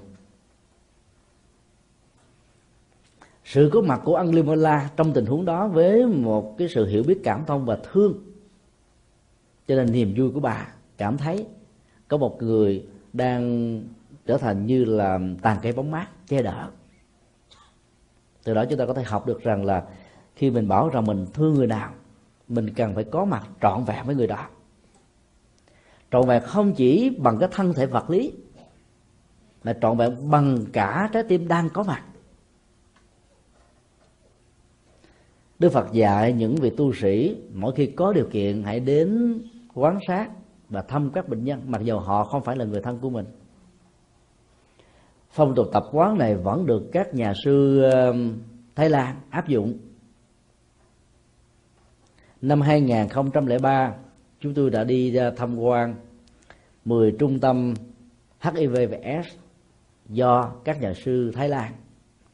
[3.45, 7.19] Sự có mặt của Angulimala trong tình huống đó với một cái sự hiểu biết,
[7.23, 8.13] cảm thông và thương.
[9.67, 11.47] Cho nên niềm vui của bà, cảm thấy
[12.07, 13.83] có một người đang
[14.25, 16.69] trở thành như là tàn cây bóng mát, che đỡ
[18.43, 19.83] từ đó chúng ta có thể học được rằng là
[20.35, 21.89] khi mình bảo rằng mình thương người nào,
[22.47, 24.47] mình cần phải có mặt trọn vẹn với người đó.
[26.11, 28.33] Trọn vẹn không chỉ bằng cái thân thể vật lý,
[29.63, 32.03] mà trọn vẹn bằng cả trái tim đang có mặt.
[35.61, 39.39] Đức Phật dạy những vị tu sĩ, mỗi khi có điều kiện hãy đến
[39.73, 40.29] quán sát
[40.69, 43.25] và thăm các bệnh nhân, mặc dù họ không phải là người thân của mình.
[45.29, 47.83] Phong tục tập quán này vẫn được các nhà sư
[48.75, 49.77] Thái Lan áp dụng.
[52.41, 53.95] Năm 2003
[54.39, 55.95] chúng tôi đã đi ờ, tham quan
[56.85, 57.73] 10 trung tâm
[58.41, 59.35] HIV và S
[60.09, 61.71] do các nhà sư Thái Lan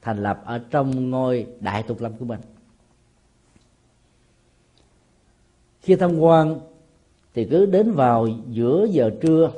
[0.01, 2.39] thành lập ở trong ngôi đại tục lâm của mình.
[5.87, 6.59] Khi tham quan,
[7.33, 9.51] thì cứ đến vào giữa giờ trưa,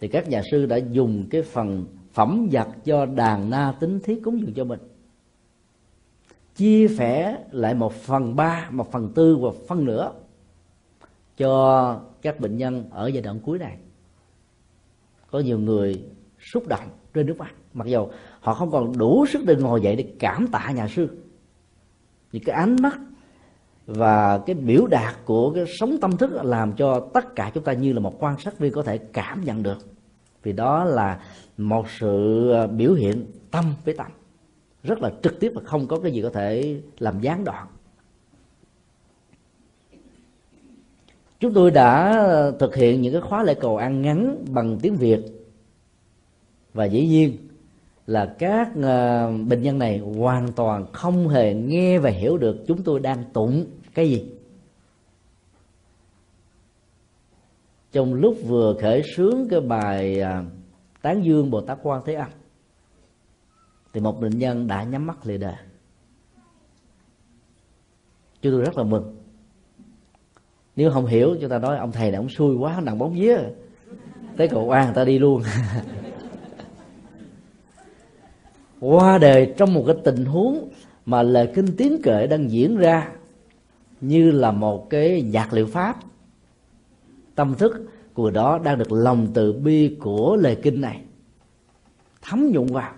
[0.00, 4.20] thì các nhà sư đã dùng cái phần phẩm vật do đàn na tính thiết
[4.24, 4.80] cúng dường cho mình.
[6.54, 10.12] Chia sẻ lại một phần ba, một phần tư và phân nửa
[11.36, 13.76] cho các bệnh nhân ở giai đoạn cuối này.
[15.30, 16.04] Có nhiều người
[16.40, 18.08] xúc động trên nước mắt, mặc dù
[18.40, 21.08] họ không còn đủ sức để ngồi dậy để cảm tạ nhà sư.
[22.32, 22.98] Thì cái ánh mắt
[23.86, 27.72] và cái biểu đạt của cái sống tâm thức làm cho tất cả chúng ta
[27.72, 29.78] như là một quan sát viên có thể cảm nhận được.
[30.42, 31.20] Vì đó là
[31.56, 34.06] một sự ờ, biểu hiện tâm với tâm.
[34.82, 37.66] Rất là trực tiếp và không có cái gì có thể làm gián đoạn.
[41.40, 44.96] Chúng tôi đã ờ, thực hiện những cái khóa lễ cầu ăn ngắn bằng tiếng
[44.96, 45.20] việt.
[46.74, 47.36] Và dĩ nhiên
[48.06, 52.82] là các ờ, bệnh nhân này hoàn toàn không hề nghe và hiểu được chúng
[52.82, 53.66] tôi đang tụng
[53.96, 54.24] cái gì?
[57.92, 60.44] Trong lúc vừa khởi sướng cái bài à,
[61.02, 62.28] tán dương bồ tát quan thế âm,
[63.92, 65.56] thì một bệnh nhân đã nhắm mắt lìa đời
[68.42, 69.16] chúng tôi rất là mừng.
[70.76, 73.38] Nếu không hiểu, chúng ta nói ông thầy này ông xui quá nặng bóng vía.
[74.36, 75.42] Tới cầu an ta đi luôn.
[78.80, 80.68] Qua đời trong một cái tình huống
[81.06, 83.12] mà lời kinh tiếng kệ đang diễn ra
[84.00, 85.96] như là một cái nhạc liệu pháp.
[87.34, 91.02] Tâm thức của đó đang được lòng từ bi của lời kinh này.
[92.22, 92.92] Thấm nhuận vào.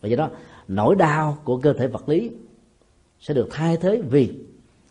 [0.00, 0.30] Và do đó,
[0.68, 2.30] nỗi đau của cơ thể vật lý
[3.20, 4.34] sẽ được thay thế vì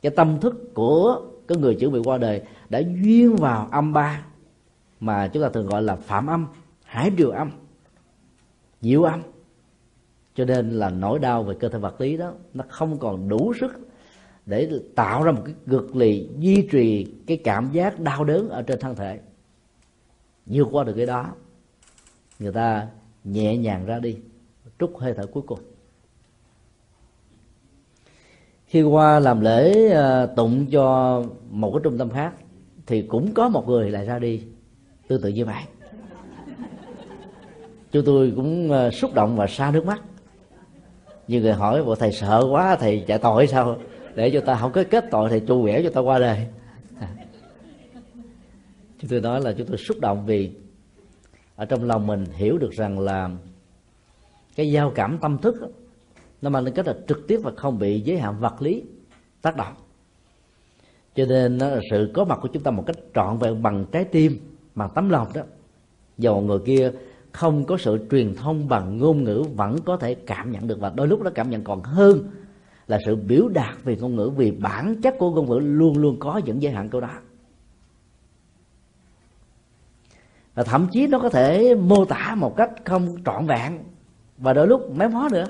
[0.02, 4.26] cái tâm thức của cái người chuẩn bị qua đời đã duyên vào âm ba,
[5.00, 6.48] mà chúng ta thường gọi là phạm âm,
[6.84, 7.52] hải triều âm,
[8.82, 9.22] diệu âm.
[10.36, 13.54] Cho nên là nỗi đau về cơ thể vật lý đó, nó không còn đủ
[13.60, 13.91] sức
[14.46, 18.62] để tạo ra một cái cực lì duy trì cái cảm giác đau đớn ở
[18.62, 19.20] trên thân thể.
[20.46, 21.28] Vượt qua được cái đó,
[22.40, 22.88] người ta
[23.24, 24.18] nhẹ nhàng ra đi,
[24.80, 25.60] trút hơi thở cuối cùng.
[28.66, 32.34] Khi qua làm lễ ờ, tụng cho một cái trung tâm khác,
[32.86, 34.44] thì cũng có một người lại ra đi,
[35.08, 35.64] tương tự như vậy.
[37.92, 40.02] Chúng tôi cũng ờ, xúc động và xa nước mắt.
[41.28, 43.78] Nhiều người hỏi bộ thầy sợ quá, thầy chạy tội sao?
[44.16, 46.48] Để cho ta không có kết tội thì chu quẻ cho ta qua đời.
[47.00, 47.08] À.
[49.00, 50.52] Chúng tôi nói là chúng tôi xúc động vì
[51.56, 53.30] ở trong lòng mình hiểu được rằng là
[54.56, 55.56] cái giao cảm tâm thức
[56.42, 58.84] nó mang tính cách là trực tiếp và không bị giới hạn vật lý
[59.42, 59.74] tác động.
[61.16, 63.86] Cho nên nó là sự có mặt của chúng ta một cách trọn vẹn bằng
[63.92, 64.40] trái tim,
[64.76, 65.42] bằng tấm lòng đó.
[66.18, 66.92] Dầu người kia
[67.32, 70.92] không có sự truyền thông bằng ngôn ngữ, vẫn có thể cảm nhận được và
[70.96, 72.30] đôi lúc nó cảm nhận còn hơn
[72.88, 76.18] là sự biểu đạt về ngôn ngữ, vì bản chất của ngôn ngữ luôn luôn
[76.20, 77.20] có những giới hạn câu đó
[80.54, 83.80] và thậm chí nó có thể mô tả một cách không trọn vẹn
[84.38, 85.46] và đôi lúc méo mó nữa.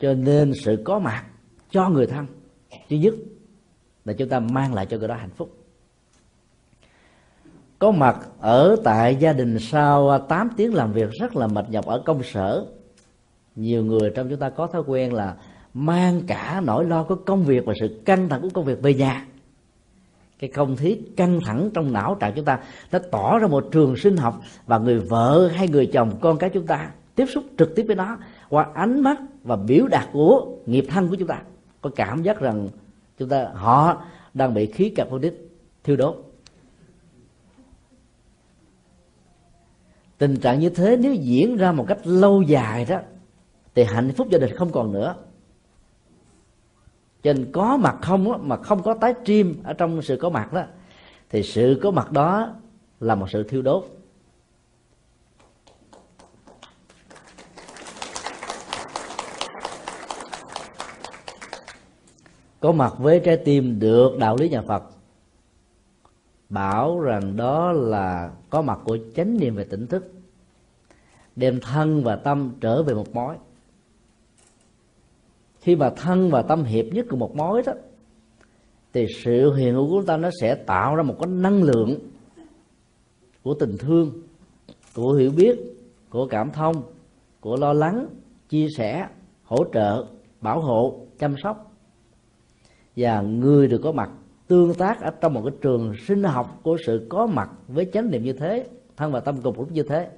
[0.00, 1.24] Cho nên sự có mặt
[1.70, 2.26] cho người thân
[2.88, 3.14] thứ nhất
[4.04, 5.56] là chúng ta mang lại cho người đó hạnh phúc.
[7.78, 11.86] Có mặt ở tại gia đình sau 8 tiếng làm việc rất là mệt nhọc
[11.86, 12.66] ở công sở.
[13.56, 15.36] Nhiều người trong chúng ta có thói quen là
[15.74, 18.94] mang cả nỗi lo của công việc và sự căng thẳng của công việc về
[18.94, 19.26] nhà.
[20.38, 22.60] Cái không khí căng thẳng trong não trạng chúng ta
[22.92, 26.50] nó tỏ ra một trường sinh học và người vợ hay người chồng con cái
[26.50, 28.18] chúng ta tiếp xúc trực tiếp với nó
[28.48, 31.42] qua ánh mắt và biểu đạt của nghiệp thân của chúng ta.
[31.80, 32.68] Có cảm giác rằng
[33.18, 34.02] chúng ta, họ
[34.34, 35.50] đang bị khí carbonic
[35.84, 36.24] thiêu đốt.
[40.18, 42.98] Tình trạng như thế nếu diễn ra một cách lâu dài đó,
[43.74, 45.14] thì hạnh phúc gia đình không còn nữa
[47.22, 50.30] cho nên có mặt không á, mà không có tái chim ở trong sự có
[50.30, 50.62] mặt đó
[51.30, 52.54] thì sự có mặt đó
[53.00, 53.84] là một sự thiêu đốt.
[62.60, 64.82] Có mặt với trái tim được đạo lý nhà Phật
[66.48, 70.12] bảo rằng đó là có mặt của chánh niệm về tỉnh thức
[71.36, 73.36] đem thân và tâm trở về một mối
[75.60, 77.72] khi mà thân và tâm hiệp nhất cùng một mối đó,
[78.92, 81.98] thì sự hiện hữu của chúng ta nó sẽ tạo ra một cái năng lượng
[83.42, 84.12] của tình thương,
[84.94, 85.58] của hiểu biết,
[86.10, 86.82] của cảm thông,
[87.40, 88.06] của lo lắng,
[88.48, 89.08] chia sẻ,
[89.44, 90.06] hỗ trợ,
[90.40, 91.72] bảo hộ, chăm sóc.
[92.96, 94.10] Và người được có mặt
[94.48, 98.10] tương tác ở trong một cái trường sinh học của sự có mặt với chánh
[98.10, 98.66] niệm như thế,
[98.96, 100.08] thân và tâm cùng lúc như thế,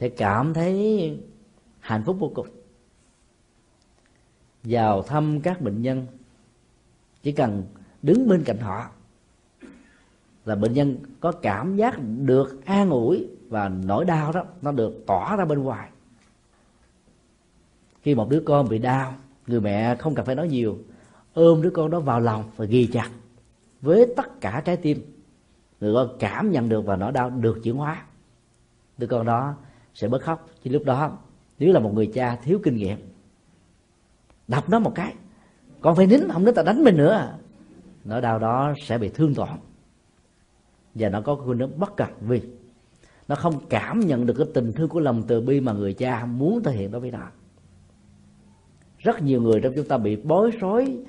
[0.00, 1.18] sẽ cảm thấy
[1.80, 2.46] hạnh phúc vô cùng
[4.68, 6.06] vào thăm các bệnh nhân.
[7.22, 7.62] Chỉ cần
[8.02, 8.90] đứng bên cạnh họ
[10.44, 15.04] là bệnh nhân có cảm giác được an ủi và nỗi đau đó, nó được
[15.06, 15.88] tỏa ra bên ngoài.
[18.02, 19.14] Khi một đứa con bị đau,
[19.46, 20.78] người mẹ không cần phải nói nhiều,
[21.34, 23.10] ôm đứa con đó vào lòng và ghi chặt
[23.80, 24.98] với tất cả trái tim.
[25.80, 28.04] Người con cảm nhận được và nỗi đau được chuyển hóa.
[28.98, 29.54] Đứa con đó
[29.94, 30.48] sẽ bớt khóc.
[30.64, 31.18] Chứ lúc đó,
[31.58, 32.98] nếu là một người cha thiếu kinh nghiệm
[34.48, 35.14] đập nó một cái.
[35.80, 37.38] Con phải nín, không nín ta đánh mình nữa.
[38.04, 39.48] Nỗi đau đó sẽ bị thương tổn.
[40.94, 42.42] Và nó có khuynh hướng bất cập, vì
[43.28, 46.24] nó không cảm nhận được cái tình thương của lòng từ bi mà người cha
[46.24, 47.26] muốn thể hiện đối với nó.
[48.98, 51.04] Rất nhiều người trong chúng ta bị bối rối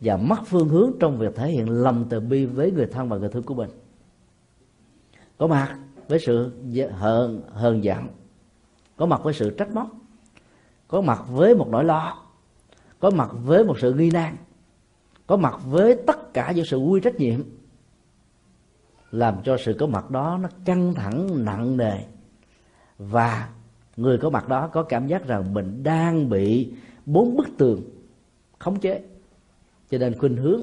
[0.00, 3.16] và mất phương hướng trong việc thể hiện lòng từ bi với người thân và
[3.16, 3.70] người thương của mình.
[5.38, 6.50] Có mặt với sự
[6.92, 8.08] hờn hờn giận.
[8.96, 9.88] Có mặt với sự trách móc.
[10.88, 12.25] Có mặt với một nỗi lo
[13.00, 14.36] có mặt với một sự nghi nan.
[15.26, 17.40] Có mặt với tất cả những sự quy trách nhiệm.
[19.10, 21.98] Làm cho sự có mặt đó nó căng thẳng nặng nề.
[22.98, 23.48] Và
[23.96, 26.72] người có mặt đó có cảm giác rằng mình đang bị
[27.06, 27.80] bốn bức tường
[28.58, 29.02] khống chế.
[29.90, 30.60] Cho nên khuynh hướng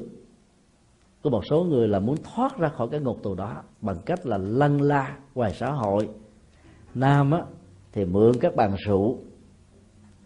[1.24, 4.26] có một số người là muốn thoát ra khỏi cái ngục tù đó bằng cách
[4.26, 6.10] là lân la ngoài xã hội.
[6.96, 7.42] Nam á,
[7.92, 9.18] thì mượn các bàn rượu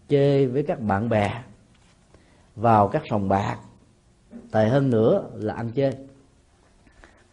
[0.07, 1.43] chơi với các bạn bè
[2.57, 3.57] vào các sòng bạc.
[4.51, 5.91] Tệ hơn nữa là ăn chơi.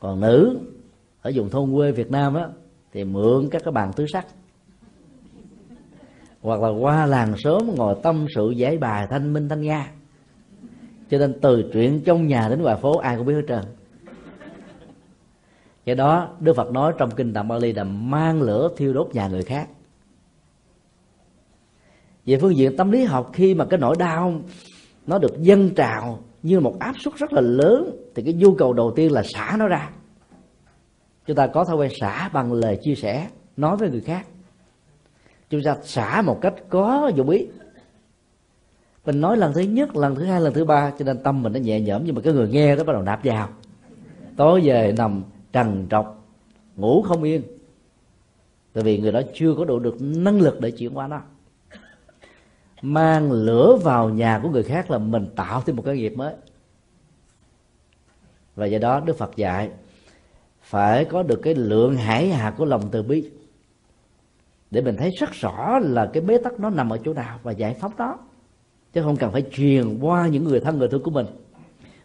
[0.01, 0.59] Còn nữ,
[1.23, 2.49] ở vùng thôn quê Việt Nam á,
[2.93, 4.27] thì mượn các cái bàn tứ sắc.
[6.41, 9.91] Hoặc là qua làng sớm ngồi tâm sự giải bài thanh minh thanh nga.
[11.11, 13.63] Cho nên từ chuyện trong nhà đến ngoài phố ai cũng biết hết trơn.
[15.85, 19.29] Cái đó, Đức Phật nói trong kinh Tạng Bali là mang lửa thiêu đốt nhà
[19.29, 19.69] người khác.
[22.27, 24.41] Về phương diện tâm lý học, khi mà cái nỗi đau
[25.07, 27.97] nó được dâng trào như một áp suất rất là lớn.
[28.15, 29.91] Thì cái nhu cầu đầu tiên là xả nó ra.
[31.27, 34.27] Chúng ta có thói quen xả bằng lời chia sẻ, nói với người khác.
[35.51, 37.47] Chúng ta xả một cách có dụng ý.
[39.07, 41.53] Mình nói lần thứ nhất, lần thứ hai, lần thứ ba, cho nên tâm mình
[41.53, 43.49] nó nhẹ nhõm, nhưng mà cái người nghe nó bắt đầu nạp vào.
[44.37, 45.23] Tối về nằm
[45.53, 46.25] trần trọc,
[46.77, 47.43] ngủ không yên.
[48.73, 51.21] Tại vì người đó chưa có đủ được năng lực để chuyển qua nó
[52.85, 56.35] mang lửa vào nhà của người khác là mình tạo thêm một cái nghiệp mới.
[58.57, 59.71] Và do đó đức phật dạy
[60.63, 63.31] phải có được cái lượng hải hà của lòng từ bi
[64.71, 67.53] để mình thấy rất rõ là cái bế tắc nó nằm ở chỗ nào và
[67.53, 68.19] giải phóng đó
[68.93, 71.27] chứ không cần phải truyền qua những người thân người thương của mình.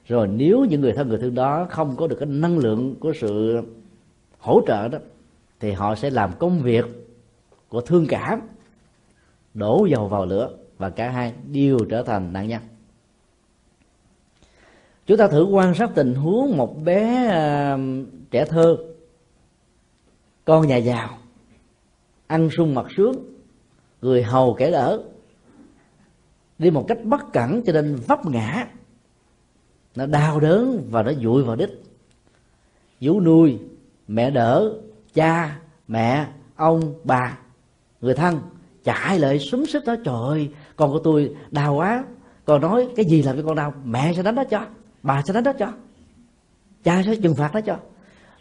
[0.07, 3.13] Rồi nếu những người thân người thương đó không có được cái năng lượng của
[3.15, 3.61] sự
[4.39, 4.99] hỗ trợ đó,
[5.59, 6.85] thì họ sẽ làm công việc
[7.69, 8.41] của thương cảm
[9.53, 10.49] đổ dầu vào lửa
[10.79, 12.61] và cả hai đều trở thành nạn nhân.
[15.05, 17.79] Chúng ta thử quan sát tình huống một bé uh,
[18.31, 18.77] trẻ thơ
[20.45, 21.17] con nhà giàu
[22.27, 23.15] ăn sung mặc sướng
[24.01, 25.03] người hầu kẻ đỡ
[26.59, 28.67] đi một cách bất cẩn cho nên vấp ngã.
[29.95, 31.83] Nó đau đớn và nó dụi vào đích
[33.01, 33.59] vú nuôi
[34.07, 34.73] mẹ đỡ
[35.13, 37.37] cha mẹ ông bà
[38.01, 38.39] người thân
[38.83, 39.95] chạy lại súng xích đó.
[40.05, 40.49] Trời ơi
[40.79, 42.03] con của tôi đau quá.
[42.45, 43.73] Con nói cái gì làm cho con đau?
[43.85, 44.65] Mẹ sẽ đánh nó cho
[45.03, 45.67] bà sẽ đánh nó cho
[46.83, 47.77] cha sẽ trừng phạt nó cho.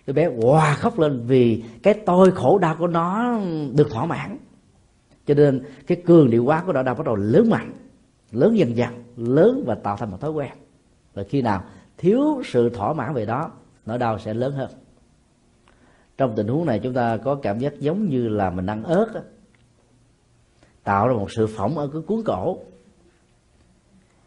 [0.06, 3.39] Đứa bé hòa khóc lên vì cái tôi khổ đau của nó
[3.74, 4.39] được thỏa mãn.
[5.27, 7.73] Cho nên cái cường điệu quá của nó đau bắt đầu lớn mạnh
[8.32, 10.52] lớn dần dần lớn và tạo thành một thói quen.
[11.15, 11.62] Và khi nào
[11.98, 13.51] thiếu sự thỏa mãn về đó
[13.86, 14.70] nỗi đau sẽ lớn hơn.
[16.19, 19.15] Trong tình huống này chúng ta có cảm giác giống như là mình ăn ớt
[19.15, 19.20] á,
[20.89, 22.59] tạo ra một sự phỏng ở cái cuốn cổ.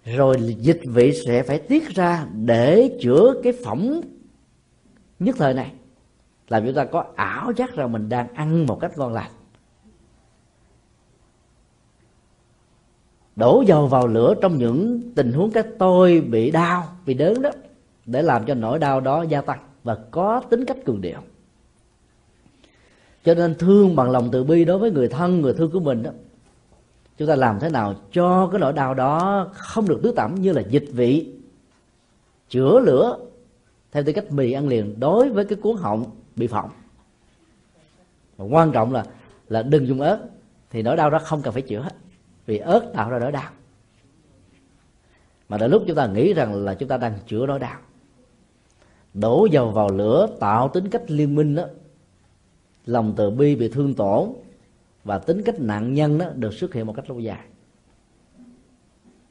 [0.05, 4.01] Rồi dịch vị sẽ phải tiết ra để chữa cái phỏng
[5.19, 5.73] nhất thời này,
[6.49, 9.31] làm chúng ta có ảo giác rằng mình đang ăn một cách ngon lành.
[13.35, 17.49] Đổ dầu vào lửa trong những tình huống cái tôi bị đau, bị đớn đó,
[18.05, 21.19] để làm cho nỗi đau đó gia tăng và có tính cách cường điệu.
[23.23, 26.03] Cho nên thương bằng lòng từ bi đối với người thân, người thương của mình
[26.03, 26.11] đó
[27.17, 30.51] chúng ta làm thế nào cho cái nỗi đau đó không được tứ tẩm như
[30.51, 31.33] là dịch vị?
[32.49, 33.19] Chữa lửa,
[33.91, 36.05] theo tư cách mì ăn liền đối với cái cuốn họng
[36.35, 36.69] bị phỏng.
[38.37, 39.05] Và quan trọng là
[39.49, 40.19] là đừng dùng ớt,
[40.69, 41.95] thì nỗi đau đó không cần phải chữa hết,
[42.45, 43.51] vì ớt tạo ra nỗi đau.
[45.49, 47.79] Mà đến lúc chúng ta nghĩ rằng là chúng ta đang chữa nỗi đau,
[49.13, 51.63] đổ dầu vào lửa tạo tính cách liên minh đó,
[52.85, 54.33] lòng từ bi bị thương tổn
[55.03, 57.45] và tính cách nạn nhân đó được xuất hiện một cách lâu dài.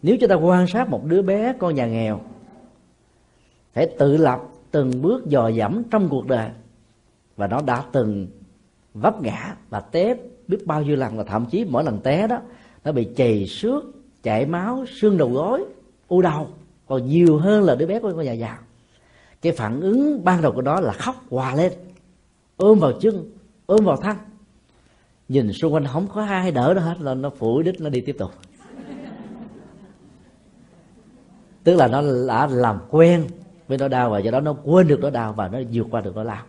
[0.03, 2.21] Nếu chúng ta quan sát một đứa bé con nhà nghèo
[3.73, 4.41] phải tự lập
[4.71, 6.51] từng bước dò dẫm trong cuộc đời,
[7.37, 8.27] và nó đã từng
[8.95, 10.17] vấp ngã và té
[10.49, 12.41] biết bao nhiêu lần, và thậm chí mỗi lần té đó,
[12.85, 13.85] nó bị chày xước,
[14.23, 15.65] chảy máu, xương đầu gối,
[16.09, 16.49] u đầu,
[16.87, 18.57] còn nhiều hơn là đứa bé của con nhà giàu
[19.43, 21.73] cái phản ứng ban đầu của đó là khóc hòa lên,
[22.57, 23.31] ôm vào chân,
[23.67, 24.17] ôm vào thân
[25.31, 28.01] nhìn xung quanh không có ai đỡ nó hết, là nó phủi đít nó đi
[28.01, 28.31] tiếp tục.
[31.65, 33.27] Tức là nó đã làm quen
[33.69, 36.01] với nỗi đau và do đó nó quên được nỗi đau và nó vượt qua
[36.01, 36.43] được nỗi đau.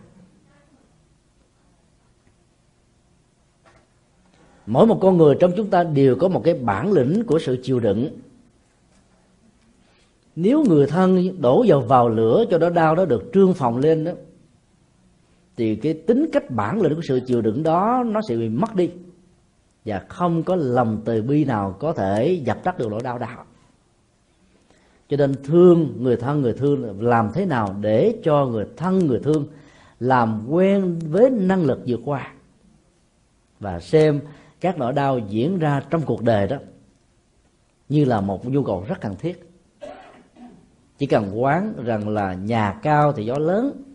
[4.66, 7.58] Mỗi một con người trong chúng ta đều có một cái bản lĩnh của sự
[7.62, 8.18] chịu đựng.
[10.36, 14.04] Nếu người thân đổ dầu vào lửa cho nó đau nó được trương phòng lên
[14.04, 14.12] đó
[15.56, 18.74] thì cái tính cách bản lĩnh của sự chịu đựng đó, nó sẽ bị mất
[18.74, 18.90] đi.
[19.84, 23.44] Và không có lòng từ bi nào có thể dập tắt được nỗi đau đó.
[25.08, 29.20] Cho nên thương người thân, người thương làm thế nào để cho người thân, người
[29.22, 29.46] thương
[30.00, 32.32] làm quen với năng lực vượt qua.
[33.60, 34.20] Và xem
[34.60, 36.56] các nỗi đau diễn ra trong cuộc đời đó
[37.88, 39.50] như là một nhu cầu rất cần thiết.
[40.98, 43.91] Chỉ cần quán rằng là nhà cao thì gió lớn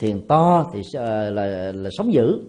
[0.00, 2.40] thiền to thì là, ờ, là, là sống dữ.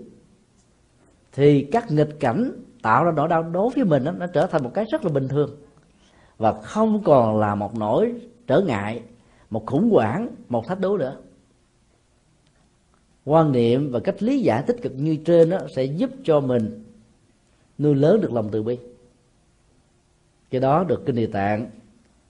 [1.31, 2.51] Thì các nghịch cảnh
[2.81, 5.11] tạo ra nỗi đau đối với mình đó, nó trở thành một cái rất là
[5.11, 5.49] bình thường.
[6.37, 8.13] Và không còn là một nỗi
[8.47, 9.01] trở ngại
[9.49, 11.17] một khủng hoảng một thách đố nữa.
[13.25, 16.83] Quan niệm và cách lý giải tích cực như trên đó sẽ giúp cho mình
[17.77, 18.77] nuôi lớn được lòng từ bi.
[20.49, 21.69] Cái đó được kinh địa tạng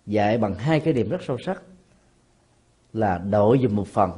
[0.06, 1.64] dạy bằng hai cái điểm rất sâu sắc
[2.93, 4.11] là đội dùm một phần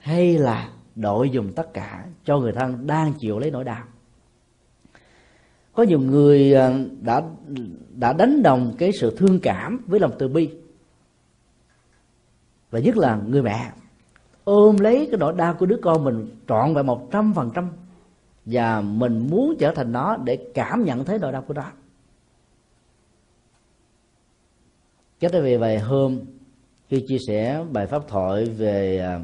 [0.00, 3.84] hay là đội dùng tất cả cho người thân đang chịu lấy nỗi đau.
[5.72, 7.22] Có nhiều người à, đã
[7.90, 10.50] đã đánh đồng cái sự thương cảm với lòng từ bi.
[12.70, 13.72] Và nhất là người mẹ,
[14.44, 17.70] ôm lấy cái nỗi đau của đứa con mình trọn vẹn một trăm phần trăm,
[18.44, 21.72] và mình muốn trở thành nó để cảm nhận thấy nỗi đau của nó.
[25.20, 26.20] Cách đây về vài hôm,
[26.88, 29.20] khi chia sẻ bài pháp thoại về à,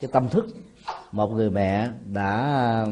[0.00, 0.46] cái tâm thức
[1.12, 2.86] một người mẹ đã à,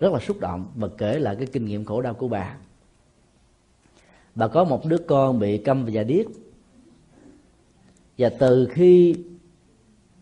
[0.00, 2.56] rất là xúc động và kể lại cái kinh nghiệm khổ đau của bà.
[4.34, 6.26] Bà có một đứa con bị câm và điếc.
[8.18, 9.14] Và từ khi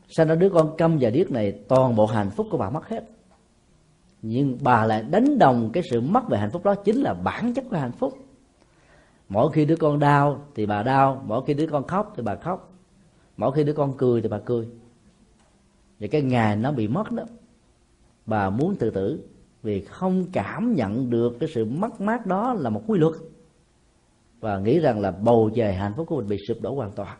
[0.09, 2.89] sinh ra đứa con câm và điếc này, toàn bộ hạnh phúc của bà mất
[2.89, 3.05] hết.
[4.23, 7.55] Nhưng bà lại đánh đồng cái sự mất về hạnh phúc đó chính là bản
[7.55, 8.19] chất của hạnh phúc.
[9.29, 12.35] Mỗi khi đứa con đau thì bà đau, mỗi khi đứa con khóc thì bà
[12.35, 12.73] khóc,
[13.37, 14.69] mỗi khi đứa con cười thì bà cười
[16.01, 17.25] và cái ngày nó bị mất đó.
[18.27, 19.21] Bà muốn tự tử
[19.63, 23.15] vì không cảm nhận được cái sự mất mát đó là một quy luật.
[24.41, 27.19] Và nghĩ rằng là bầu trời hạnh phúc của mình bị sụp đổ hoàn toàn.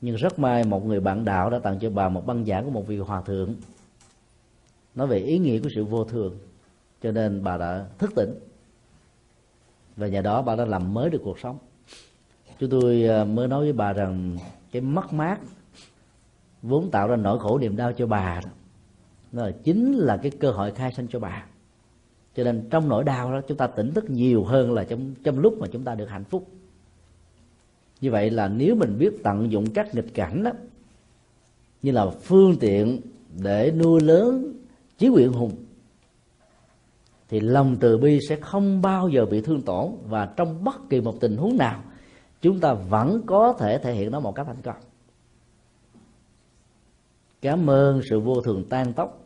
[0.00, 2.70] Nhưng rất may một người bạn đạo đã tặng cho bà một băng giảng của
[2.70, 3.54] một vị hòa thượng.
[4.94, 6.38] Nói về ý nghĩa của sự vô thường,
[7.02, 8.34] cho nên bà đã thức tỉnh.
[9.96, 11.58] Và nhờ đó bà đã làm mới được cuộc sống.
[12.58, 14.36] Chúng tôi à, mới nói với bà rằng
[14.72, 15.38] cái mất mát
[16.66, 18.40] vốn tạo ra nỗi khổ niềm đau cho bà.
[18.44, 18.50] Đó
[19.32, 21.44] đó là chính là cái cơ hội khai sinh cho bà.
[22.36, 25.38] Cho nên trong nỗi đau đó, chúng ta tỉnh thức nhiều hơn là trong trong
[25.38, 26.46] lúc mà chúng ta được hạnh phúc.
[28.00, 30.50] Như vậy là nếu mình biết tận dụng các nghịch cảnh đó,
[31.82, 33.00] như là phương tiện
[33.42, 34.52] để nuôi lớn
[34.98, 35.52] chí nguyện hùng,
[37.28, 39.90] thì lòng từ bi sẽ không bao giờ bị thương tổn.
[40.08, 41.82] Và trong bất kỳ một tình huống nào,
[42.42, 44.76] chúng ta vẫn có thể thể hiện nó một cách thành công
[47.46, 49.24] cảm ơn sự vô thường tan tốc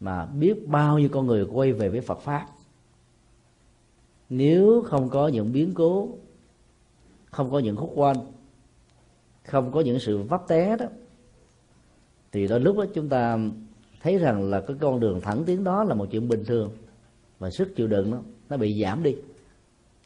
[0.00, 2.46] mà biết bao nhiêu con người quay về với Phật pháp.
[4.28, 6.08] Nếu không có những biến cố,
[7.30, 8.16] không có những khúc quanh,
[9.44, 10.86] không có những sự vấp té đó,
[12.32, 13.38] thì đôi lúc đó chúng ta
[14.02, 16.70] thấy rằng là cái con đường thẳng tiến đó là một chuyện bình thường
[17.38, 18.18] và sức chịu đựng nó
[18.48, 19.16] nó bị giảm đi.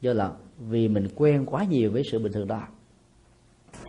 [0.00, 2.62] Do là vì mình quen quá nhiều với sự bình thường đó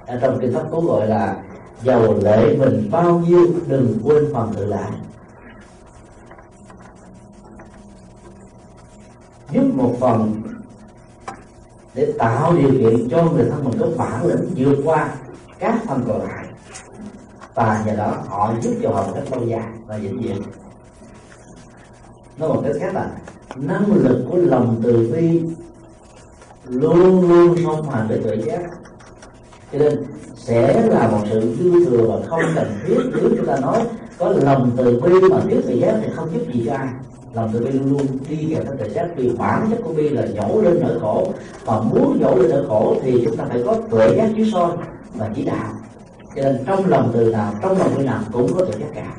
[0.08, 1.44] ở trong kinh pháp cố gọi là
[1.84, 4.92] giàu lệ mình bao nhiêu đừng quên phần tự lại
[9.52, 10.42] giúp một phần
[11.94, 15.16] để tạo điều kiện cho người thân mình có bản lĩnh vượt qua
[15.60, 16.46] các phần còn lại.
[17.56, 20.42] Và nhờ đó họ giúp cho họ một cách lâu dài và vĩnh viễn.
[22.38, 23.12] Nói một cách khác là
[23.56, 25.42] năng lực của lòng từ bi
[26.66, 28.62] luôn luôn song hành với tự giác
[29.74, 30.04] cho nên
[30.36, 33.84] sẽ là một sự dư thừa và không cần thiết nếu chúng ta nói
[34.18, 36.88] có lòng từ bi mà thiếu tuệ giác thì không giúp gì cho ai.
[37.34, 40.10] Lòng từ bi luôn luôn đi kèm theo tuệ giác vì bản chất của bi
[40.10, 41.34] là nhổ lên nỗi khổ.
[41.66, 44.72] Và muốn nhổ lên nỗi khổ thì chúng ta phải có tuệ giác chiếu soi
[45.14, 45.74] và chỉ đạo.
[46.36, 49.16] Cho nên trong lòng từ nào, trong lòng bi nào cũng có tuệ giác cả.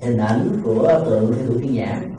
[0.00, 2.14] Hình ảnh của tượng thiên thủ thiên nhãn.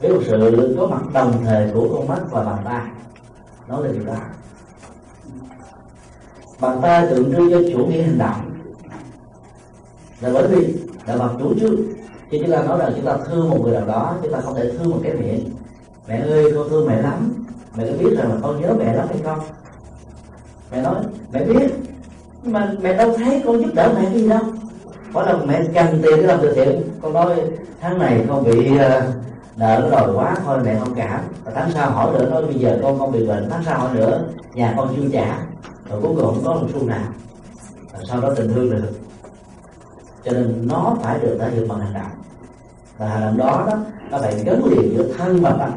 [0.00, 2.86] Với một sự có mặt đồng thời của con mắt và bàn tay
[3.68, 4.16] nói về điều đó.
[6.60, 8.50] Bàn tay tượng trưng cho chủ nghĩa hành động
[10.20, 10.74] là bởi vì
[11.06, 11.76] là bằng chủ trương
[12.30, 14.54] khi chúng ta nói rằng chúng ta thương một người nào đó chúng ta không
[14.54, 15.50] thể thương một cái miệng
[16.08, 17.44] mẹ ơi con thương mẹ lắm.
[17.76, 19.38] Mẹ có biết rằng là con nhớ mẹ lắm hay không?
[20.72, 20.94] Mẹ nói
[21.32, 21.72] mẹ biết
[22.42, 24.40] nhưng mà mẹ đâu thấy con giúp đỡ mẹ cái gì đâu.
[25.12, 27.40] Có là mẹ cần tiền để làm từ thiện con nói
[27.80, 28.80] tháng này con bị uh,
[29.56, 32.54] nợ nó đòi quá, thôi mẹ không cảm và tháng sau hỏi nữa nói bây
[32.54, 34.28] giờ con không bị bệnh tháng sau hỏi nữa?
[34.54, 35.38] Nhà con chưa trả.
[35.90, 37.08] Rồi cuối cùng không có một xu nào.
[37.92, 38.92] Và sau đó tình thương được.
[40.24, 42.10] Cho nên nó phải được thể hiện bằng hành động
[42.98, 43.78] và hành động đó đó,
[44.10, 45.70] nó phải gắn liền giữa thân và tâm.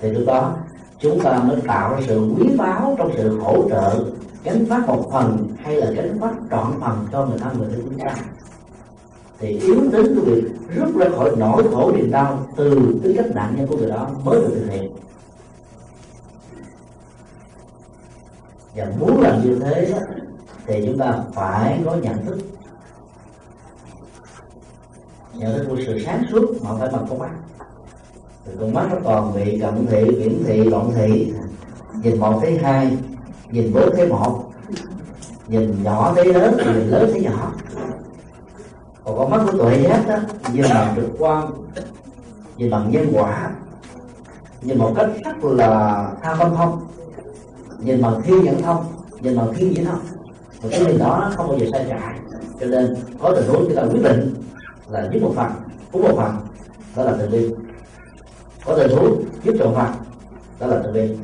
[0.00, 0.54] Thì lúc đó,
[0.98, 4.04] chúng ta mới tạo ra sự quý báu trong sự hỗ trợ,
[4.44, 7.82] gánh vác một phần hay là gánh vác trọn phần cho người thân người thân
[7.84, 8.14] chúng ta
[9.38, 10.44] thì yếu tính của việc
[10.74, 14.10] rút ra khỏi nỗi khổ niềm đau từ tính cách nạn nhân của người đó
[14.24, 14.92] mới được thực hiện.
[18.76, 19.98] Và muốn làm như thế đó,
[20.66, 22.38] thì chúng ta phải có nhận thức.
[25.34, 27.30] Nhận thức của sự sáng suốt mà phải bằng con mắt.
[28.44, 31.32] Thì con mắt nó còn bị cận thị viễn thị loạn thị.
[32.02, 32.96] Nhìn một thấy hai
[33.50, 34.42] nhìn bốn thấy một.
[35.48, 37.52] Nhìn nhỏ thấy lớn nhìn lớn thấy nhỏ
[39.16, 40.16] còn con mắt của tuệ giác đó
[40.52, 41.50] nhìn bằng trực quan
[42.56, 43.50] nhìn bằng nhân quả.
[44.62, 46.86] Nhìn một cách rất là tha văn thông
[47.78, 48.84] nhìn bằng thiên nhận thông,
[49.20, 50.00] nhìn bằng thiên nhĩ thông.
[50.62, 52.14] Và cái nhìn đó không bao giờ sai trái.
[52.60, 54.34] Cho nên có tình huống chúng ta quyết định
[54.88, 55.50] là giúp một phần
[55.92, 56.36] cứu một phần,
[56.96, 57.54] đó là từ bi.
[58.64, 59.92] Có tình huống giúp trọn phần,
[60.58, 61.16] đó là từ bi.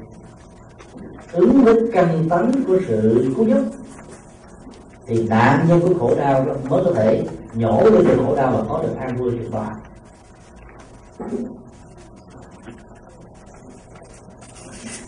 [1.33, 3.65] Ứng với căn tánh của sự cứu giúp,
[5.07, 7.25] thì nạn nhân của khổ đau mới có thể
[7.55, 9.67] nhổ lên được khổ đau và có được an vui tuyệt vời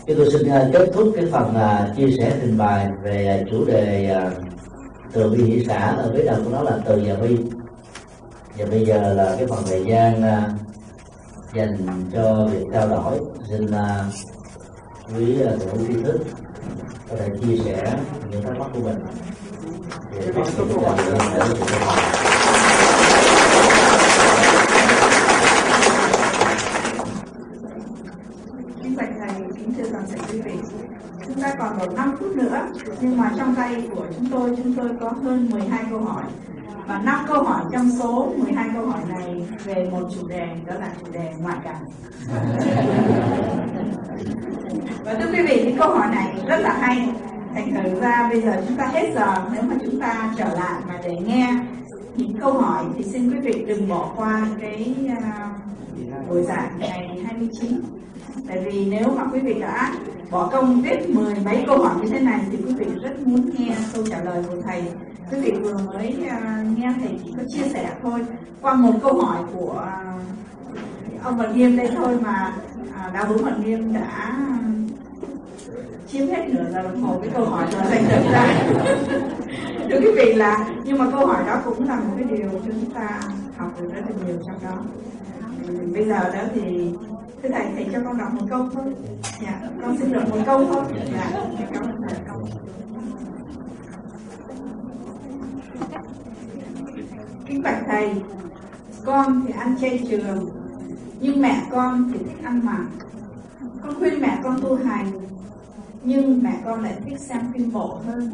[0.07, 3.51] Chúng tôi xin uh, kết thúc cái phần uh, chia sẻ trình bày về uh,
[3.51, 4.33] chủ đề uh,
[5.13, 7.37] từ bi hỷ xã ở với đầu của nó là từ và bi.
[8.57, 10.51] Và bây giờ là cái phần thời gian uh,
[11.53, 11.77] dành
[12.13, 13.19] cho việc trao đổi.
[13.49, 13.75] Xin uh,
[15.17, 16.19] quý uh, tổ tri thức
[17.09, 17.93] có thể chia sẻ
[18.31, 18.97] những thắc mắc của mình.
[20.11, 21.75] Để có sự liên hệ với sự
[28.83, 30.51] kính bạch thầy kính thưa toàn thể quý vị
[31.27, 32.67] chúng ta còn một 5 phút nữa
[33.01, 36.23] nhưng mà trong tay của chúng tôi chúng tôi có hơn 12 câu hỏi.
[36.87, 40.73] Và 5 câu hỏi trong số 12 câu hỏi này về một chủ đề đó
[40.79, 41.85] là chủ đề ngoại cảnh.
[45.05, 47.09] Và thưa quý vị những câu hỏi này rất là hay.
[47.53, 50.81] Thành thử ra bây giờ chúng ta hết giờ nếu mà chúng ta trở lại
[50.87, 51.53] mà để nghe
[52.15, 57.19] những câu hỏi thì xin quý vị đừng bỏ qua cái uh, buổi giảng ngày
[57.25, 57.81] 29
[58.47, 59.93] tại vì nếu mà quý vị đã
[60.31, 63.49] bỏ công viết mười mấy câu hỏi như thế này thì quý vị rất muốn
[63.57, 64.83] nghe câu trả lời của thầy.
[65.31, 68.25] Quý vị vừa mới uh, nghe thầy chỉ có chia sẻ thôi
[68.61, 69.83] qua một câu hỏi của
[71.17, 72.53] uh, ông Văn Nghiêm đây thôi mà
[72.89, 74.37] uh, đạo hữu Văn Nghiêm đã
[76.07, 78.69] chiếm hết nửa giờ đồng hồ cái câu hỏi đó dành được ra.
[79.89, 82.91] Thưa quý vị là nhưng mà câu hỏi đó cũng là một cái điều chúng
[82.93, 83.19] ta
[83.57, 84.77] học được rất là nhiều trong đó.
[85.93, 86.91] Bây giờ đó thì
[87.43, 88.85] thưa thầy thầy cho con đọc một câu thôi.
[89.41, 90.83] Dạ con xin được một câu thôi.
[91.13, 91.31] Dạ
[91.73, 92.19] cảm ơn thầy.
[92.27, 92.47] Câu
[97.45, 98.21] kính bạch thầy,
[99.05, 100.49] con thì ăn chay trường,
[101.19, 102.87] nhưng mẹ con thì thích ăn mặn.
[103.83, 105.11] Con khuyên mẹ con tu hành,
[106.03, 108.31] nhưng mẹ con lại thích xem phim bộ hơn.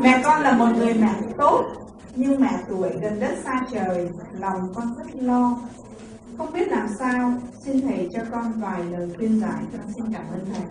[0.00, 1.64] Mẹ con là một người mẹ tốt,
[2.16, 4.08] nhưng mẹ tuổi gần đất xa trời,
[4.38, 5.56] lòng con rất lo
[6.38, 9.92] không biết làm sao xin thầy cho con vài lời khuyên giải con.
[9.94, 10.62] Xin cảm ơn thầy.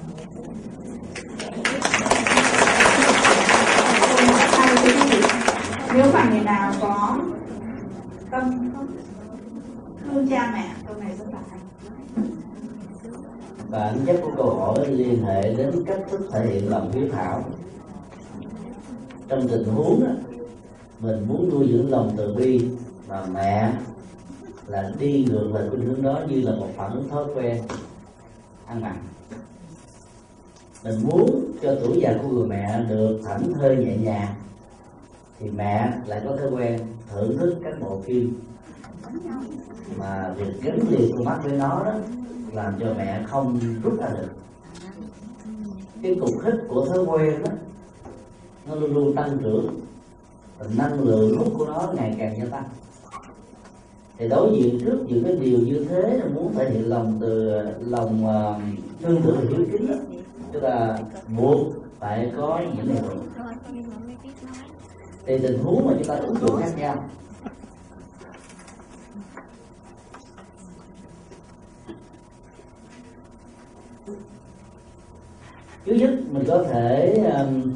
[5.93, 7.19] Nếu mà người nào có
[8.31, 8.71] tâm
[10.03, 11.59] thương cha mẹ câu này rất là hay.
[13.69, 17.43] Bản chất của câu hỏi liên hệ đến cách thức thể hiện lòng hiếu thảo.
[19.27, 20.11] Trong tình huống đó,
[20.99, 22.69] mình muốn nuôi dưỡng lòng từ bi
[23.07, 23.73] mà mẹ
[24.67, 27.63] là đi ngược lại khuynh hướng đó như là một phản ứng thói quen
[28.65, 28.95] ăn mặn.
[30.83, 34.33] Mình muốn cho tuổi già của người mẹ được thảnh thơi nhẹ nhàng,
[35.39, 36.79] thì mẹ lại có thói quen
[37.09, 38.39] thưởng thức các bộ phim.
[39.97, 41.93] Mà việc gắn liền con mắt với nó đó
[42.51, 44.29] làm cho mẹ không rút ra được.
[46.01, 47.51] Cái cục hít của thói quen đó,
[48.67, 49.79] nó luôn luôn tăng trưởng,
[50.59, 52.63] và năng lượng hút của nó ngày càng gia tăng
[54.17, 57.61] thì đối diện trước những cái điều như thế là muốn thể hiện lòng từ
[57.79, 58.61] lòng uh,
[59.01, 59.95] thương tưởng hiếu kính đó,
[60.53, 60.97] chúng ta
[61.37, 63.23] buộc phải có những điều
[65.25, 67.09] thì tình huống mà chúng ta ứng dụng khác nhau.
[75.85, 77.71] Thứ nhất mình có thể um,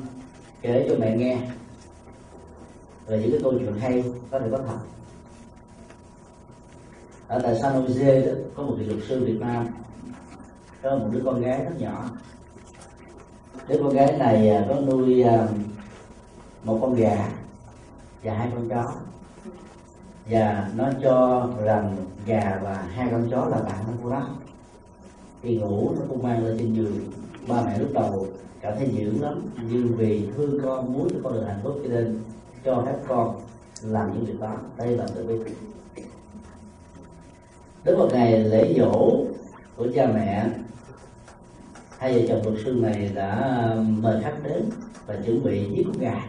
[0.62, 1.38] kể cho mẹ nghe
[3.08, 4.97] về những cái câu chuyện hay có thể có thật
[7.28, 9.68] ở tại San Jose đó, có một vị luật sư Việt Nam.
[10.84, 12.10] Có một đứa con gái rất nhỏ.
[13.68, 15.48] Đứa con gái này à, có nuôi à,
[16.64, 17.30] một con gà
[18.24, 18.94] và hai con chó.
[20.30, 21.96] Và nó cho rằng
[22.26, 24.28] gà và hai con chó là bạn của nó.
[25.42, 27.12] Thì ngủ nó cũng mang lên trên giường.
[27.48, 28.28] Ba mẹ lúc đầu
[28.62, 31.90] cảm thấy dữ lắm nhưng vì thương con muốn cho con được hạnh phúc cho
[31.90, 32.20] nên
[32.66, 33.40] cho các con
[33.82, 34.56] làm những việc đó.
[34.78, 35.52] Đây là tự bi
[37.84, 39.26] đến một ngày lễ dỗ
[39.76, 40.50] của cha mẹ,
[41.98, 43.36] hai vợ chồng luật sư này đã
[43.70, 44.70] ờ, mời khách đến
[45.06, 46.22] và chuẩn bị giết con gà.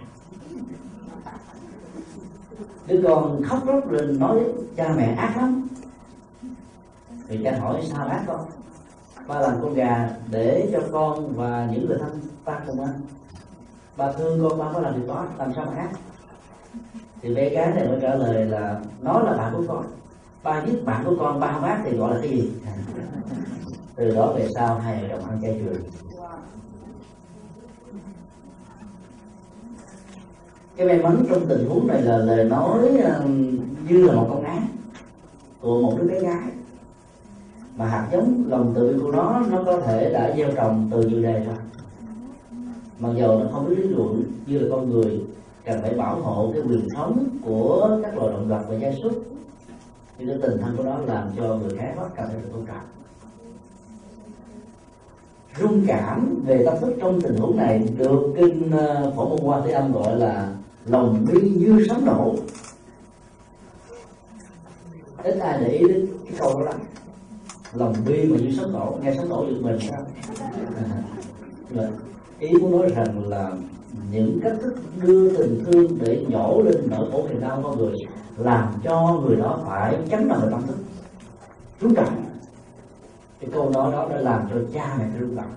[2.86, 4.38] Đứa con khóc róc lên nói,
[4.76, 5.68] cha mẹ ác lắm.
[7.28, 8.46] Thì cha hỏi, sao ác con?
[9.26, 13.00] Ba làm con gà để cho con và những người thân ta cùng ăn.
[13.96, 15.90] Ba thương con, ba có làm việc đó, làm sao mà ác?
[17.22, 19.84] Thì bé gái này mới trả lời là nó là bạn của con
[20.42, 22.50] ba giết bạn của con, ba bác thì gọi là cái gì?
[23.96, 25.82] Từ đó về sau hai vợ chồng ăn chay trường
[30.78, 33.58] cái may mắn trong tình huống này là lời nói um,
[33.88, 34.66] như là một con án
[35.60, 36.48] của một đứa bé gái.
[37.76, 41.22] Mà hạt giống lòng tự của nó nó có thể đã gieo trồng từ dự
[41.22, 41.56] đề rồi.
[42.98, 45.20] Mặc dù nó không biết lý luận như là con người
[45.64, 49.12] cần phải bảo hộ cái quyền sống của các loài động vật và gia súc
[50.18, 52.66] nhưng cái tình thân của nó làm cho người khác rất cần phải được tôn
[52.66, 52.86] trọng
[55.60, 59.60] rung cảm về tâm thức trong tình huống này được kinh ờ, phổ môn hoa
[59.64, 60.54] thế âm gọi là
[60.86, 62.34] lòng bi như sấm nổ.
[65.22, 66.76] Ít ai để ý đến cái câu đó lắm.
[67.72, 69.78] Lòng bi mà như sấm nổ, nghe sấm nổ giật mình.
[69.90, 69.98] Dạ.
[71.74, 71.84] Sao
[72.38, 73.52] ý muốn nói rằng là
[74.10, 77.94] những cách thức đưa tình thương để nhổ lên nỗi khổ niềm đau con người,
[78.36, 80.76] làm cho người đó phải chấn động tâm thức.
[81.80, 82.24] Rung động
[83.40, 85.52] cái câu nói đó đã làm cho cha mẹ rung động.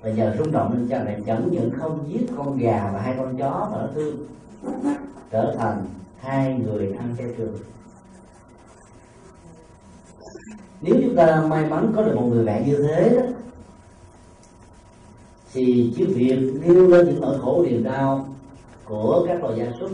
[0.00, 3.14] Và giờ rung động nên cha mẹ chẳng những không giết con gà và hai
[3.18, 4.16] con chó mà nó thương,
[5.30, 5.84] trở thành
[6.18, 7.56] hai người ăn chay trường
[10.82, 13.22] nếu chúng ta may mắn có được một người bạn như thế đó
[15.52, 18.28] thì cái việc nêu lên những nỗi khổ niềm đau
[18.84, 19.90] của các loài gia súc.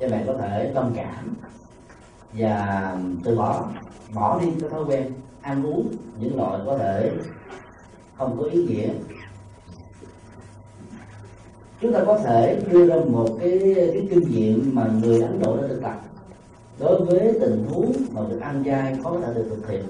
[0.00, 1.34] Cho bạn có thể thông cảm
[2.32, 3.68] và từ bỏ
[4.14, 5.88] bỏ đi cái thói quen ăn uống
[6.20, 7.12] những loại có thể
[8.16, 8.88] không có ý nghĩa.
[11.80, 15.56] Chúng ta có thể đưa ra một cái cái kinh nghiệm mà người ấn độ
[15.56, 16.00] đã thực tập.
[16.78, 19.84] Đối với tình huống mà được ăn chay có thể được thực hiện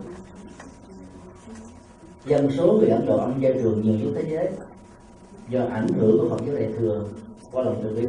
[2.29, 4.49] dân số người ấn độ ăn chay thường nhiều nhất thế giới.
[5.49, 7.05] Do ảnh hưởng của phật giáo đại thừa
[7.53, 8.07] qua lòng từ bi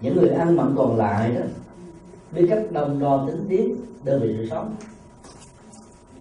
[0.00, 1.40] những người ăn mặn còn lại đó,
[2.32, 3.74] biết cách đông đo tính tiết
[4.04, 4.74] đơn vị sự sống.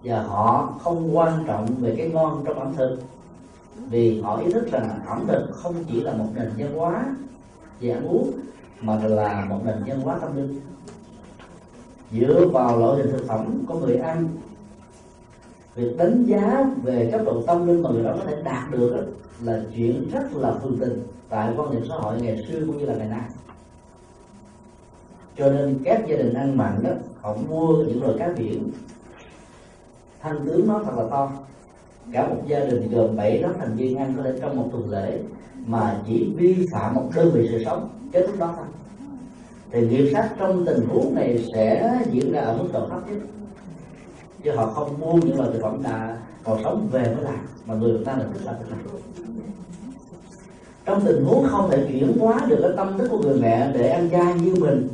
[0.03, 2.97] Và họ không quan trọng về cái ngon trong ẩm thực.
[3.89, 7.15] Vì họ ý thức rằng ẩm thực không chỉ là một nền văn hóa
[7.81, 8.31] về ăn uống,
[8.81, 10.59] mà là một nền văn hóa tâm linh.
[12.11, 14.27] Dựa vào loại hình thực phẩm của người ăn
[15.79, 18.93] việc đánh giá về cấp độ tâm linh mà người đó có thể đạt được
[18.95, 19.01] đó,
[19.43, 22.85] là chuyện rất là phương tình tại quan niệm xã hội ngày xưa cũng như
[22.85, 23.21] là ngày nay.
[25.37, 26.89] Cho nên các gia đình ăn mặn đó
[27.21, 28.71] họ mua những loại cá biển.
[30.21, 31.31] Thanh tướng nó thật là to.
[32.11, 34.89] Cả một gia đình gồm bảy đó thành viên ăn có thể trong một tuần
[34.89, 35.19] lễ
[35.65, 38.65] mà chỉ vi phạm một đơn vị sự sống kết thúc đó thôi.
[39.71, 43.38] Thì nghiệp sát trong tình huống này sẽ diễn ra ở mức độ thấp nhất
[44.43, 47.73] chứ họ không mua những loại thực phẩm đã còn sống về mới làm mà
[47.73, 48.79] người ta là thích làm thực này
[50.89, 53.89] trong tình huống không thể chuyển hóa được cái tâm thức của người mẹ để
[53.89, 54.87] ăn chay như mình,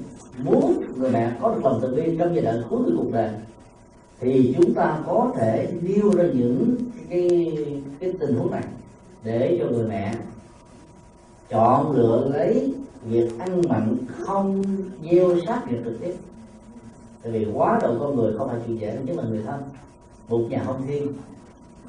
[0.44, 3.30] muốn người mẹ có được lòng từ bi trong giai đoạn cuối của cuộc đời,
[4.20, 6.76] thì chúng ta có thể nêu ra những
[7.10, 7.58] cái
[8.00, 8.64] cái tình huống này
[9.24, 10.16] để cho người mẹ
[11.50, 12.74] chọn lựa lấy
[13.06, 14.64] việc ăn mặn không
[15.12, 16.16] gieo sát nghiệp trực tiếp
[17.26, 19.62] tại vì quá độ con người không phải chuyện dễ nhất là người thân.
[20.30, 21.14] Một nhà hôn thiên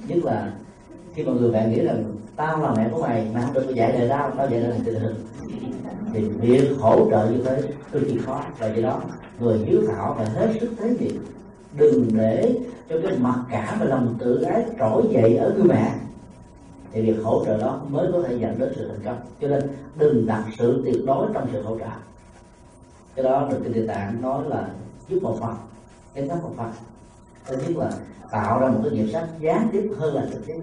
[0.08, 0.52] nhất là
[1.14, 2.04] khi mà người bạn nghĩ rằng,
[2.36, 4.94] tao là mẹ của mày mà không được dạy đời tao tao dạy đời tình
[4.94, 5.14] hình
[6.12, 8.44] thì việc hỗ trợ như thế cực kỳ khó.
[8.58, 9.00] Và do đó,
[9.40, 11.10] người hiếu thảo phải hết sức thấy gì
[11.78, 12.54] đừng để
[12.88, 15.94] cho cái mặc cảm và lòng tự ái trỗi dậy ở người mẹ.
[16.92, 19.16] Thì việc hỗ trợ đó mới có thể dẫn đến sự thành công.
[19.40, 19.62] Cho nên
[19.98, 21.90] đừng đặt sự tuyệt đối trong sự hỗ trợ.
[23.14, 24.68] Cái đó được cái địa tạng nói là
[25.08, 25.56] giúp một phần
[26.14, 26.70] cái thấp một phần
[27.46, 27.90] thứ nhất là
[28.30, 30.60] tạo ra một cái nghiệp sách gián tiếp hơn là trực tiếp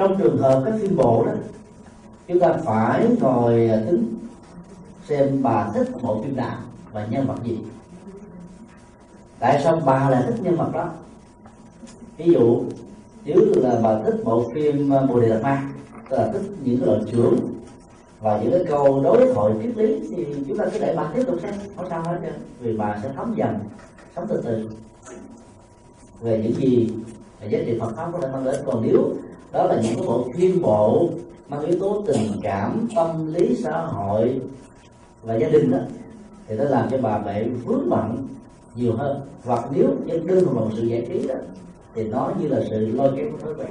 [0.00, 1.32] trong trường hợp các phim bộ đó,
[2.28, 4.14] chúng ta phải ngồi à, tính
[5.08, 6.58] xem bà thích bộ phim nào
[6.92, 7.58] và nhân vật gì.
[9.38, 10.88] Tại sao bà lại thích nhân vật đó?
[12.16, 12.62] Ví dụ,
[13.24, 15.70] nếu là bà thích bộ phim à, bồ đề đạt ma,
[16.08, 17.36] tức là thích những cái trưởng
[18.20, 21.22] và những cái câu đối thoại triết lý thì chúng ta cứ để bà tiếp
[21.26, 23.58] tục xem không sao hết trơn vì bà sẽ thấm dần,
[24.16, 24.70] sống từ từ.
[26.20, 26.90] Về những gì
[27.40, 28.54] và giá trị Phật pháp có thể mang đến.
[28.66, 29.14] Còn nếu
[29.52, 31.08] đó là những cái bộ phim bộ
[31.48, 34.40] mang yếu tố tình cảm, tâm lý, xã hội
[35.22, 35.78] và gia đình đó,
[36.46, 38.28] thì nó làm cho bà bị vướng bận
[38.74, 39.20] nhiều hơn.
[39.44, 41.34] Hoặc nếu đơn thuần là sự giải trí đó,
[41.94, 43.70] thì nó như là sự lôi kéo của thói quen.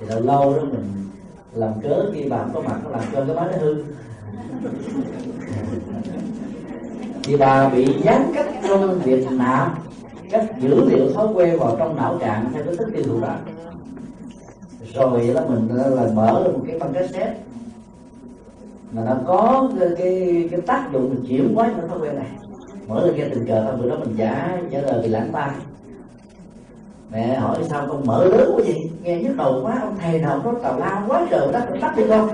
[0.00, 1.08] Thì lâu lâu đó mình
[1.54, 3.84] làm cớ khi bà có mặt nó làm cho cái máy nó hư.
[7.24, 9.78] Thì bà bị gián cách trong việc nạp
[10.30, 13.36] các dữ liệu thói quen vào trong não trạng theo cái thức tiêu thụ đó.
[14.94, 17.34] Rồi đó mình là mở một cái băng cassette.
[18.92, 22.30] Mà nó có cái cái, cái tác dụng chuyển hóa những thói quen này.
[22.88, 25.50] Mở ra nghe tình cờ thôi bữa đó mình giả giả lời bị lãng tai
[27.12, 28.90] mẹ hỏi sao con mở lớn quá vậy?
[29.02, 32.02] Nghe nhức đầu quá ông thầy nào có tào lao quá trời đất tắt đi
[32.08, 32.28] con.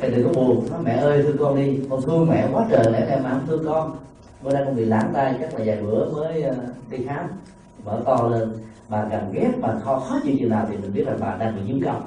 [0.00, 2.92] Thầy đừng có buồn nói mẹ ơi thương con đi con thương mẹ quá trời
[2.92, 3.96] lẽ mẹ mà không thương con.
[4.42, 6.54] Bữa nay con bị lãng tay chắc là vài bữa mới ờ,
[6.90, 7.26] đi khám.
[7.84, 8.52] Mở to lên
[8.88, 11.56] bà càng ghét bà khó khó chịu chừng nào thì mình biết là bà đang
[11.56, 12.02] bị dướng công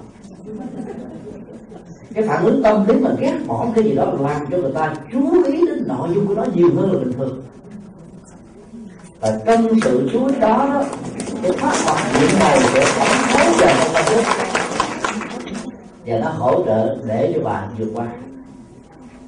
[2.14, 4.96] cái phản ứng tâm lý mà ghét bỏ cái gì đó làm cho người ta
[5.12, 7.42] chú ý đến nội dung của nó nhiều hơn là bình thường.
[9.22, 10.84] Và trong sự chú ý đó,
[11.44, 14.24] để cái phát hoạt những này để phóng hỗ trợ trong tâm thức
[16.06, 18.08] và nó hỗ trợ để cho bạn vượt qua.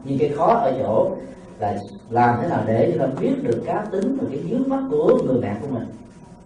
[0.04, 1.16] Nhưng cái khó ở chỗ
[1.60, 1.78] là
[2.10, 5.20] làm thế nào để cho ta biết được cá tính và cái dướng mắt của
[5.26, 5.88] người bạn của mình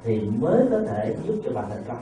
[0.03, 1.97] thì mới có thể giúp cho bạn thành công.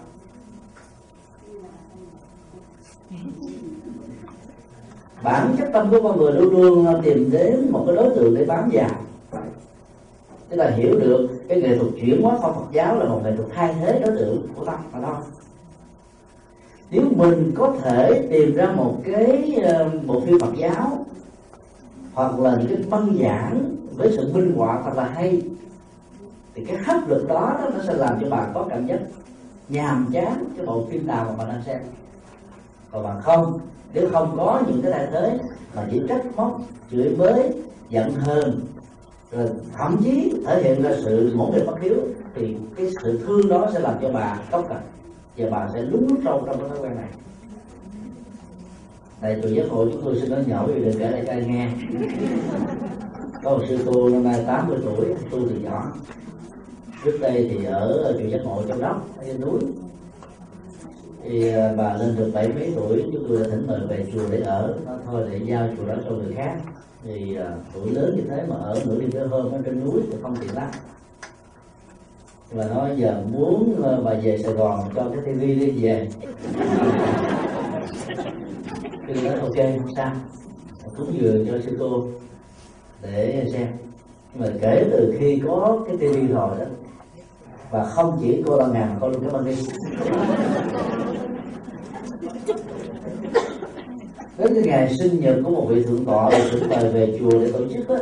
[5.23, 8.45] Bản chất tâm của con người luôn luôn tìm đến một cái đối tượng để
[8.45, 8.89] bám vào
[10.49, 13.35] tức là hiểu được cái nghệ thuật chuyển hóa phong Phật giáo là một nghệ
[13.35, 15.15] thuật thay thế đối tượng của tâm mà thôi
[16.91, 21.05] nếu mình có thể tìm ra một cái ờ, bộ phim Phật giáo
[22.13, 25.41] hoặc là những cái băng giảng với sự minh họa thật là hay
[26.55, 28.99] thì cái hấp lực đó, đó nó sẽ làm cho bạn có cảm giác
[29.69, 31.79] nhàm chán cái bộ phim nào mà bạn đang xem.
[32.91, 33.59] Còn bạn không
[33.93, 35.39] nếu không có những cái thay thế
[35.75, 36.61] mà chỉ trách móc
[36.91, 37.53] chửi bới
[37.89, 38.59] giận hờn
[39.31, 39.47] rồi
[39.77, 41.95] thậm chí thể hiện ra sự mổ nghịch bất hiếu,
[42.35, 44.81] thì cái sự thương đó sẽ làm cho bà cốc cả
[45.37, 47.09] và bà sẽ lún sâu trong cái thói quen này.
[49.21, 51.45] Tại tụi giác hội chúng tôi xin nói nhỏ vì đừng kể lại cho ai
[51.47, 51.69] nghe.
[53.43, 55.91] Có một sư cô năm nay 80 tuổi tu từ nhỏ.
[57.03, 59.59] Trước đây thì ở chùa giác ngộ trong đó, ở trên núi
[61.29, 64.29] thì à, bà lên được bảy mấy tuổi chúng tôi đã thỉnh mời về chùa
[64.31, 66.55] để ở nó thôi để giao chùa đó cho người khác.
[67.03, 70.01] Thì uh, tuổi lớn như thế mà ở nửa đêm tới hôm ở trên núi
[70.11, 70.69] thì không tiện lắm
[72.51, 76.07] và nói giờ muốn uh, bà về Sài Gòn cho cái tivi đi về.
[79.07, 80.11] Thì nói ok không sao.
[80.97, 82.07] Cúng dường cho sư cô
[83.01, 83.67] để xem.
[84.33, 86.65] Nhưng mà kể từ khi có cái tivi rồi đó
[87.71, 89.55] và không chỉ cô là ngàn mà cô luôn cái băng đi.
[94.37, 97.31] Đến cái ngày sinh nhật của một vị thượng tọa được thỉnh mời về chùa
[97.31, 97.95] để tổ chức á,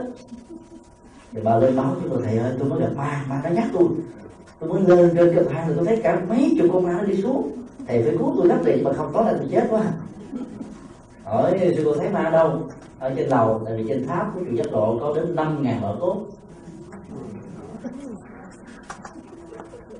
[1.31, 3.67] thì bà lên báo cho tôi thầy ơi, tôi mới gặp ma ma đã nhắc
[3.73, 3.87] tôi.
[4.59, 7.03] Tôi mới lên trên cái thang rồi tôi thấy cả mấy chục con ma nó
[7.03, 7.51] đi xuống.
[7.87, 9.83] Thầy phải cứu tôi đắp điện mà không có là tôi chết quá.
[11.23, 12.59] Ở sư cô thấy ma đâu?
[12.99, 15.81] Ở trên lầu, tại vì trên tháp của chùa giác độ có đến năm ngàn
[15.81, 16.17] vợ cốt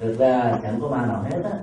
[0.01, 1.59] thực ra chẳng có ma nào hết á.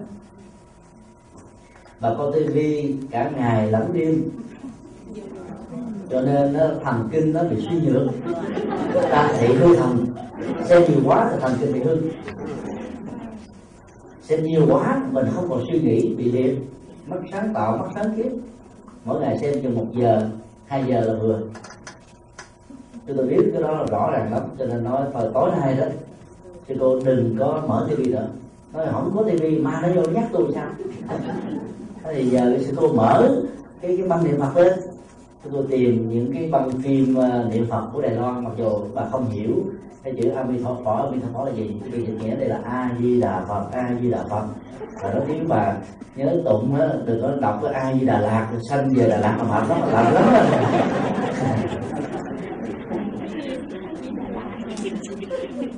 [2.01, 4.31] Bà coi tivi cả ngày lẫn đêm.
[6.11, 8.09] Cho nên nó, thần kinh nó bị suy nhược.
[9.11, 10.07] Ta thị hư thần.
[10.65, 11.97] Xem nhiều quá thì thần kinh bị hư.
[14.23, 16.59] Xem nhiều quá mình không còn suy nghĩ bị liệt.
[17.07, 18.39] Mất sáng tạo mất sáng kiến
[19.05, 20.29] mỗi ngày xem chừng một giờ
[20.67, 21.41] hai giờ là vừa.
[23.07, 25.75] Chúng tôi biết cái đó là rõ ràng lắm cho nên nói thời tối nay
[25.75, 25.85] đó
[26.73, 28.27] thì cô đừng có mở tivi nữa
[28.73, 30.67] nói không có tivi ma nó vô nhắc tôi sao?
[32.05, 33.29] Thì giờ thì cô mở
[33.81, 34.73] cái cái băng niệm phật lên.
[35.45, 38.71] Thì tôi tìm những cái băng phim ờ, niệm phật của đài loan mặc dù
[38.95, 39.55] bà không hiểu
[40.03, 43.45] cái chữ Amitabha, Amitabha phật là gì thì định nghĩa đây là a di đà
[43.49, 44.45] phật a di đà phật.
[45.03, 45.75] Và nó tiếng bà
[46.17, 49.39] nhớ tụng đó, đừng có đọc cái a di đà lạt sanh về đà lạt
[49.39, 50.25] mà mệt lắm mệt lắm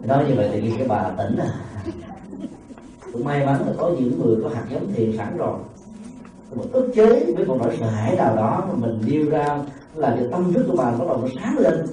[0.06, 1.48] nói như vậy thì cái bà tỉnh à.
[3.12, 5.58] Cũng may mắn là có những người có hạt giống thiền sẵn rồi.
[6.54, 9.58] Một ức chế với một nỗi sợ hãi nào đó mà mình điêu ra
[9.94, 11.86] là cái tâm thức của bà bắt đầu nó sáng lên.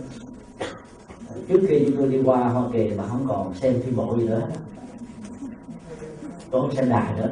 [1.49, 4.23] Trước khi chúng tôi đi qua hoa kỳ mà không còn xem phim bộ gì
[4.23, 4.41] nữa.
[6.51, 7.29] Tôi không xem đài nữa.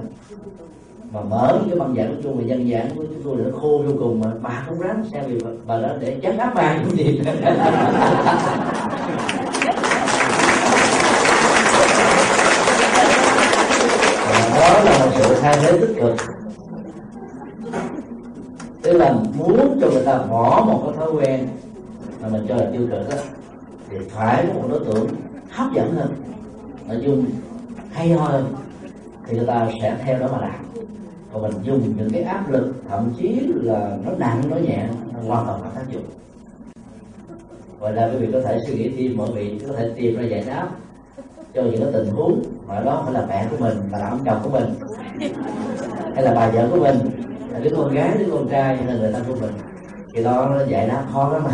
[1.13, 3.57] Mà mở cái băng giảng của chung và dân giảng của chúng tôi là nó
[3.59, 6.51] khô vô cùng mà bà không ráng xem vì bà, bà đó để chấn áp
[6.55, 7.33] bà cũng gì đó
[14.83, 16.15] là một sự thay thế tích cực.
[18.81, 21.47] Tức là muốn cho người ta bỏ một cái thói quen
[22.21, 23.17] mà mình cho là tiêu cực đó
[23.89, 25.07] thì phải có một đối tượng
[25.49, 26.13] hấp dẫn hơn.
[26.87, 27.25] Nội dung
[27.91, 28.55] hay ho hơn,
[29.27, 30.65] thì người ta sẽ theo đó mà làm.
[31.33, 35.19] Còn mình dùng những cái áp lực, thậm chí là nó nặng, nó nhẹ, nó
[35.27, 36.03] hoàn toàn không tác dụng.
[37.79, 40.23] Ngoài ra quý vị có thể suy nghĩ thêm, mọi vị có thể tìm ra
[40.23, 40.69] giải đáp
[41.53, 44.19] cho những cái tình huống mà đó phải là mẹ của mình và là ông
[44.25, 44.75] chồng của mình,
[46.15, 46.99] hay là bà vợ của mình,
[47.51, 49.51] là đứa con gái đứa con trai hay là người thân của mình.
[50.13, 51.51] Thì đó nó dạy nó khó lắm mà.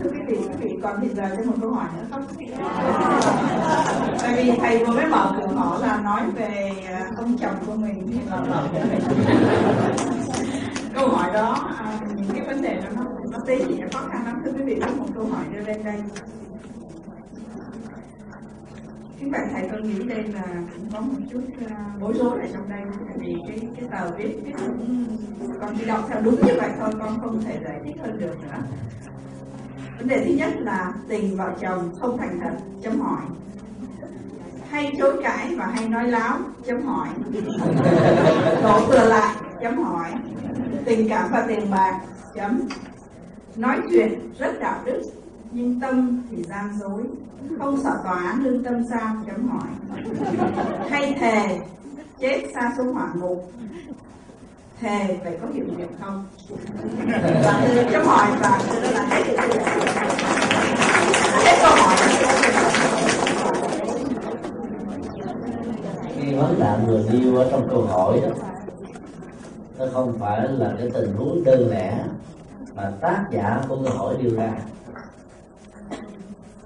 [0.00, 2.22] Thưa quý vị quý vị còn thì giờ thêm một câu hỏi nữa không
[4.22, 7.74] tại vì thầy vừa mới mở cửa ngõ là nói về à, ông chồng của
[7.74, 8.62] mình thì là mở
[10.96, 14.08] câu hỏi đó à, những cái vấn đề đó nó nó tí thì nó khó
[14.08, 14.42] khăn lắm.
[14.44, 16.02] Thưa quý vị có một câu hỏi đưa lên đây.
[19.20, 20.44] Các bạn thầy tôi nghĩ đây là
[20.76, 22.80] cũng có một chút uh, bối rối ở trong đây.
[23.08, 25.06] Tại vì cái cái tờ viết cái cũng
[25.60, 28.34] con chỉ đọc theo đúng như vậy thôi con không thể giải thích hơn được
[28.42, 28.58] nữa.
[29.98, 33.22] Vấn đề thứ nhất là tình vợ chồng không thành thật chấm hỏi
[34.76, 37.08] hay chối cãi và hay nói láo, chấm hỏi.
[38.62, 40.12] Đổ thừa lại, chấm hỏi.
[40.84, 42.00] Tình cảm và tiền bạc,
[42.34, 42.60] chấm.
[43.56, 45.02] Nói chuyện rất đạo đức,
[45.50, 47.02] nhưng tâm thì gian dối.
[47.58, 49.68] Không sợ tòa án lương tâm sao, chấm hỏi.
[50.90, 51.58] Hay thề,
[52.20, 53.52] chết xa xuống hỏa ngục.
[54.80, 56.24] Thề vậy có hiệu nghiệm không?
[57.44, 59.22] Và chấm hỏi và đó là hết
[61.44, 61.85] hết câu hỏi
[66.26, 68.28] cái vấn nạn người yêu ở trong câu hỏi đó.
[69.78, 72.04] Nó không phải là cái tình huống đơn lẻ
[72.74, 74.52] mà tác giả của câu hỏi đưa ra.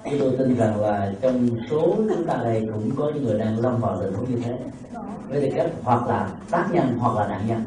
[0.05, 3.61] Chứ tôi tin rằng là trong số chúng ta đây cũng có những người đang
[3.61, 4.59] lâm vào tình huống như thế.
[5.29, 7.65] Với tư cách hoặc là tác nhân hoặc là nạn nhân.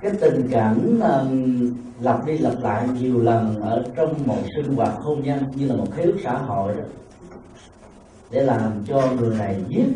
[0.00, 4.94] Cái tình cảm um, lặp đi lặp lại nhiều lần ở trong một sinh hoạt
[4.98, 6.82] hôn nhân như là một khế ước xã hội đó
[8.30, 9.86] để làm cho người này giết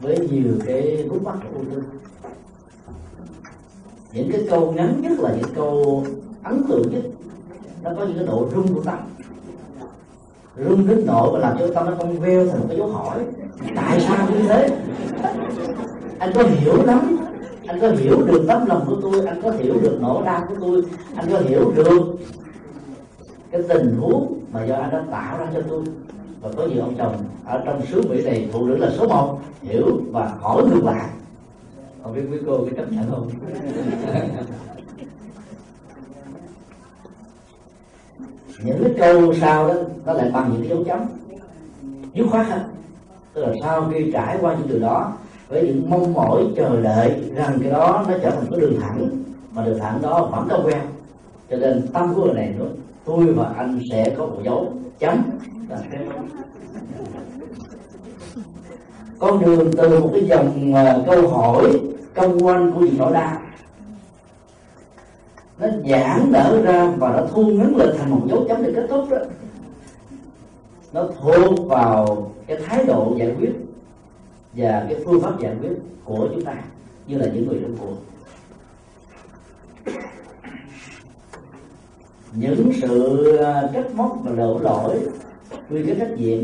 [0.00, 1.82] với nhiều cái gút mắt của tôi,
[4.12, 6.04] những cái câu ngắn nhất là những câu
[6.42, 7.02] ấn tượng nhất.
[7.82, 8.98] Nó có những cái độ rung của tâm.
[10.68, 13.24] Rung đến độ mà làm cho tâm nó con veo thành một cái dấu hỏi.
[13.76, 14.68] Tại sao như thế?
[16.18, 17.16] Anh có hiểu lắm.
[17.66, 19.26] Anh có hiểu được tấm lòng của tôi.
[19.26, 20.82] Anh có hiểu được nỗi đau của tôi.
[21.14, 22.16] Anh có hiểu được
[23.50, 25.84] cái tình huống mà do anh đã tạo ra cho tôi
[26.40, 29.38] và có nhiều ông chồng ở trong xứ mỹ này, phụ nữ là số một,
[29.62, 31.08] hiểu và hỏi ngược lại.
[32.02, 33.28] Không biết quý cô có chấp nhận không?
[38.64, 39.74] Những cái câu sau đó,
[40.06, 41.00] nó lại bằng những cái dấu chấm.
[42.14, 42.62] Dứt khoát hơn
[43.34, 45.12] tức là sau khi trải qua những điều đó,
[45.48, 49.08] với những mong mỏi chờ đợi rằng cái đó nó trở thành cái đường thẳng,
[49.52, 50.80] mà đường thẳng đó vẫn đâu quen.
[51.50, 52.68] Cho nên tâm của người này nữa
[53.04, 55.22] tôi và anh sẽ có một dấu chấm
[59.18, 61.80] con đường từ một cái dòng ờ, câu hỏi,
[62.14, 63.40] công quanh của những nỗi đau
[65.60, 68.86] nó giãn nở ra và nó thu ngắn lên thành một dấu chấm để kết
[68.90, 69.18] thúc đó.
[70.92, 73.52] Nó thuộc vào cái thái độ giải quyết
[74.52, 75.72] và cái phương pháp giải quyết
[76.04, 76.54] của chúng ta,
[77.06, 77.96] như là những người trong cuộc.
[82.32, 85.00] Những sự ờ, trách móc và đổ lỗi
[85.70, 86.38] quy cái trách nhiệm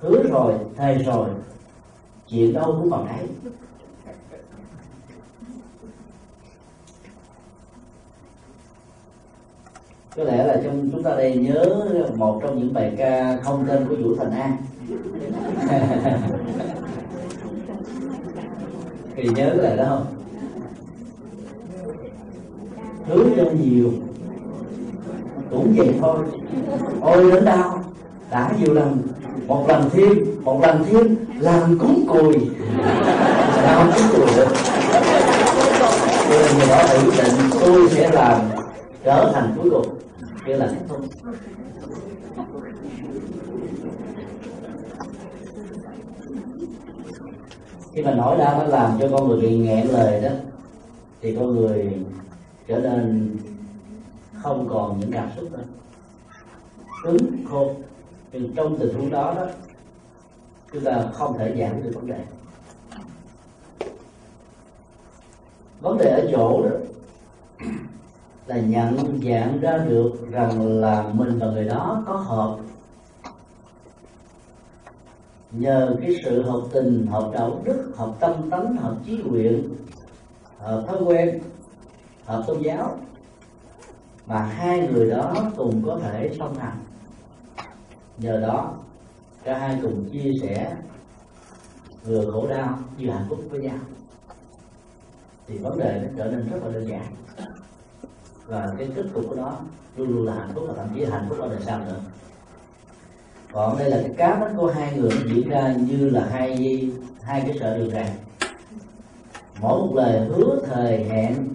[0.00, 1.28] hứa rồi, thề rồi,
[2.28, 3.28] chuyện đâu cũng bằng đấy
[10.18, 11.64] có lẽ là trong, chúng ta đây nhớ
[12.16, 14.56] một trong những bài ca không tên của vũ thành an.
[19.16, 20.06] Thì nhớ lại đó không?
[23.06, 23.92] Hứa cho nhiều,
[25.50, 26.18] cũng vậy thôi.
[27.00, 27.87] Ôi đến đau
[28.30, 29.02] đã nhiều lần,
[29.46, 32.50] một lần thêm, một lần thêm, làm cúng cùi.
[33.54, 34.48] Sao không cúng cùi được
[36.28, 38.40] tôi là người đó tự quyết định, tôi sẽ làm,
[39.04, 39.98] trở thành cuối cùng
[40.46, 41.00] kia là kết thúc
[47.92, 50.30] khi mà nói ra nó làm cho con người bị nghẹn lời đó,
[51.22, 51.92] thì con người
[52.68, 53.36] trở nên
[54.42, 55.64] không còn những cảm xúc nữa.
[57.04, 57.18] Cứng
[57.50, 57.70] khô
[58.32, 59.46] thì trong tình huống đó đó,
[60.72, 62.24] chúng ta không thể giảm được vấn đề.
[65.80, 66.76] Vấn đề ở chỗ đó
[68.46, 72.56] là nhận dạng ra được rằng là mình và người đó có hợp.
[75.50, 79.74] Nhờ cái sự hợp tình, hợp đạo đức, hợp tâm tánh, hợp trí nguyện,
[80.58, 81.40] hợp thói quen,
[82.24, 82.98] hợp tôn giáo
[84.26, 86.78] mà hai người đó cùng có thể song hành
[88.18, 88.74] nhờ đó,
[89.44, 90.76] cả hai cùng chia sẻ
[92.04, 93.78] vừa khổ đau vừa hạnh phúc với nhau.
[95.46, 97.06] Thì vấn đề nó trở nên rất là đơn giản.
[98.46, 99.56] Và cái kết cục của nó
[99.96, 102.00] luôn luôn là hạnh phúc, và thậm chí hạnh phúc ở đời sau nữa.
[103.52, 106.90] Còn đây là cái cá tính của hai người, nó diễn ra như là hai
[107.22, 108.16] hai cái sợi đường ràng.
[109.60, 111.48] Mỗi một lời hứa thời hẹn,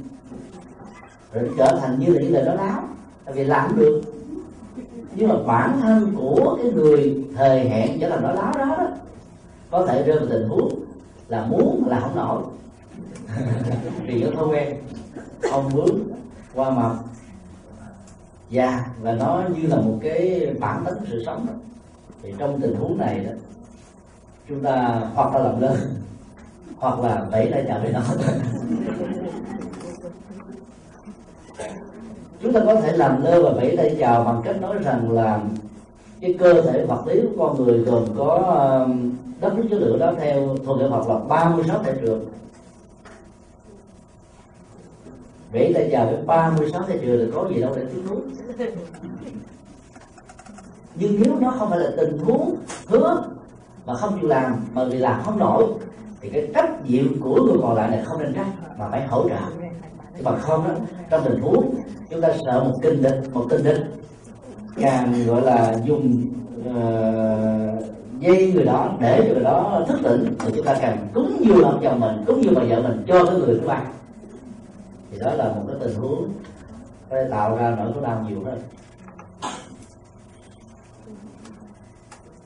[1.33, 2.83] rồi trở thành như là những lời đó láo.
[3.25, 4.01] Tại vì làm được
[5.15, 8.87] nhưng mà bản thân của cái người thời hẹn trở thành nói láo đó, đó.
[9.71, 10.75] Có thể rơi vào tình huống
[11.27, 12.43] là muốn là không nổi.
[14.07, 14.77] Vì nó thói quen.
[15.51, 16.03] Ông bướm
[16.55, 16.95] qua mập
[18.53, 21.53] già dạ, và nó như là một cái bản tính sự sống đó.
[22.21, 23.31] thì trong tình huống này đó
[24.49, 25.77] chúng ta hoặc là làm lớn
[26.77, 28.01] hoặc là vẫy tay chào với nó
[32.43, 35.39] chúng ta có thể làm lơ và vẫy tay chào bằng cách nói rằng là
[36.21, 38.35] cái cơ thể vật lý của con người gồm có
[38.85, 42.25] um, đất nước chứa lửa đó theo thuật ngữ học là 36 thể trường
[45.53, 48.19] vẫy tay chào với 36 thể trường thì có gì đâu để tiếp nối.
[50.95, 52.55] Nhưng nếu nó không phải là tình huống
[52.87, 53.23] hứa
[53.85, 55.67] mà không chịu làm, mà vì làm không nổi
[56.23, 58.47] thì cái trách nhiệm của người còn lại này không nên trách
[58.77, 59.67] mà phải hỗ trợ.
[60.17, 60.73] Chứ mà không đó
[61.09, 61.75] trong tình huống
[62.09, 63.83] chúng ta sợ một kinh địch một kinh địch
[64.75, 66.23] càng gọi là dùng
[66.69, 67.83] uh,
[68.19, 71.79] dây người đó để người đó thức tỉnh thì chúng ta càng cúng dường ông
[71.83, 73.81] chồng mình cúng dường bà vợ mình cho cái người thứ ba
[75.11, 76.29] thì đó là một cái tình huống
[77.09, 78.59] có thể tạo ra nỗi khổ đau nhiều hơn.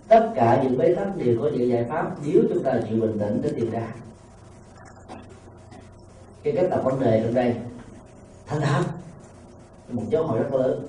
[0.07, 3.19] Tất cả những bế tắc đều có những giải pháp nếu chúng ta chịu bình
[3.19, 3.87] tĩnh để tìm ra.
[6.43, 7.55] Cái cách tập vấn đề trong đây
[8.47, 8.83] thành thật
[9.89, 10.87] một dấu hỏi rất lớn.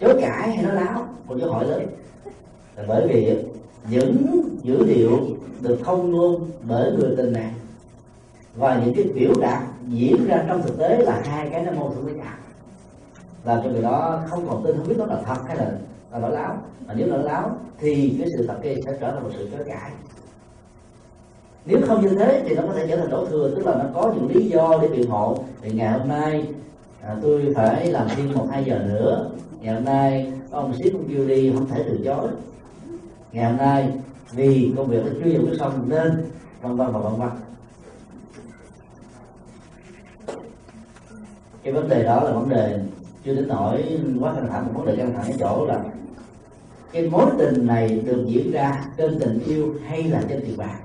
[0.00, 1.08] Chối cãi hay nói láo?
[1.26, 1.86] Một dấu hỏi lớn.
[2.76, 3.36] Là bởi vì
[3.90, 5.20] những dữ liệu
[5.60, 7.52] được thông luôn bởi người tình này.
[8.56, 11.90] Và những cái biểu đạt diễn ra trong thực tế là hai cái nó mâu
[11.90, 12.34] thuẫn với nhau.
[13.44, 15.72] Làm cho người đó không còn tin, không biết nó là thật hay là
[16.12, 16.62] là lỗi láo.
[16.86, 19.64] Mà nếu lỗi láo thì cái sự tập kia sẽ trở thành một sự chối
[19.66, 19.90] cãi.
[21.66, 23.84] Nếu không như thế thì nó có thể trở thành đổ thừa tức là nó
[23.94, 25.44] có những lý do để biện hộ.
[25.62, 26.48] Thì ngày hôm nay
[27.02, 29.30] à, tôi phải làm thêm một hai giờ nữa.
[29.60, 32.28] Ngày hôm nay ông ship cũng kêu đi không thể từ chối.
[33.32, 33.92] Ngày hôm nay
[34.32, 36.30] vì công việc nó chưa giải quyết xong nên
[36.62, 37.28] vân vân và vân vân.
[41.62, 42.80] Cái vấn đề đó là vấn đề
[43.28, 45.84] chưa đến nỗi quá căng thẳng, một vấn đề căng thẳng ở chỗ là
[46.92, 50.78] cái mối tình này được diễn ra trên tình yêu hay là trên tiền bạc.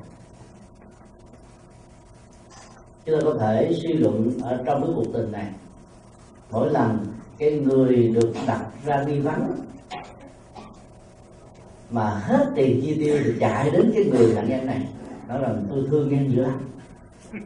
[3.05, 5.47] Chúng ta có thể suy luận ở trong cái cuộc tình này.
[6.51, 7.05] Mỗi lần
[7.37, 9.41] cái người được đặt ra nghi vấn
[11.89, 14.87] mà hết tiền chi tiêu thì chạy đến cái người nạn nhân này.
[15.27, 16.59] Nói rằng, tôi thương em dữ lắm.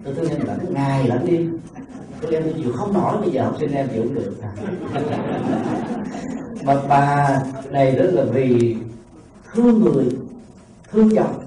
[0.04, 1.60] Tôi thương em lẫn ngày lẫn đêm
[2.22, 4.34] tôi em chịu không nổi, bây giờ học sinh em chịu được.
[6.64, 7.40] Mà bà
[7.70, 8.78] này rất là vì
[9.54, 10.06] thương người,
[10.92, 11.44] thương chồng.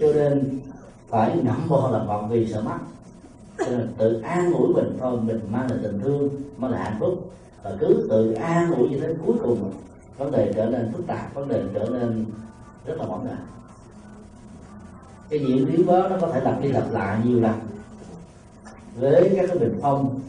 [0.00, 0.60] Cho nên
[1.08, 2.78] phải ngậm bò là vọng vì sợ mất
[3.58, 6.96] cho nên tự an ủi mình, thôi mình mang là tình thương, mang là hạnh
[7.00, 7.32] phúc.
[7.62, 9.72] Và cứ tự an ủi như thế cuối cùng.
[10.18, 12.24] Vấn đề trở nên phức tạp, vấn đề trở nên
[12.86, 13.36] rất là mỏng manh
[15.30, 17.54] cái diễn biến đó nó có thể lặp đi lặp lại nhiều lần
[19.00, 20.20] với các cái bình phong,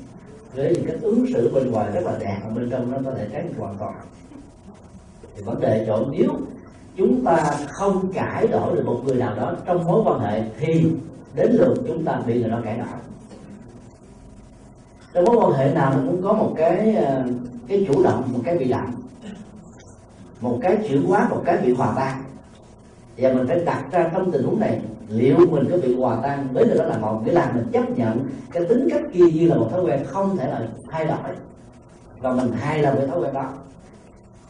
[0.56, 3.18] với những cái ứng xử bên ngoài rất là đẹp, mà bên trong nó có
[3.18, 3.94] thể trái hoàn toàn.
[5.36, 6.30] Thì vấn đề chỗ nếu
[6.98, 10.92] chúng ta không cải đổi được một người nào đó trong mối quan hệ, thì
[11.36, 12.88] đến lượt chúng ta bị người đó cải đổi
[15.14, 17.24] trong mối quan hệ nào nó cũng có một cái ờ,
[17.68, 19.00] cái chủ động, một cái bị động
[20.42, 22.24] một cái chuyển hóa, một cái bị hòa tan.
[23.18, 26.48] Và mình phải đặt ra trong tình huống này liệu mình có bị hòa tan
[26.54, 29.48] đến từ đó là một để làm mình chấp nhận cái tính cách kia như
[29.48, 31.36] là một thói quen không thể là thay đổi.
[32.20, 33.50] Và mình hay là với thói quen đó.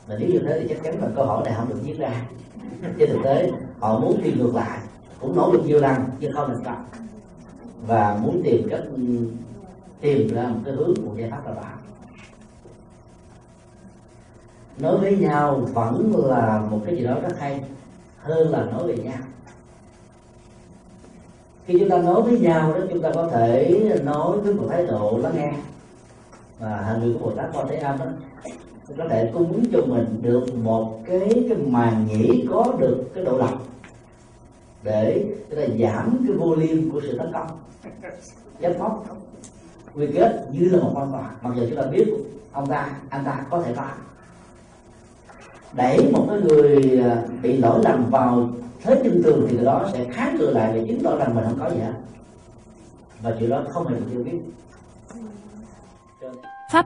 [0.07, 2.11] Và nếu như thế thì chắc chắn là câu hỏi này không được viết ra.
[2.99, 4.79] Trên thực tế, họ muốn đi ngược lại,
[5.19, 6.85] cũng nỗ lực nhiều lần nhưng không thành công
[7.87, 8.83] và muốn tìm cách,
[10.01, 11.61] tìm ra một cái hướng, một giải pháp nào đó.
[14.77, 17.61] Nói với nhau vẫn là một cái gì đó rất hay
[18.17, 19.17] hơn là nói về nhau
[21.69, 24.85] khi chúng ta nói với nhau đó, chúng ta có thể nói với một thái
[24.85, 25.53] độ lắng nghe.
[26.59, 28.05] Và hàng người của bồ tát quan thế âm đó
[28.97, 33.23] có thể cung ứng cho mình được một cái cái màn nhĩ có được cái
[33.23, 33.63] độ lọc
[34.83, 37.47] để chúng ta giảm cái volume của sự tấn công.
[38.61, 39.05] Chất móc
[39.95, 41.31] quy kết như là một con tòa.
[41.41, 42.05] Mặc dù chúng ta biết
[42.51, 43.97] ông ta, anh ta có thể phạm
[45.73, 48.49] đẩy một cái người à, bị lỗi lầm vào
[48.81, 51.43] thế nhưng thường thì người đó sẽ kháng cự lại để chứng tỏ rằng mình
[51.47, 51.93] không có gì hết.
[53.21, 54.37] Và chuyện đó không hề được chưa biết.